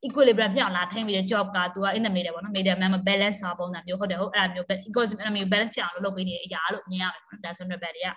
[0.08, 5.72] equilibrium ဖြစ်အောင်လာထိန်ပြီးတဲ့ job ကသူက in the middle ပေါ့နော် middle man balance စာပုံစံမျိုးဟုတ်တယ်ဟုတ်အဲ့ဒါမျိုး ecosystem အဲ့မျိုး balance
[5.76, 8.08] ဖြစ်အောင်လုပ်ပေးနေတဲ့အရာလို့မြင်ရမယ်ပေါ့နော်ဒါဆိုတော့ဘက်တွေက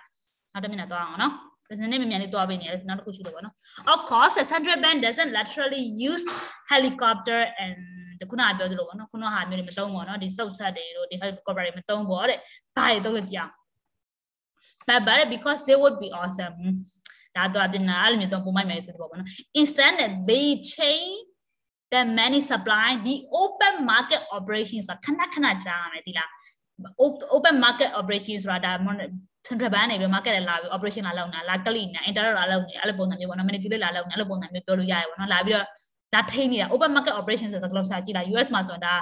[0.51, 1.33] နောက်တစ်မိနစ်သွားအောင်နော်
[1.69, 3.53] ဒါစနေမြန်မြန်လေးသွားပေးနေတယ်နောက်တစ်ခုရှိတယ်ပေါ့နော်
[3.93, 6.25] of course the central bank doesn't literally use
[6.71, 7.77] helicopter and
[8.21, 12.39] တခုနပြောသလိုပေါ့နော်ခုနဟာမျိုးတွေမသုံးပါတော့ဒီစုပ်ဆက်တွေတို့ဒီ helicopter တွေမသုံးပါတဲ့
[12.75, 13.53] ဘာတွေသုံးလို့ကြည့်အောင်
[14.87, 16.55] but but because they would be awesome
[17.37, 19.29] ဒါတော့ပြင်လာအဲ့လိုမျိုးတော့ပုံမိုက်မယ်ဆိုတော့ပေါ့နော်
[19.61, 19.93] instead
[20.29, 21.17] they change
[21.93, 26.29] the money supply the open market operations ဆိုတာခဏခဏကြားရမယ်ဒီလား
[27.35, 28.93] open market operations ဆိုတာဒါ
[29.47, 35.65] central bank နေပြီး market လာပြီး operation လာလုပ်နေတာလာကလိနေ internet လာလုပ်နေအဲ့လိုပုံစံမျိုးပေါ့နော် manipulate လာလုပ်နေအဲ့လိုပုံစံမျိုးပြောလို့ရတယ်ပေါ့နော်လာပြီးတော့
[36.13, 38.93] ဒါထိနေတာ open market operation ဆိုတဲ့စကားလုံးစာကြည့်လာ US မှာဆိုတာဒါ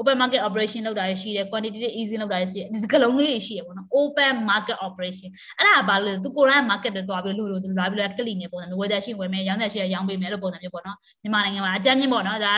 [0.00, 5.28] open market operation လုပ်တာရှိတယ် quantitative easing လုပ်တာရှိတယ်ဒီစကလုံးလေးရှိရပေါ့နော် open market operation
[5.58, 12.54] အဲ့ဒါဘာလို့လဲသူကိုယ်တိုင် market တွေတွားပြီးလို့လို့သူလာပြီးတော့ကလီနေပုံစံမျိုးဝယ်တဲ့ရှိဝယ်မယ်ရောင်းတဲ့ရှိရောင်းပေးမယ်လို့ပုံစံမျိုးပေါ့နော်မြန်မာနိုင်ငံမှာအကြမ်းမြင့်ပေါ့နော်ဒါ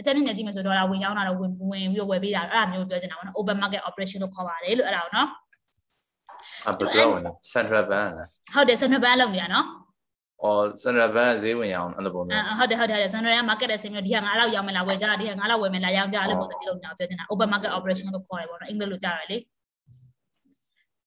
[0.00, 5.28] အကြမ်းမြင့်နေကြည့်မယ်ဆိုတော့လာဝင်ရောင်းတာတော့ဝင်ဝင်ပြီးတော့ဝယ်ပေးတာအဲ့ဒါမျိုးပြောချင်တာပေါ့နော် open market operation လို့ခေါ်ပါတယ်လို့အဲ့ဒါကိုနော်
[6.68, 7.22] အဘယ်တော့ဝင်
[7.52, 9.66] Central Bank လားဟုတ်တယ် central bank လုပ်နေတာနော်
[10.42, 19.38] အော် Central Bank ဈေးဝင်ရအောင်အဲ့လိုပုံမျိုးဟုတ်တယ်ဟုတ်တယ်ဟုတ်တယ် central bank market ရဲ့ဆင်းမျိုးဒီဟာငါလောက်ရောင်းမယ်လားဝယ်ကြတာဒီဟာငါလောက်ဝယ်မယ်လားရောင်းကြအဲ့လိုပုံစံမျိုးလုပ်နေတာပြောချင်တာ open market operation လို့ခေါ်တယ်ပေါ့နော်အင်္ဂလိပ်လိုကြားရတယ်လေ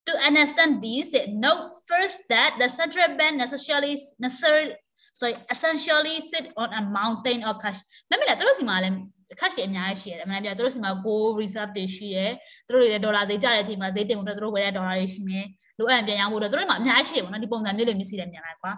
[0.09, 1.07] To understand this,
[1.45, 3.93] note first that the central bank necessarily
[4.25, 4.71] necessarily
[5.19, 8.95] sorry essentially sit on a mountain of cash မမေလားသူတို့စီမှာလည်း
[9.39, 12.31] cash တွေအများကြီးရှိရတယ်အမှန်တရားသူတို့စီမှာ gold reserve တွေရှိတယ်
[12.67, 15.45] သူတို့တွေဒေါ်လာဈေးကျတဲ့အချိန်မှာဈေးတင်ဖို့သူတို့ဝယ်တဲ့ဒေါ်လာတွေရှိမယ်
[15.79, 18.71] လိုအပ်ရင်ပြန်ရောင်းဖို့တော့သူတို့မှာအများကြီးရှိတယ်ပေါ့နော်ဒီပုံစံမျိုးလေးမျက်စိနဲ့မြင်လိုက်ကွာ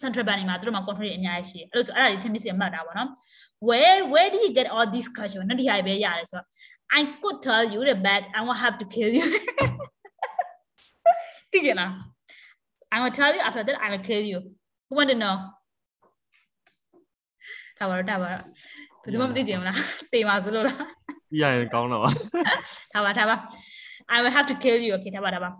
[0.00, 3.08] central bank တွေမှာသူတို့မှာ control တွေအများကြီးရှိတယ်အဲ့လိုဆိုအဲ့ဒါတွေချင်းမျက်စိအမှတ်တာပေါ့နော်
[3.68, 6.46] where where did you get all this cash ပေါ့နော်ဒီဟာပဲရတယ်ဆိုတော့
[6.98, 9.24] I could tell you the bad I will have to kill you
[11.52, 11.90] သိကြလား
[12.94, 14.38] I will tell you after that I will kill you
[14.86, 15.34] who want to know
[17.78, 18.42] ဒါပါတော့ဒါပါတော့
[19.02, 19.78] ဘယ်သူမှမသိကြဘူးလား
[20.12, 20.78] တေးပါစလို့လား
[21.32, 22.10] ပြရရင်ကောင်းတော့ပါ
[22.92, 23.36] ဒါပါဒါပါ
[24.08, 25.50] I will have to kill you okay ဒါပါဒါပါ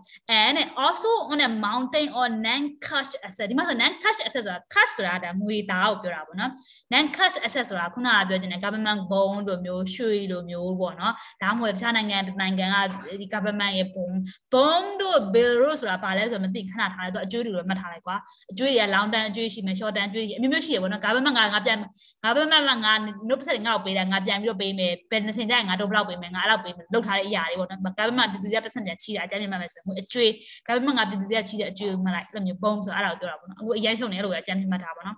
[0.41, 4.91] and also on a mountain or non cash asset ဒီမှာဆို non cash asset ဆိုတာ cash
[4.97, 6.51] ဆိုတာဒါငွေသားကိုပြောတာပေါ့နော်
[6.93, 12.77] non cash asset ဆိုတာခုနကပြောချင်တယ် government bond လိုမျိုးရွှေလိုမျိုးပေါ့နော်ဒါမှမဟုတ်တခြားနိုင်ငံနိုင်ငံက
[13.21, 14.15] ဒီ government ရဲ့ bond
[14.53, 18.15] bond တို့ bill တို့ဆိုတာဘာလဲဆိုတော့မသိခဏထားလိုက်တော့အကျွေးတွေတော့မှတ်ထားလိုက်ကွာ
[18.51, 21.77] အကျွေးတွေက long term အကျွေးရှိမယ် short term အကျွေးအမျိုးမျိုးရှိရပေါ့နော် government ကငါပြန်
[22.23, 22.93] government ကငါ
[23.29, 30.29] note ပတ်စက်ငါ့ကိုပေးတယ်ငါပြန်ပြီးတော့ပေးမယ် benefit ကြရင်ငါတို့ဘယ်လောက်ပေးမယ်ငါအဲ့လောက်ပေးမယ်လုပ်ထားတဲ့အရာတွေပေါ့နော် government ပြည်သူတွေကပတ်စက်ပြန်ချီတာအကြမ်းမြင်မှမယ်ဆိုရင်အကျွေး
[30.67, 35.17] government ကပြည်သူတွေကချီတဲ့အကျွေးမှလိုက်အဲ့လိုမျိုးဘုံဆိုအဲ့ဒါကိုပြောတာပေါ့နော်အခုအရင်ရှုံနေလို့ပဲအကြမ်းမြင်မှတ်ထားပါနော်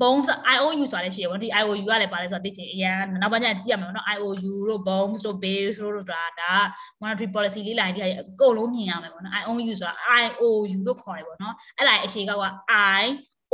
[0.00, 6.52] ဘုံဆို IOU ဆိုတာလည်းရှိရပေါ့ဒီ IOU ကလည်းပါလဲဆိုတော့သိချင်အရင်နောက်ပိုင်းကျရင်ကြည့်ရမှာပေါ့နော် IOU တို့ bonds တို့ bills တို့ဒါဒါ
[7.00, 10.50] monetary policy လေးလိုက်ဒီအကုန်လုံးမြင်ရမယ်ပေါ့နော် IOU ဆိုတာ IOU
[10.86, 12.46] လို့ခေါ်တယ်ပေါ့နော်အဲ့ဒါအရှိကောက်က
[13.00, 13.04] I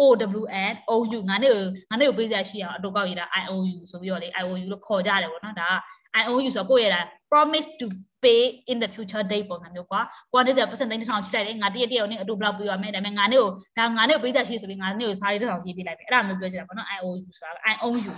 [0.00, 1.52] OWN OU ငါနဲ့
[1.90, 5.74] ငါနဲ့ကိုပေးစရာရှိအောင်အတူကောက်ရတာ IOU ဆိုပြီးတော့လေ IOU လို့ခေါ်ကြတယ်ပေါ့နော်ဒါက
[6.18, 7.86] IOU ဆိုတော့ကိုယ့်ရဲ့ promise to
[8.24, 8.42] pay
[8.72, 10.00] in the future date ပုံစံမျိုးကွာ
[10.32, 18.12] ကိုကနေစပတ်စံတိုင်းတစ်ထောင်ချိလိုက်တယ်ငါတရက်တရက်ကိုနေအတူဘလောက်ပေးရမယ်ဒါပေမဲ့ငါနဲ့ကိုဒါငါနဲ့ကိုပေးသက်ရှိဆိုပြီးငါနဲ့ကိုစားရတစ်ထောင်ရေးပေးလိုက်မယ်အဲ့ဒါမျိုးပြောချင်တာပေါ့နော် IOU ဆိုတာ IOU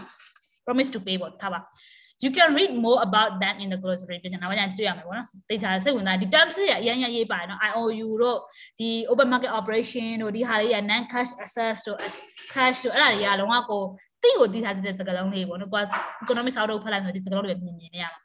[0.65, 1.61] promise to pay ပေါ့ထားပါ
[2.25, 8.39] you can read more about them in the glossary ပြန်နောက်ကျရင်တွေ့ရမယ်ပေါ့နော်သိတာစိတ်ဝင်စားဒီ terms တွေအရင်ရရေးပါတယ်နော် IOU တို့
[8.81, 11.99] ဒီ open market operation တို့ဒီဟာတွေက non cash access တို့
[12.55, 13.83] cash တို့အဲ့ဒါတွေကလုံးဝကို
[14.23, 15.83] တိကိုတည်ထားတဲ့စကားလုံးလေးပေါ့နော်ကို
[16.25, 18.21] economic ဆောက်လုပ်ဖတ်လိုက်မယ်ဒီစကားလုံးတွေမြင်မြင်နေရမှာ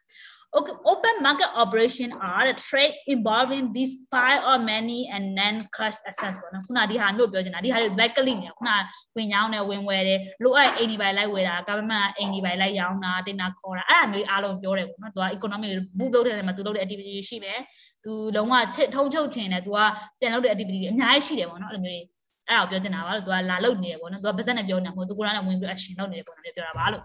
[0.50, 6.00] Okay, open market operation are the trade involving this buy or many and non cash
[6.08, 8.70] assets ပေါ့နော်ခုနဒီဟာမျိုးပြောချင်တာဒီဟာတွေ likely နေခုန
[9.16, 17.58] ဝင်ရောင်းတယ်ဝင်ဝယ်တယ်လိုအပ်အိမ်ဒီပိုင်လိုက်ဝယ်တာ government အိမ်ဒီပိုင်လိုက်ရောင်းတာတင်တာခေါ်တာအဲ့ဒါမျိုးအားလုံးပြောတယ်ပေါ့နော်သူက economic ဘူးလုပ်တဲ့နေရာမှာသူလုပ်တဲ့ activity ရှိမယ်
[18.04, 19.78] သူလုံးဝချစ်ထုံးချုပ်ချင်တယ်သူက
[20.20, 22.17] ပြန်လုပ်တဲ့ activity တွေအများကြီးရှိတယ်ပေါ့နော်အဲ့လိုမျိုး
[22.48, 27.02] အဲ့ဒါကိုပြောချင်တာပါလို့သူကလာလုပ်နေတယ်ပေါ့နော်သူက business နဲ့ပြောနေတာမဟုတ်သူကိုယ်တိုင်ဝင်ပြီး action လုပ်နေတယ်ပေါ့နော်ပြောတာပါလို့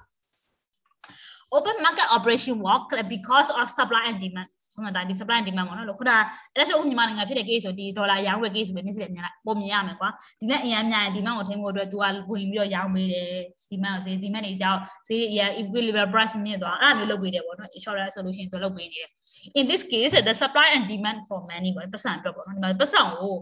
[1.57, 6.21] open market operation work because of supply and demand ဟုတ်တယ်ဒါဒီ supply and demand ပေါ့နော်လို့ခုနအဲ့
[6.57, 13.29] ဒါဆိုမြန်မာနိုင်ငံဖြစ်တဲ့ case ဆိုဒီဒေါ်လာရောင်းဝယ် case ဆိုပဲမျက်စိနဲ့မြင်လိုက်ပုံမြင်ရမယ်ကွာဒီနဲ့အရင်အများရင်ဒီမန်ကိုထိန်းဖို့အတွက် तू ကဝင်ပြီးတော့ရောင်းပေးတယ်
[13.69, 19.09] ဒီမန်ကိုဈေးဒီမန်တွေကြောင့်ဈေးအရင် equilibrium price မြင့်သွားအဲ့ဒါမျိုးလုပ်ပေးတယ်ပေါ့နော် insurance solution ဆိုလုပ်ပေးနေတယ်
[19.59, 23.35] in this case the supply and demand for money ပေါ့ပတ်စံအတွက်ပေါ့နော်ဒီမှာပတ်စံကို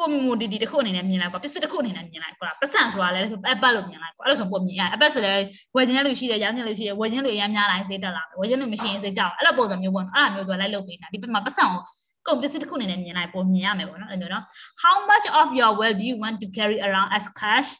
[0.00, 5.44] commodity တစ်ခုအနေနဲ့မြင်လိုက်ကွာပစ္စည်းတစ်ခုအနေနဲ့မြင်လိုက်ကွာပတ်စံဆိုတာလည်းဆို app လို့မြင်လိုက်ကွာအဲ့လိုဆိုပုံမြင်ရ app ဆိုလည်း
[5.76, 11.80] ဝယ်ခြင်းလူရှိတယ်ရောင်းခြင်းလူရှိတယ်ဝယ်ခြင်းလူအများများတိုင်းစိတ်တက်လာမယ်ဝယ်ခြင်းလူမရှိရင်စိတ်ကြောက်အဲ့လိုပုံစံမျိုးပေါ့နော်အဲ့လိုမျိုးသူလိုက်လုပ်ပေးတာဒီဘက်မှာပတ်စံကို
[12.26, 14.44] ကုန်ပစ္စည်းတစ်ခုအနေနဲ့မြင်လိုက်ပုံမြင်ရမယ်ပေါ့နော်အဲ့လိုနော်
[14.82, 17.70] how much of your wealth do you want to carry around as cash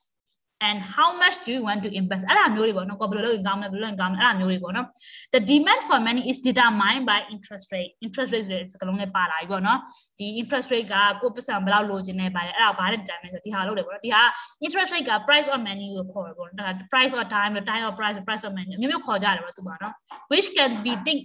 [0.68, 4.88] and how much do you want to invest အဲ့ဒါမျိုးတွေပေါ့နော်ကိုဘယ်လိုလုပ်ရင်ကောင်းမလဲဘယ်လိုလုပ်ရင်ကောင်းမလဲအဲ့ဒါမျိုးတွေပေါ့နော်
[5.34, 9.80] the demand for money is determined by interest rate interest rate ဆိုတဲ့စကားလုံးနဲ့ပါလာပြီပေါ့နော်
[10.20, 14.24] ဒီ interest rate ကကိုပတ်စံဘယ်လောက်လိုချင်နေပါတယ်အဲ့ဒါဘာနဲ့ determine ဆိုဒီဟာလုပ်တယ်ပေါ့နော်ဒီဟာ
[14.66, 18.52] interest rate က price of money ကိုခေါ်တယ်ပေါ့နော်ဒါ price of time time of price price of
[18.58, 19.94] money မျိုးမျိုးခေါ်ကြတယ်ပေါ့သူပါနော်
[20.32, 21.20] which can be think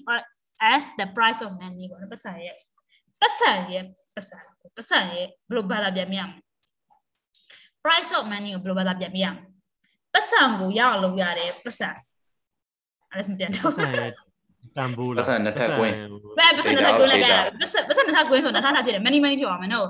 [0.75, 2.57] as the price of money ပေါ့နော်ပတ်စံရဲ့
[3.21, 4.39] ပတ်စံရဲ့ပတ်စံ
[4.77, 6.47] ပတ်စံရဲ့ဘယ်လိုဘာသာပြန်မြင်ရမလဲ
[7.86, 9.42] price of money ကိုဘယ်လိုဘာသာပြန်ပြရမလဲ
[10.14, 11.90] ပတ်စံကိုရအောင်လုပ်ရတယ်ပတ်စံ
[13.12, 14.12] အဲ့ဒါမပြန်တော့ပတ်စံရဲ့
[14.78, 15.94] တန်ဖိုးလားပတ်စံနှစ်ထပ်ကွင်း
[16.40, 17.28] ဘယ်ပတ်စံတစ်ထပ်ကွင်းလိုက်ရ
[17.60, 19.88] ပတ်စံပတ်စံတစ်ထပ်ကွင်းဆိုတာတစ်ထပ်ဖြစ်တယ် many many ဖြစ်ပါမယ်နော်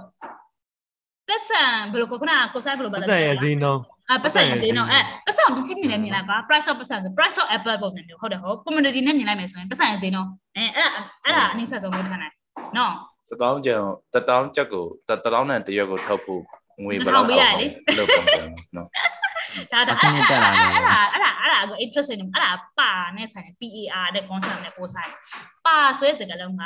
[1.28, 10.28] ပတ်စံဘယ်လိုခုနကကိုဆိုင်ဘယ်လိုဘာပတ်သာစံရဲ့ဈေးနှုန်းအဲပတ်စံရဲ့ဈေးနော်အဲပတ်စံပစ္စည်းနေနဲ့မြင်လိုက်ကွာ price of ပတ်စံဆို price of apple ပုံစံမျိုးဟုတ်တယ်ဟုတ် community နဲ့မြင်လိုက်မယ်ဆိုရင်ပတ်စံရဲ့ဈေးနော်
[10.58, 12.34] အဲအဲ့ဒါအဲ့ဒါအနည်းဆက်ဆုံးလို့ထားနိုင်
[12.78, 12.94] နော်
[13.30, 13.82] တတောင်းကျန်
[14.14, 16.42] တတောင်းချက်ကိုတတောင်းနဲ့တရက်ကိုထုတ်ဖို့
[16.84, 17.40] ငွေဘယ်လောက်ပေါ့
[17.98, 18.44] လို့ပုံစံ
[18.78, 18.88] နော်
[19.74, 25.12] ဒါဒါအဲ့ဒါအဲ့ဒါအဲ့ဒါအဲ့ဒါက interest rate အဲ့ဒါပါနဲ့ဆိုင်တယ် PAR တဲ့ concept နဲ့ပို့ဆိုင်
[25.66, 26.64] ပါဆိုတဲ့စကားလုံးက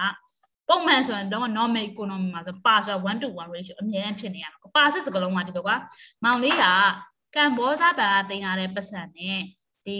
[0.69, 5.71] ပုံမှန်ဆိုရင်တော့ normal economy မှာဆိုပါဆိုတာ1 to 1 ratio အမြဲတမ်းဖြစ်နေရမှာပါဆိုတဲ့စကားလုံးကဒီလိုက
[6.23, 6.63] မောင်လေးက
[7.35, 9.39] ကံဘောဇာဘာတင်လာတဲ့ပတ်စံနဲ့
[9.87, 9.99] ဒီ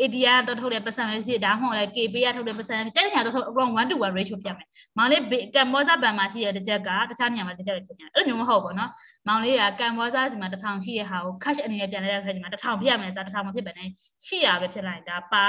[0.00, 4.66] ADR တော့ထုတ်တဲ့ပတ်စံပဲဖြစ်ဒါမှမဟုတ်လည်း KP ရထုတ်တဲ့ပတ်စံတိုက်တဲ့ခါတော့ around 1 to 1 ratio ပြမယ်။
[4.96, 5.22] မောင်လေး
[5.54, 8.90] ကမ်ဘောဇာဘန်မှာရှိတဲ့တစ်ချက်ကတခြားနေရာမှာတစ်ချက်ပဲဖြစ်နေတယ်။အဲ့လိုမျိုးမဟုတ်ဘူးနော်။
[9.26, 13.88] မောင်လေးကကမ်ဘောဇာစီမှာ1000ရှိတဲ့ဟာကို cash အနေနဲ့ပြန်လိုက်တဲ့ခါကျမှ1000ပြရမယ်စား1000မဖြစ်ပဲနဲ့
[14.26, 15.48] 800ပဲဖြစ်လိုက်ဒါပါ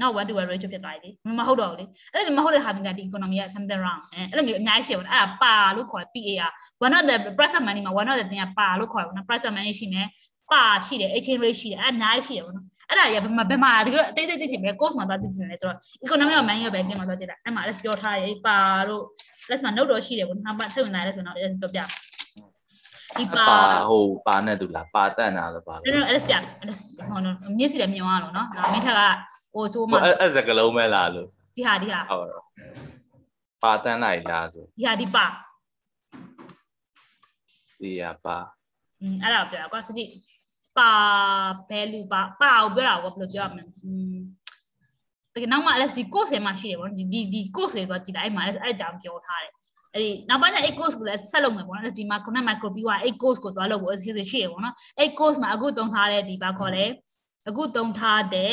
[0.00, 6.50] not one to one ratio ဖြစ်သွားပြီလေမဟုတ်တော့ဘူးလေအဲ့ဒါမဟုတ်တဲ့ဟာမျိုးကဒီ economy က something wrong အဲ့လိုမျိုးအများကြီးရှိပါတယ်အဲ့ဒါပါလို့ခေါ်တယ် PAR
[6.84, 10.06] one of the present money မှာ one of the thing ကပါလို့ခေါ်တယ်နော် present money ရှိမယ်
[10.52, 18.58] ပါရှိတယ် exchange rate ရှိတယ်အဲ့အများကြီးရှိတယ်ဘောနော် အဲ့ဒါရဘယ်မှာဘယ်မှာဒီလိုအသေးသေးသိချင်ပဲ course မှာသွားသိချင်တယ်ဆိုတော့ economy of money ကပဲကျင်းမှာသွားကြည့်တာအဲ့မှာ let's ပြောထားရေးပါ
[18.88, 19.02] လို့
[19.50, 21.80] let's မှာ note တော့ရှိတယ်ပေါ့နော်ဘာထည့်ဝင်လာလဲဆိုတော့ let's ပြောပြ
[23.18, 23.60] ဒီပါပါ
[23.90, 26.34] ဟိုပါနဲ့တူလားပါတန့်တာလည်းပါနော်နော် let's ပြ
[26.68, 29.00] let's ဟောနော်မျက်စိလည်းမြင်သွားလို့နော်ဒါမင်းထက်က
[29.52, 32.42] ဟိုဆိုးမှအဲ့အဲ့စကလုံးပဲလားလို့ဒီဟာဒီဟာဟုတ်တော့
[33.62, 35.26] ပါတန့်လိုက်လားဆိုဒီဟာဒီပါ
[37.80, 38.36] ဒီရပါ
[39.00, 39.80] อืมအဲ့ဒါပြောတာကွာ
[40.78, 40.92] ခတိပါ
[41.70, 44.16] value ပါပါကိုပြောတာကွာဘယ်လိုပြောရမလဲอืม
[45.34, 49.52] တကယ်နောက်မှ LS ဒီ course ထဲမှာရှိတယ်ဗောနော်ဒီဒီဒီ course တွေတော့ကြည်လိုက်အဲ့မှာ LS အဲ့အကြောင်းပြောထားတယ်
[49.94, 56.84] အဲ့ဒီနောက်ပိုင်းကျအဲ့ course ကိုလည်းဆက်လုပ်မယ်ဗောနော်ဒီမှာ connect micro ပြီးသွားအဲ့ course ကိုသွားလုပ်ဖို့အစီအစဉ်ရှိရဗောနော်အဲ့ course မှာအခုတုံထားတဲ့ဒီဘာခေါ်လဲ
[57.48, 58.52] အခုတုံထားတဲ့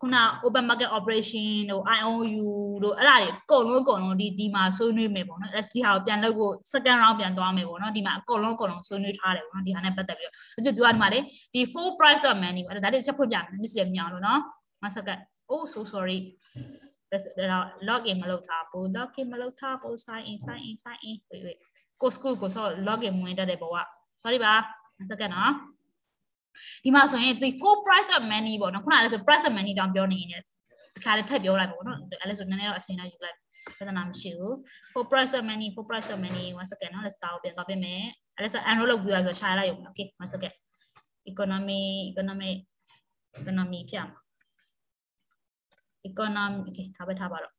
[0.00, 2.46] ခုန open market operation တို့ IOU
[2.84, 11.18] တို့အဲ့ဒါတွေအကုန်လုံးအကုန်လုံးဒီဒီမှာဆွေးနွေးမယ်ပေါ့နော် SD ဟာကိုပြန်လုပ်ဖို့ second round ပြန်သွားမယ်ပေါ့နော်ဒီမှာအကုန်လုံးအကုန်လုံးဆွေးနွေးထားတယ်ပေါ့နော်ဒီဟာနဲ့ပတ်သက်ပြီးတော့သူကဒီမှာလေ
[11.54, 14.40] ဒီ full price of money ပေါ့ဒါတွေချက်ဖွင့်ပြမယ် miss ရမြအောင်လို့နော်
[14.84, 15.20] one second
[15.52, 16.18] oh so sorry
[17.52, 21.58] ဒါ login မလုပ်ထားဘူး login မလုပ်ထားဘူး sign in sign in sign in wait wait
[22.00, 23.78] ကို school ကိုဆို login ဝင်တတ်တဲ့ဘောက
[24.22, 24.54] sorry ပါ
[25.00, 25.52] one second နော်
[26.84, 30.38] ဒီမှာဆိုရင်ဒီ full price of money ပေါ့နော်ခုနကလည်းဆို price of money တောင်ပြောနေနေ
[30.96, 33.36] တခါလေးထပ်ပြောလိုက်ပေါ့နော်အဲ့လည်းဆိုနည်းနည်းတော့အချိန်တော့ယူလိုက်
[33.76, 34.54] ပြဿနာမရှိဘူး
[34.92, 38.02] for price of money for price of money one second နော် let's start ပြန်သွားပြင်မယ်
[38.34, 40.52] အဲ့လည်းဆို enroll လုပ်ပြီးတော့ဆိုရှာလိုက်ရုံ okay one second
[41.30, 41.82] economy
[42.12, 42.52] economy
[43.40, 44.20] economy ပြမှာ
[46.08, 47.55] economy okay ထားပဲထားပါတော့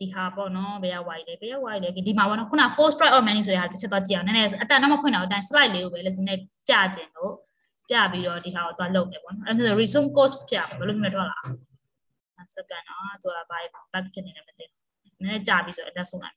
[0.00, 7.32] ဒီဟာပေါ့နော်ဘယ်က wide လဲဘယ်က wide လဲဒီမှာပေါ့နော်ခုန force price of money ဆိုတဲ့ဟာတစ်ချက်တော့ကြည့်အောင်နည်းနည်းအတန်တော့မဖွင့်တော့အတန် slide လေးကိုပဲလည်းနည်းနည်းပြကျင်လို့
[7.88, 13.58] ပြပြီးတော့ဒီဟာကိုသွားလုပ်တယ်ပေါ့နော်အဲ့ဒါဆို resume cost ပြဘယ်လိုမျိုးထွက်လာအောင်စက္ကန့်နော်သူကဘာ
[13.92, 16.36] back ဖြစ်နေတယ်မသိဘူးနည်းနည်းကြာပြီဆိုတော့လက်ဆုံးလိုက်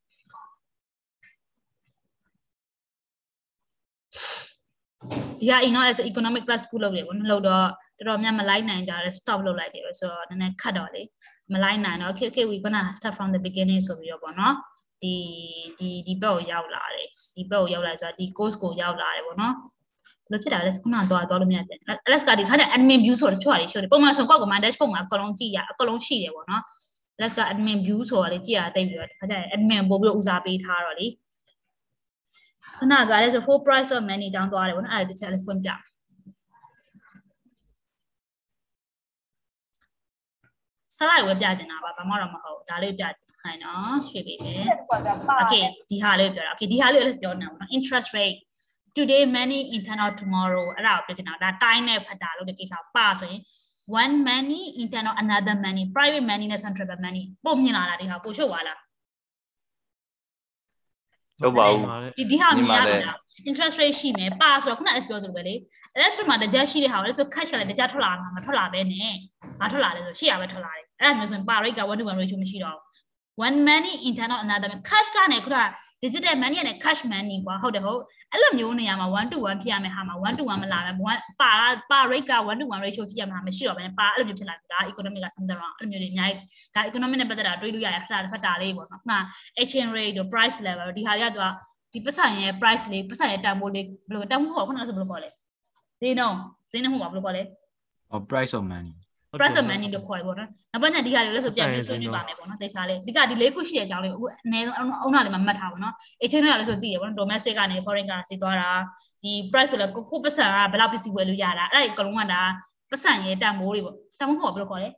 [5.39, 7.65] ဒီဟာ ino as economic class ခုလုပ်တယ်ပေါ့နော်လုပ်တော့
[7.97, 11.01] တော်တော်များမလိုက်နိုင်ကြတယ် stop လုပ်လိုက်တယ်ဆိုတော့နည်းနည်းခတ်တော့လေ
[11.53, 14.55] မလိုက်နိုင်တော့ okay okay we gonna start from the beginning ဆိုပြီးတော့ပေါ့နော်
[15.01, 15.15] ဒီ
[15.79, 19.53] ဒီဒီဘက်ကိုရောက်လာတယ်ဒီဘက်ကိုရောက်လာဆိုတော့ဒီ course ကိုရောက်လာတယ်ပေါ့နော်
[20.23, 21.77] ဘယ်လိုဖြစ်တာလဲခုနကတော့တော့လို့မရတယ်
[22.11, 26.63] LS ကဒီခါကျ admin view ဆိုတော့ချွာလေးရှိတယ်ပုံမှန်ဆိုကောက်က command dashboard မှာအကုန်လုံးကြည့်ရအကုန်လုံးရှိတယ်ပေါ့နော်
[27.21, 31.07] LS က admin view ဆိုတော့လေကြည့်ရတိတ်ပြီးတော့ဒီခါကျ admin ပို့ပြီးတော့ဦးစားပေးထားတော့လေ
[32.77, 35.90] ခုနကလည်းဆို full price of money တောင်းသွားတယ်ပေါ့နော်အဲ့ဒါတစ်ချက် LS ဖွင့်ပြဆလို
[41.15, 44.65] က်ဝယ်ပြချင်တာပါဘာမှတော့မဟုတ်ဒါလေးပြချင်ခိုင်းနော်ရွှေ့ပေးမယ်
[45.41, 48.37] okay ဒီဟာလေးပြောတာ okay ဒီဟာလေးလည်းပြောနေတာပေါ့နော် interest rate
[48.97, 53.41] today many internal tomorrow အဲ့ဒါကိုပြောချင်တာဒါတိုင်းနဲ့ဖတ်တာလို့ဒီကိစ္စပါဆိုရင်
[54.03, 58.79] one money internal another money private money နဲ့ central bank money ပို့မြင်လာတာဒီဟာပို့ရှုပ်သွားလား
[61.41, 61.81] ဟုတ်ပါဘူး
[62.17, 63.13] ဒီဒီဟာမြင်ရတာ
[63.49, 65.55] interest rate ရှိမယ်ပါဆိုတော့ခုနကပြောသလိုပဲလေ
[66.01, 69.13] rest မှာတကြရှိတဲ့ဟာကိုလည်းဆို cash ကလည်းတကြထွက်လာမှာမထွက်လာပဲနဲ့
[69.61, 72.83] မထွက်လာလဲဆိုရှိရပဲထွက်လာတယ် အဲ့ဒါမျိုးဆိုရင် par rate က1 to 1 ratio မရှိတော့ဘူး
[73.47, 75.65] one money internal another cash ကနေခုနက
[76.03, 81.51] digital money နဲ့ cash money ကွာဟုတ်တယ်ဟုတ်အဲ့လိုမျိုးနေရာမှာ1 to 1ဖြစ်ရမယ်ဟာမှာ1 to 1မလာပဲ1ပါ
[81.91, 86.39] par rate က1 to 1 ratio ဖြစ်ရမှာမရှိတော့ဘဲပါအဲ့လိုမျိုးဖြစ်လာပြီဒါ economic က something wrong အဲ့လိုမျိုးတွေအများကြီး
[86.75, 89.13] ဒါ economic နဲ့ပတ်သက်တာတွေးလို့ရတယ်ခဏတစ်ဖက်တာလေးပေါ့နော်ခုန
[89.61, 91.39] exchange rate တို့ price level တို့ဒီဟာတွေက
[91.93, 95.29] ဒီပတ်စံရဲ့ price လေးပတ်စံရဲ့တန်ဖိုးလေးဘယ်လိုတန်ဖိုးဟောခုနကဆိုဘယ်လိုခေါ်လဲ
[96.01, 96.37] ဈေးနှုန်း
[96.71, 97.43] ဈေးနှုန်းဟောပါဘယ်လိုခေါ်လဲ
[98.31, 98.93] price of money
[99.39, 108.69] price of money လို့ခေါ်ရပေါ့နော်နောက်ပိုင်းကျဒီဟာတွေလည်းဆိုပြန်ပြီးဆွေးနွေးပါမယ်ပေါ့နော်တိတ်ချာလေးဒီကဒီလေးခုရှိတဲ့အကြောင်းလေးအခုအနည်းဆုံးအုံနာလေးမှာမှတ်ထားပါနော် exchange rate လည်းဆိုသိရပေါ့နော် domestic ကနေ foreign currency သွားတာ
[109.23, 112.41] ဒီ price ဆိုလည်းကိုပတ်စံကဘယ်လောက်ပစ္စည်းဝယ်လို့ရတာအဲ့ဒါအကုန်လုံးကဒါ
[112.91, 114.89] ပတ်စံရဲ့တန်ဖိုးတွေပေါ့တန်ဖိုးကဘယ်လိုခေါ်လဲ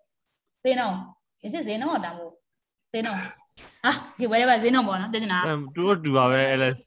[0.64, 0.98] ဈေးနှုန်း
[1.46, 2.34] is it ဈေးနှုန်းတန်ဖိုး
[2.92, 6.80] ဈေးနှုန်းဟာဒီဝယ်ရပါဈေးနှုန်းပေါ့နော်ပြနေတာအဲတူတူပါပဲ LS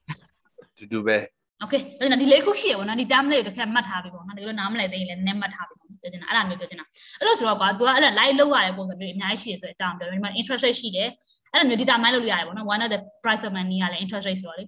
[0.76, 1.16] တူတူပဲ
[1.62, 6.85] Okay ဒါကြောင့်ဒီလေးခုရှိရပေါ့နော်ဒီ term လေးကိုတစ်ခါမှတ်ထားပြီပေါ့နော်ဒီလိုနားမလည်သိရင်လည်းနည်းမှတ်ထားပြီ ပေါ့ပြောချင်တာအဲ့ဒါမျိုးပြောချင်တာ
[7.19, 11.09] အဲ့လိုဆိုတော့ကွာ तू ကအဲ့ဒါ live လောက်ရတဲ့ပုံစံမျိုးအများကြီးရှိရဆိုတဲ့အကြောင်းပြောဒီမှာ interest rate ရှိတယ်
[11.51, 14.63] အဲ့လိုမျိုး determine လုပ်လို့ရတယ်ပေါ့နော် one of the price of money ကလည်း interest rate ဆိုတော့လေ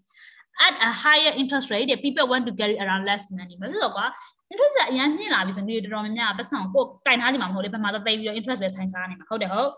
[0.66, 4.08] at a higher interest rate people want to carry around less money မဆိုတော့ကွာ
[4.52, 9.70] interest အရင်နှင်းလာပြီဆိုနေတော်တော်များများပတ်စံကိုကင်ထားနေမှာမဟုတ်လေဘယ်မှာတော့တိတ်ပြီးတော့ interest ပဲထိုင်စားနေမှာဟုတ်တယ်ဟုတ်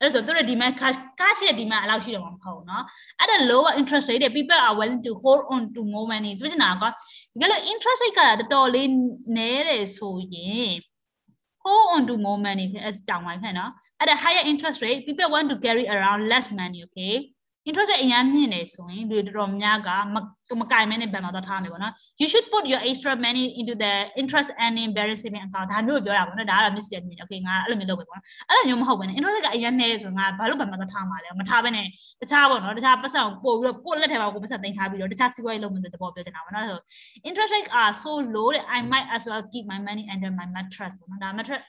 [0.00, 2.82] အဲ့ဆိုသူတို့ဒီမှာ cash cash ရဲ့ဒီမှာအလောက်ရှိတယ်မှာမဟုတ်เนาะ
[3.20, 6.88] အဲ့ဒါ lower interest rate people are willing to hold on to more money သူကနာကွာ
[7.32, 8.90] ဒီကလေး interest rate ကတော်တော်လေး
[9.36, 10.72] နည်းတယ်ဆိုရင်
[11.67, 15.29] hold on to more money as down, you know, At a higher interest rate, people
[15.29, 17.31] want to carry around less money, okay?
[17.67, 25.43] Interest rate အရင်မြင့်နေဆိုရင်လူတော်တော်များကမကင်မဲနဲ့ဘယ်မှာတော့ထားမယ်ပေါ့နော် you should put your extra money into the interest earning bearing saving
[25.45, 31.85] account ဒါမျိုးပြောတာပေါ့နော်ဒါကတော့ miss တယ်မြင် okay ငါအဲ့လိုမျိုးလုပ်ပဲပေါ့နော်အဲ့လိုမျိုးမဟုတ်ဘဲနဲ့ interest rate ကအရင်နေဆိုငါဘာလို့ဘယ်မှာတော့ထားမှာလဲမထားဘဲနဲ့
[32.21, 36.79] တခြားပေါ့နော်တခြားပတ်စံပို့ပြီးတော့ကိုယ့်လက်ထဲမှာကိုယ်ပတ်စံတင်ထားပြီးတော့တခြားစီးပွားရေးလုပ်မယ်ဆိုတဲ့ပေါ်ပြောချင်တာပေါ့နော်ဆို
[37.27, 40.47] interest rate are so low that i might as well keep my money under my
[40.55, 41.63] mattress ပေါ့နော်ဒါ mattress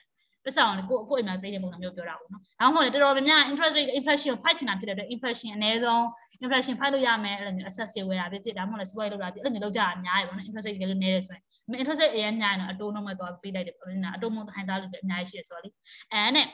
[0.49, 6.01] ပတ်စံကိုကိုကိုအိမ်မှာသိတဲ့ပုံစံမျိုးပြောတာပေါ့နော်။ဒါမှမဟုတ်လေတော်တော်များများ interest rate inflation ကို fight ချင်တာဖြစ်တဲ့အတွက် inflation အနည်းဆုံး
[6.43, 15.69] inflation ဖိုက်လို့ရမယ်အဲ့လိုမျိုး assess တွေဝယ်တာဖြစ်ဖြစ်ဒါမှမဟုတ်လည်း swipe လုပ်တာဖြစ်အဲ့လိုမျိုးလုပ်ကြတာအများကြီးပေါ့နော် interest rate ကလေးနည်းတယ်ဆိုရင်မ interest rate အရင်ညာရင်တော့အတိုးနှုန်းမဲ့သွားပေးလိုက်တယ်ပေါ့နော်အတိုးနှုန်းထိုင်သားလို့အများကြီးရှိရဆိုတော့လေ
[16.13, 16.47] အဲ့နဲ့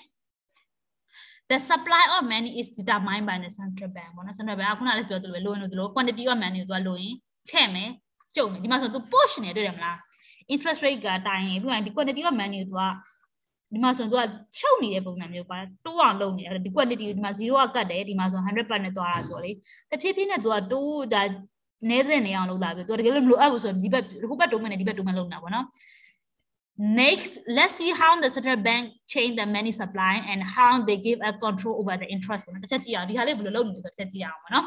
[1.50, 6.24] the supply of money is determined by the central bank ပေါ့နော် central bank ကခုနလည်းပြောသလိုပဲလိုရင်လို့ quantity
[6.32, 7.14] of money ကိုသူကလိုရင်
[7.50, 7.90] ချက်မယ်
[8.36, 9.98] ကျုပ်မယ်ဒီမှာဆိုသူ push နေတွေ့တယ်မလား
[10.54, 12.82] interest rate ကတိုင်းရင်ပြီးရင်ဒီ quantity of money ကိုသူက
[13.76, 14.24] ဒီမှာဆိုရင်သူက
[14.60, 21.24] ချုပ်နေတဲ့ပုံစံမျိုးပါတိုးအောင်လုပ်နေတယ်ဒီ quantity ဒီမှာ0ကကတ်တယ်ဒီမှာဆို100%နဲ့သွားတာဆိုလေတဖြည်းဖြည်းနဲ့သူကတိုးဒါ
[21.90, 25.66] နေစင်နေအောင်လုပ်လာပြီသူတကယ်လို့မလိုအပ်ဘူးဆိုရင်ဒီဘက်ဟိုဘက်တိုးမယ်နဲ့ဒီဘက်တိုးမယ်လုပ်နေတာပေါ့နော်
[27.02, 31.20] next let's see how the central bank change the money supply and how they give
[31.30, 34.66] a control over the interest ပေါ့နော်တစ်ချက်ကြည့်အောင်ဒီဟာလေးဘယ်လိုလုပ်နေလဲဆိုတစ်ချက်ကြည့်အောင်ပေါ့နော်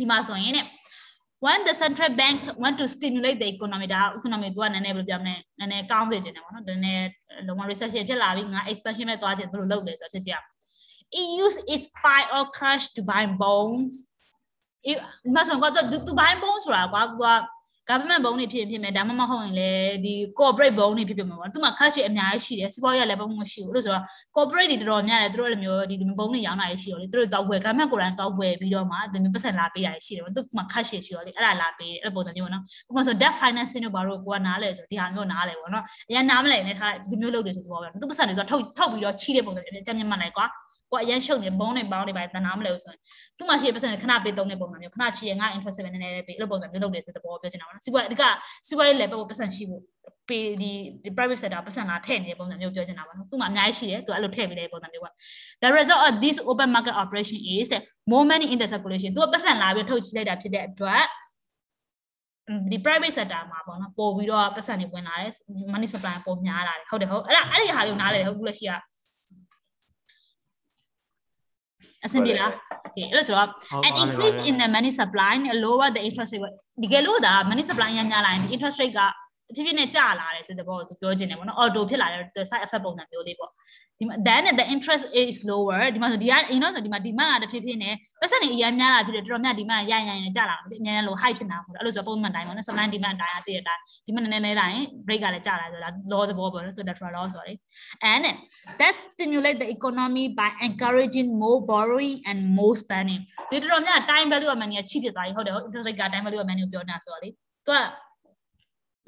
[0.00, 0.60] ဒီမှာဆိုရင်ね
[1.45, 7.05] when the central bank want to stimulate the economy ဒါ economy သူကနည်းနည်းဘယ်လိုပြောမလဲနည်းနည်းကောင်းစေချင်တယ်ပေါ့နော်နည်းနည်း
[7.47, 10.45] လုံးဝ recession ဖြစ်လာပြီးငါ expansion ပဲသွားချင်ဘယ်လိုလုပ်လဲဆိုတော့ဖြစ်ကြအောင်
[11.19, 13.95] it use its buy or cash to buy bonds
[14.85, 14.91] ဒီ
[15.35, 15.73] မှာဆိုတော့
[16.07, 17.25] သူ buy bonds ဆိုတာကွာသူက
[17.90, 24.04] government ဘုံတွေဖြစ်ဖြစ်မယ်ဒါမှမဟုတ်ရင်လည်းဒီ corporate ဘုံတွေဖြစ်ဖြစ်မှာပေါ့သူမှ cash အများကြီးရှိတယ်စီးပွားရေးလည်းဘုံမရှိဘူးလို့ဆိုတော့
[24.36, 40.46] corporate တွေတော်တော်များတယ်သူတို့အဲ့လိုမျိုးဒီဘုံတွေရောင်းတာရှိတော့လေသူတို့တော့ဝယ် government ကိုယ်တိုင်တော့ဝယ်ပြီးတော့မှဒီမျိုးပတ်စံလာပေးတာရှိတယ်ပေါ့သူမှ cash ရှိတော့လေအဲ့ဒါလာပေးတယ်အဲ့ပုံစံမျိုးပေါ့နော်ဥပမာဆို debt financing တို့ဘာလို့ကိုကနားလဲဆိုဒီဟာမျိုးနားလဲပေါ့နော်အရင်နားမလဲနဲ့ထားဒီမျိုးလုပ်တယ်ဆိုတော့သူပတ်စံတွေဆိုထုတ်ထုတ်ပြီးတော့ချီးတဲ့ပုံစံမျိုးအကြမ်းမြတ်မှတ်လိုက်ကွာ
[40.90, 42.98] ကိုအရင်ရှုပ်နေဘုံနေပေါင်းနေပါတနာမလဲဆိုရင်
[43.38, 48.22] သူ့မှာရှိတဲ့ပတ်စံခဏပေးသုံးတဲ့ပုံစံမျိုးခဏချီရငါ interest ပဲနည်းနည်းပေးအဲ့လိုပုံစံမျိုးလုပ်တယ်ဆိုတဲ့ဘောပြောချင်တာပါနော်စီးပွားအဓိက
[48.68, 49.82] စီးပွားရေး level ပတ်စံရှိဖို့
[50.28, 50.72] ပေးဒီ
[51.16, 55.10] private sector ပတ်စံလာထည့်နေတဲ့ပုံစံမျိုးပြောချင်တာပါနော်သူ့မှာအများကြီးရှိတယ်သူအဲ့လိုထည့်ပေးတဲ့ပုံစံမျိုးပါ
[55.62, 57.82] the result of this open market operation is that
[58.12, 61.04] more money in the circulation သူကပတ်စံလာပြီးထုတ်ချလိုက်တာဖြစ်တဲ့အတွက်
[62.70, 65.32] ဒီ private sector မှာပေါ့နော်ပို့ပြီးတော့ပတ်စံတွေဝင်လာတယ်
[65.72, 68.78] money supply ပိုများလာတယ်ဟုတ်တယ်ဟုတ်အဲ့ဒါအဲ့ဒီဟာလေးကိုနားလဲဟုတ်ဘူးလို့ရှိရအ
[72.12, 72.50] ဆင်ပြေလား
[72.86, 73.48] okay အဲ့လိုဆိုတော့
[73.88, 75.32] an increase in the money supply
[75.64, 78.94] lower the interest rate ဒီကယ်လို့ဒါ money supply ရများလာရင် interest rate
[79.48, 83.50] ကဖြည်းဖြည်းနဲ့ကျလာတယ်ဆိုတဲ့ဘောကိုပြောချင်တယ်ပေါ့နော် auto ဖြစ်လာတဲ့ side effect ပုံစံမျိုးလေးပေါ့
[84.00, 97.14] ဒီမှာ then the interest is lower ဒီမှာဆိုဒီကအင်းတော့ဆိုဒီမှာဒီမကတဖြည်းဖြည်းနဲ့ပတ်စံနေအရင်များလာဖြစ်တယ်တော်တော်များဒီမကရရရကျလာတယ်အများနဲ့လို့ high ဖြစ်နေတာပေါ့အဲ့လိုဆိုပုံမှန်တိုင်းပေါ့နော် supply demand တိုင်းအတည်းအတိုင်းဒီမှာနည်းနည်းလေးတိုင်း break ကလည်းကျလာဆိုတော့ law သဘောပေါ့နော်ဆိုတော့
[97.16, 97.58] law ဆိုတော့
[98.12, 98.24] and
[98.78, 104.58] that stimulate the economy by encouraging more borrowing and more spending ဒီတော်တော်များ time value of
[104.62, 107.72] money ကချိဖြစ်သွားပြီဟုတ်တယ်ဟုတ် interest rate က time value of money ကိုပြောနေတာဆိုတော့လေသူက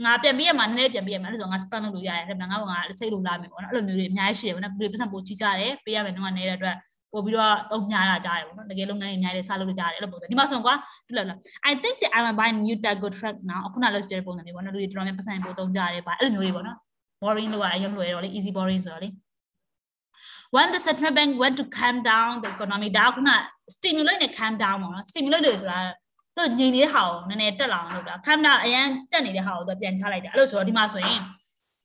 [0.04, 6.76] ငါပြန်ပြရမှာနည်းနည်းပြန်ပြရမှာအဲ့ဒါဆိုငါ spam လုပ်လို့ရတယ်ဒါပေမဲ့ငါကငါစိတ်လို့လာမယ်ပေါ့နော်အဲ့လိုမျိုးတွေအများကြီးရှိတယ်ပေါ့နော်ပြည်ပတ်စံပိုချီကြတယ်ပေးရမယ်တော့နေတဲ့အတွက်
[7.12, 10.74] ပို့ပြီးတော့တုံးညာတာကြားတယ်ပေါ့နော်တကယ်လုပ်ငန်းတွေအများကြီးစလုပ်လို့ကြားတယ်အဲ့လိုပုံစံဒီမှာဆိုကွာ
[11.06, 11.38] ဒီလိုလား
[11.70, 16.78] I think that I will buy new Tago truck now အခုနလောက်ပြတဲ့ပုံစံမျိုးပေါ့နော်လူတွေတော်တော်များပတ်စံပို့တုံးကြတယ်ပါအဲ့လိုမျိုးတွေပေါ့နော်
[17.22, 19.08] boring လို့ကအရင်လွယ်တော့လေ easy boring ဆိုတော့လေ
[20.54, 23.30] when the central bank went to calm down the economy ဒါကခုန
[23.74, 25.78] stimulate နဲ့ calm down ပေါ့နော် stimulate လို့ဆိုတာ
[26.40, 31.20] သူညီနေတဲ့ဟာကိုနည်းနည်းတက်လာအောင်လုပ်တာခမ်းတာအရန်တက်နေတဲ့ဟာကိုသူပြန်ချလိုက်တာအဲ့လိုဆိုတော့ဒီမှာဆိုရင်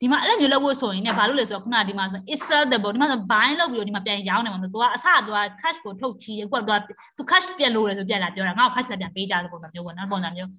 [0.01, 6.79] ဒီမှာအဲ့လိုမျိုးလုပ်ဖို့ဆိုရင်ねဘာလို့လဲဆိုတော့ခုနကဒီမှာဆို is sell the boat ဒီမှာဆို buy လုပ်ပြီးတော့ဒီမှာပြန်ရောင်းနေမှာဆိုသူကအစသူက cash ကိုထုတ်ချီအခုကသူက
[7.17, 10.49] သူ cash ပြန်လို့လဲဆိုပြန်လာပြောတာငါ့ကို cash ပြန်ပေးကြတဲ့ပုံစံမျိုးပေါ့နော်ပုံစံမျိုး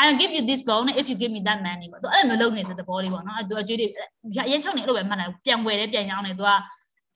[0.00, 3.86] I will give you this bone if you give me that money ပေါ့သူအဲ့လိုမျိုးလုပ်နေဆိုတဲ့ဘောလေးပေါ့နော်အဲ့သူအကျွေးတွေ
[4.46, 6.50] အရင်ချုပ်နေအဲ့လိုပဲမှတ်တယ်ပြန်ဝယ်တယ်ပြန်ရောင်းတယ်သူက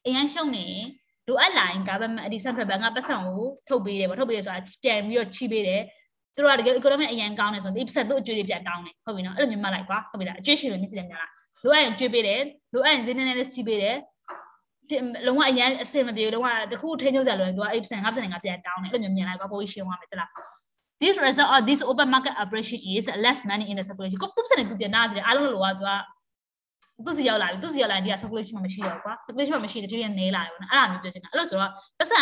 [0.07, 0.67] အရင်ရှုံနေ
[1.29, 5.83] လိုအပ်လာရင် government အဒီ central bank ကပတ်စံကိုထုတ်ပေးတယ်ပေါ့ထုတ်ပေးတယ်ဆိုတာပြန်ပြီးတော့ချီးပေးတယ်
[6.39, 11.31] သူတို့ကတကယ် economy အရင်ကောင်းတယ်ဆိုတော့ဒီပတ်စံသူ့အကျွေးတွေပြန်ကောင်းတယ်ဟုတ်ပြီနော်အဲ့လိုမျိုးမှတ်လိုက်ကွာဟုတ်ပြီလားအကျွေးရှင်လို့မြင်စီတယ်များလား
[11.65, 12.41] လိုအပ်ရင်ကျွေးပေးတယ်
[12.75, 13.97] လိုအပ်ရင်ဈေးနည်းနည်းလေးချီးပေးတယ်
[15.27, 20.29] လုံးဝအရင်အစင်မပြေလုံးဝတခုထိန်းချုပ်ကြလို့သူကအဲ့ပတ်စံ5%ငါပြန်တောင်းတယ်အဲ့လိုမျိုးမြင်လိုက်ကွာပိုရှင်းသွားမယ်တလား
[21.03, 25.91] this result of this open market operation is less money in the circulation ကိုသူစနေသူပြန်နာတယ်အားလုံးလိုကသူက
[27.06, 32.20] သူစီရောက်လာပြီသူစီရောက်လာရင်ဒီက circulation မှာမရှိတော့ကွာ circulation မှာမရှိတဲ့ဖြစ်ဖြစ်နေလာတယ်ပေါ့နော်အဲ့ဒါမျိုးပြောချင်တာအဲ့လိုဆိုတော့ပတ်စံ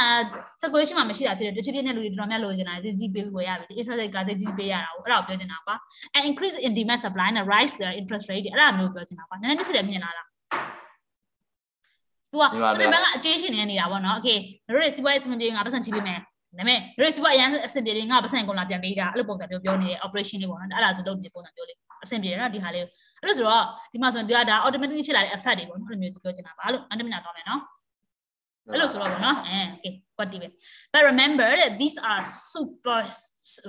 [0.61, 5.75] circulation မှာမရှိတာဖြစ်တဲ့တစ်ဖြစ်ဖြစ်နဲ့လူတွေတော်တော်များလိုချင်တာဒီကြီးပေးဖို့ရပြီ interest rate ကသိကြီးပေးရတာကိုအဲ့ဒါကိုပြောချင်တာကွာ
[6.15, 10.27] and increase in demand supply and rise the interest rate အဲ့ဒါမျိုးပြောချင်တာကွာနည်းနည်းတစ်စစ်လည်းမြင်လာလား
[12.33, 14.37] तू อ่ะစနေဘန်းကအကျေးရှင်နေနေတာပေါ့နော် okay
[14.67, 16.23] တို့တွေစီးပွားရေးစမပြေငါပတ်စံချိပေးမယ်ဒါ
[16.57, 22.85] ပေမဲ့တို့စီးပွားအရန်အဆင်ပြေတယ်ငါပတ်စံကုန်လာပြန်ပေးတာအဲ့လိုပုံစံမျိုးပြောနေတဲ့ operation လေးပေါ့နော်အဲ့ဒါသူလုပ်နေတဲ့ပုံစံမျိုးလေးအဆင်ပြေတယ်နော်ဒီဟာလေး
[23.20, 27.62] အဲ့လိုဆိုတော့ဒီမှာဆိုရင်ဒါ automatically ဖြစ်လာတဲ့ effect တွေပေါ့နော်အဲ့လိုမျိုးသူပြောချင်တာပါလို့အန္တမနာသွားမယ်နော်
[28.72, 30.48] အဲ့လိုဆိုတော့ပေါ့နော်အဲ okay ကွက်တီပဲ
[30.92, 32.98] but remember that these are super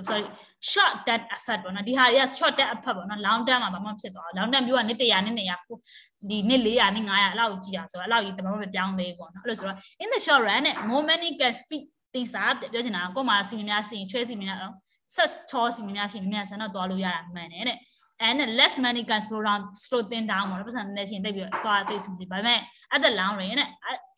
[0.08, 0.26] sorry
[0.70, 10.08] short term effect ပေါ့နော်ဒီဟာတွေက short term effect ပေါ့နော် long term မှာဘာမှဖြစ်သွားအောင် long term မျိုးကနှစ်100နှစ်200ဒီနှစ်400နှစ်500အဲ့လောက်ကြည့်တာဆိုတော့အဲ့လောက်ကြီးတမမပြောင်းသေးဘူးပေါ့နော်အဲ့လိုဆိုတော့ in
[10.12, 11.84] the short run နဲ့ more money can speak
[12.14, 14.74] things up ပြောချင်တာကိုယ်မှာစီမများစီချွဲစီမများအောင်
[15.14, 17.78] set ချောစီမများစီမများဆန်တော့သွားလို့ရတာမှန်တယ်တဲ့
[18.20, 22.60] and less money can slow down slow things down ပေါ့နော်ပတ်စံနေချင်းတိတ်ပြီးသွားသိစီတယ်ဒါပေမဲ့
[22.94, 23.68] at the long run နဲ့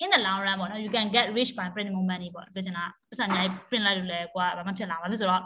[0.04, 3.84] in the long run ပေါ့နော် you can get rich by printing more money ပေါ့ပြောချင်တာပတ်စံအများကြီး print
[3.86, 5.42] လိုက်လို့လဲကွာဘာမှဖြစ်လာမှာဖြစ်ဆိုတော့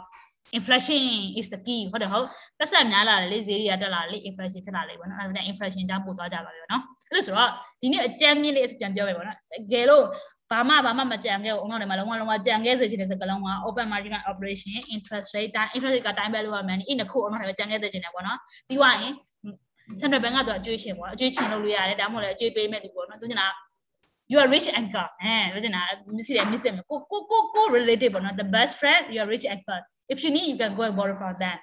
[0.57, 1.03] inflation
[1.39, 2.25] is the key ဟုတ်တယ်ဟုတ်
[2.59, 7.49] ပတ်စံများလာတယ်လေဈေးတွေကတက်လာတယ်လေ inflation ဖြစ်လာလေပေါ့နော်အဲ့ဒါ inflation ကြောင့်ပို့သွားကြပါပြီပေါ့နော်အဲ့လိုဆိုတော့
[7.81, 10.03] ဒီနေ့အကြမ်းမြင့်လေးပြန်ပြောပဲပေါ့နော်တကယ်လို့
[10.51, 18.37] ဘာမှဘာမှမကြံခဲ့ဘူးအောင်တော့ဒီမှာလုံးဝလုံးဝကြံခဲ့စေချင်တဲ့စကားလုံးက open market operation interest rate time interest rate က time value ကမှန်နေအင်းတစ်ခုအောင်တော့ကြံခဲ့စေချင်တယ်ပေါ့နော်
[18.67, 19.13] ပြီးွားရင်
[19.99, 23.33] central bank ကတော့အကျွေးရှင်ပေါ့အကျွေးရှင်လုပ်လို့ရတယ်ဒါမှမဟုတ်လည်းအကျွေးပေးမဲ့လူပေါ့နော်သူက
[24.31, 25.81] you are rich anchor အဲပြောချင်တာ
[26.17, 29.79] miss တယ် miss တယ်ကိုကိုကိုကို related ပေါ့နော် the best friend you are rich anchor
[30.13, 31.57] if you need you can go and borrow from them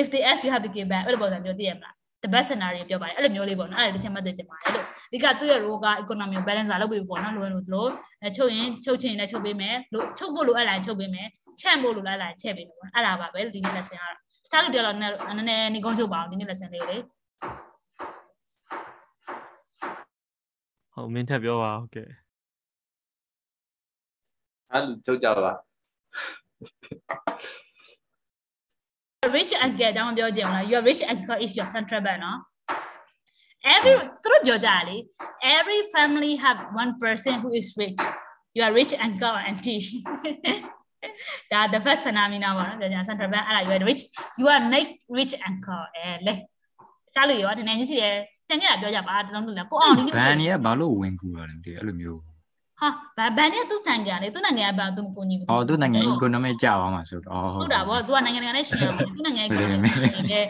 [0.00, 5.86] if they ask you have to give back အဲ့လိုပုံစံမျိုးသိရမလား the best scenario ပြောပါတယ်အဲ့လိုမျိုးလေးပေါ့နော်အဲ့ဒါတစ်ချက်မှတ်သိချင်ပါတယ်လို့ဒီကသူ့ရဲ့ role က
[6.02, 7.90] economy balance လုပ်ပြီးပေါ့နော်လိုလို့လို့
[8.36, 11.26] ချုပ်ရင်ချုပ်ချင်လည်းချုပ်ပေးမယ်လို့ချုပ်ဖို့လိုအပ်လာရင်ချုပ်ပေးမယ်
[11.60, 16.96] ချန့်ဖို့လိုအပ်လာရင်ချက်ပေးမယ်ပေါ့အဲ့ဒါပါပဲဒီနေ့ lesson ကတော့တခြားလူတွေကတော့နည်းနည်းနေကုန်းချုပ်ပါအောင်ဒီနေ့ lesson လေးလေ
[20.94, 22.08] ဟုတ်မင်းထပ်ပြောပါဟုတ်ကဲ့
[24.72, 25.52] အဲ့လိုချုပ်ကြပါ
[29.30, 32.38] rich anchor အကြောင်းပြောကြအောင်လား your rich anchor is your central bank နော်
[33.74, 34.96] every သူတို့ပြောကြတာလေ
[35.56, 38.00] every family have one person who is rich
[38.56, 39.80] you are rich anchor or auntie
[41.52, 44.02] ဒါ the first phenomena ပေါ့နော်ပြောကြ central bank အဲ့ဒါ you are rich
[44.40, 46.34] you are make rich anchor အဲလေ
[47.14, 48.14] စားလို့ရောဒီနေ့ညစီတယ်
[48.48, 52.20] ကြံကြတာပြောကြပါတလုံးလို့လေကိုအောင်ဒီနေ့ဘန်ကြီးကဘာလို့ဝင်ကူတာလဲမသိဘူးအဲ့လိုမျိုး
[52.81, 60.41] ဟာဘာဘန်နဲ့သူ့နိုင်ငံလေသူ့နိုင်ငံကဘာသူမကူညီဘူး ။အော်သူနိုင်ငံ economic ကြာသွားမှာဆိုတော့ ဟုတ်တာဗော तू ကနိုင်ငံတကာနဲ့ရှင်ရမှာသူနိုင်ငံကိုနေ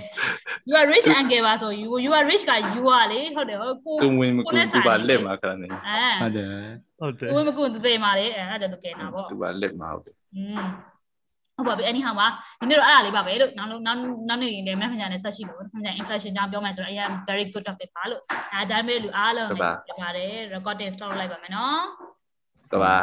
[0.69, 6.01] you are rich and ကပါဆို you you are rich က you are လေဟုတ်တယ်ဟုတ်ကို သူဝင်မကူသူပါလက်မှာခဏနေ အဲ
[6.21, 6.49] ဟုတ်တယ်
[6.99, 10.65] ဟုတ်တယ် ကိုမကူသူသိမှာလေအဲအဲ့ဒါသူကဲနာဗော သူပါလက်မှာဟုတ်တယ် อืม
[11.55, 12.27] ဟုတ်ပါပြီ anyhow ပါ
[12.59, 13.99] ဒီနေ့တော့အဲ့ဒါလေးပါပဲလို့နောက်နောက်
[14.29, 18.21] နောက်နေ့လည်းမမှန်ကြနဲ့ဆက်ရှိပါဘူး။မှန်ကြ inflation ကြောင့်ပြောမယ်ဆိုတော့အရင် very good topic ပါလို့
[18.53, 19.49] အဲဒါဒါပေမဲ့လူအားလုံး
[19.87, 21.81] ပြပါတယ် recording stop လိုက်ပါမယ်နော်
[22.72, 22.94] တပါ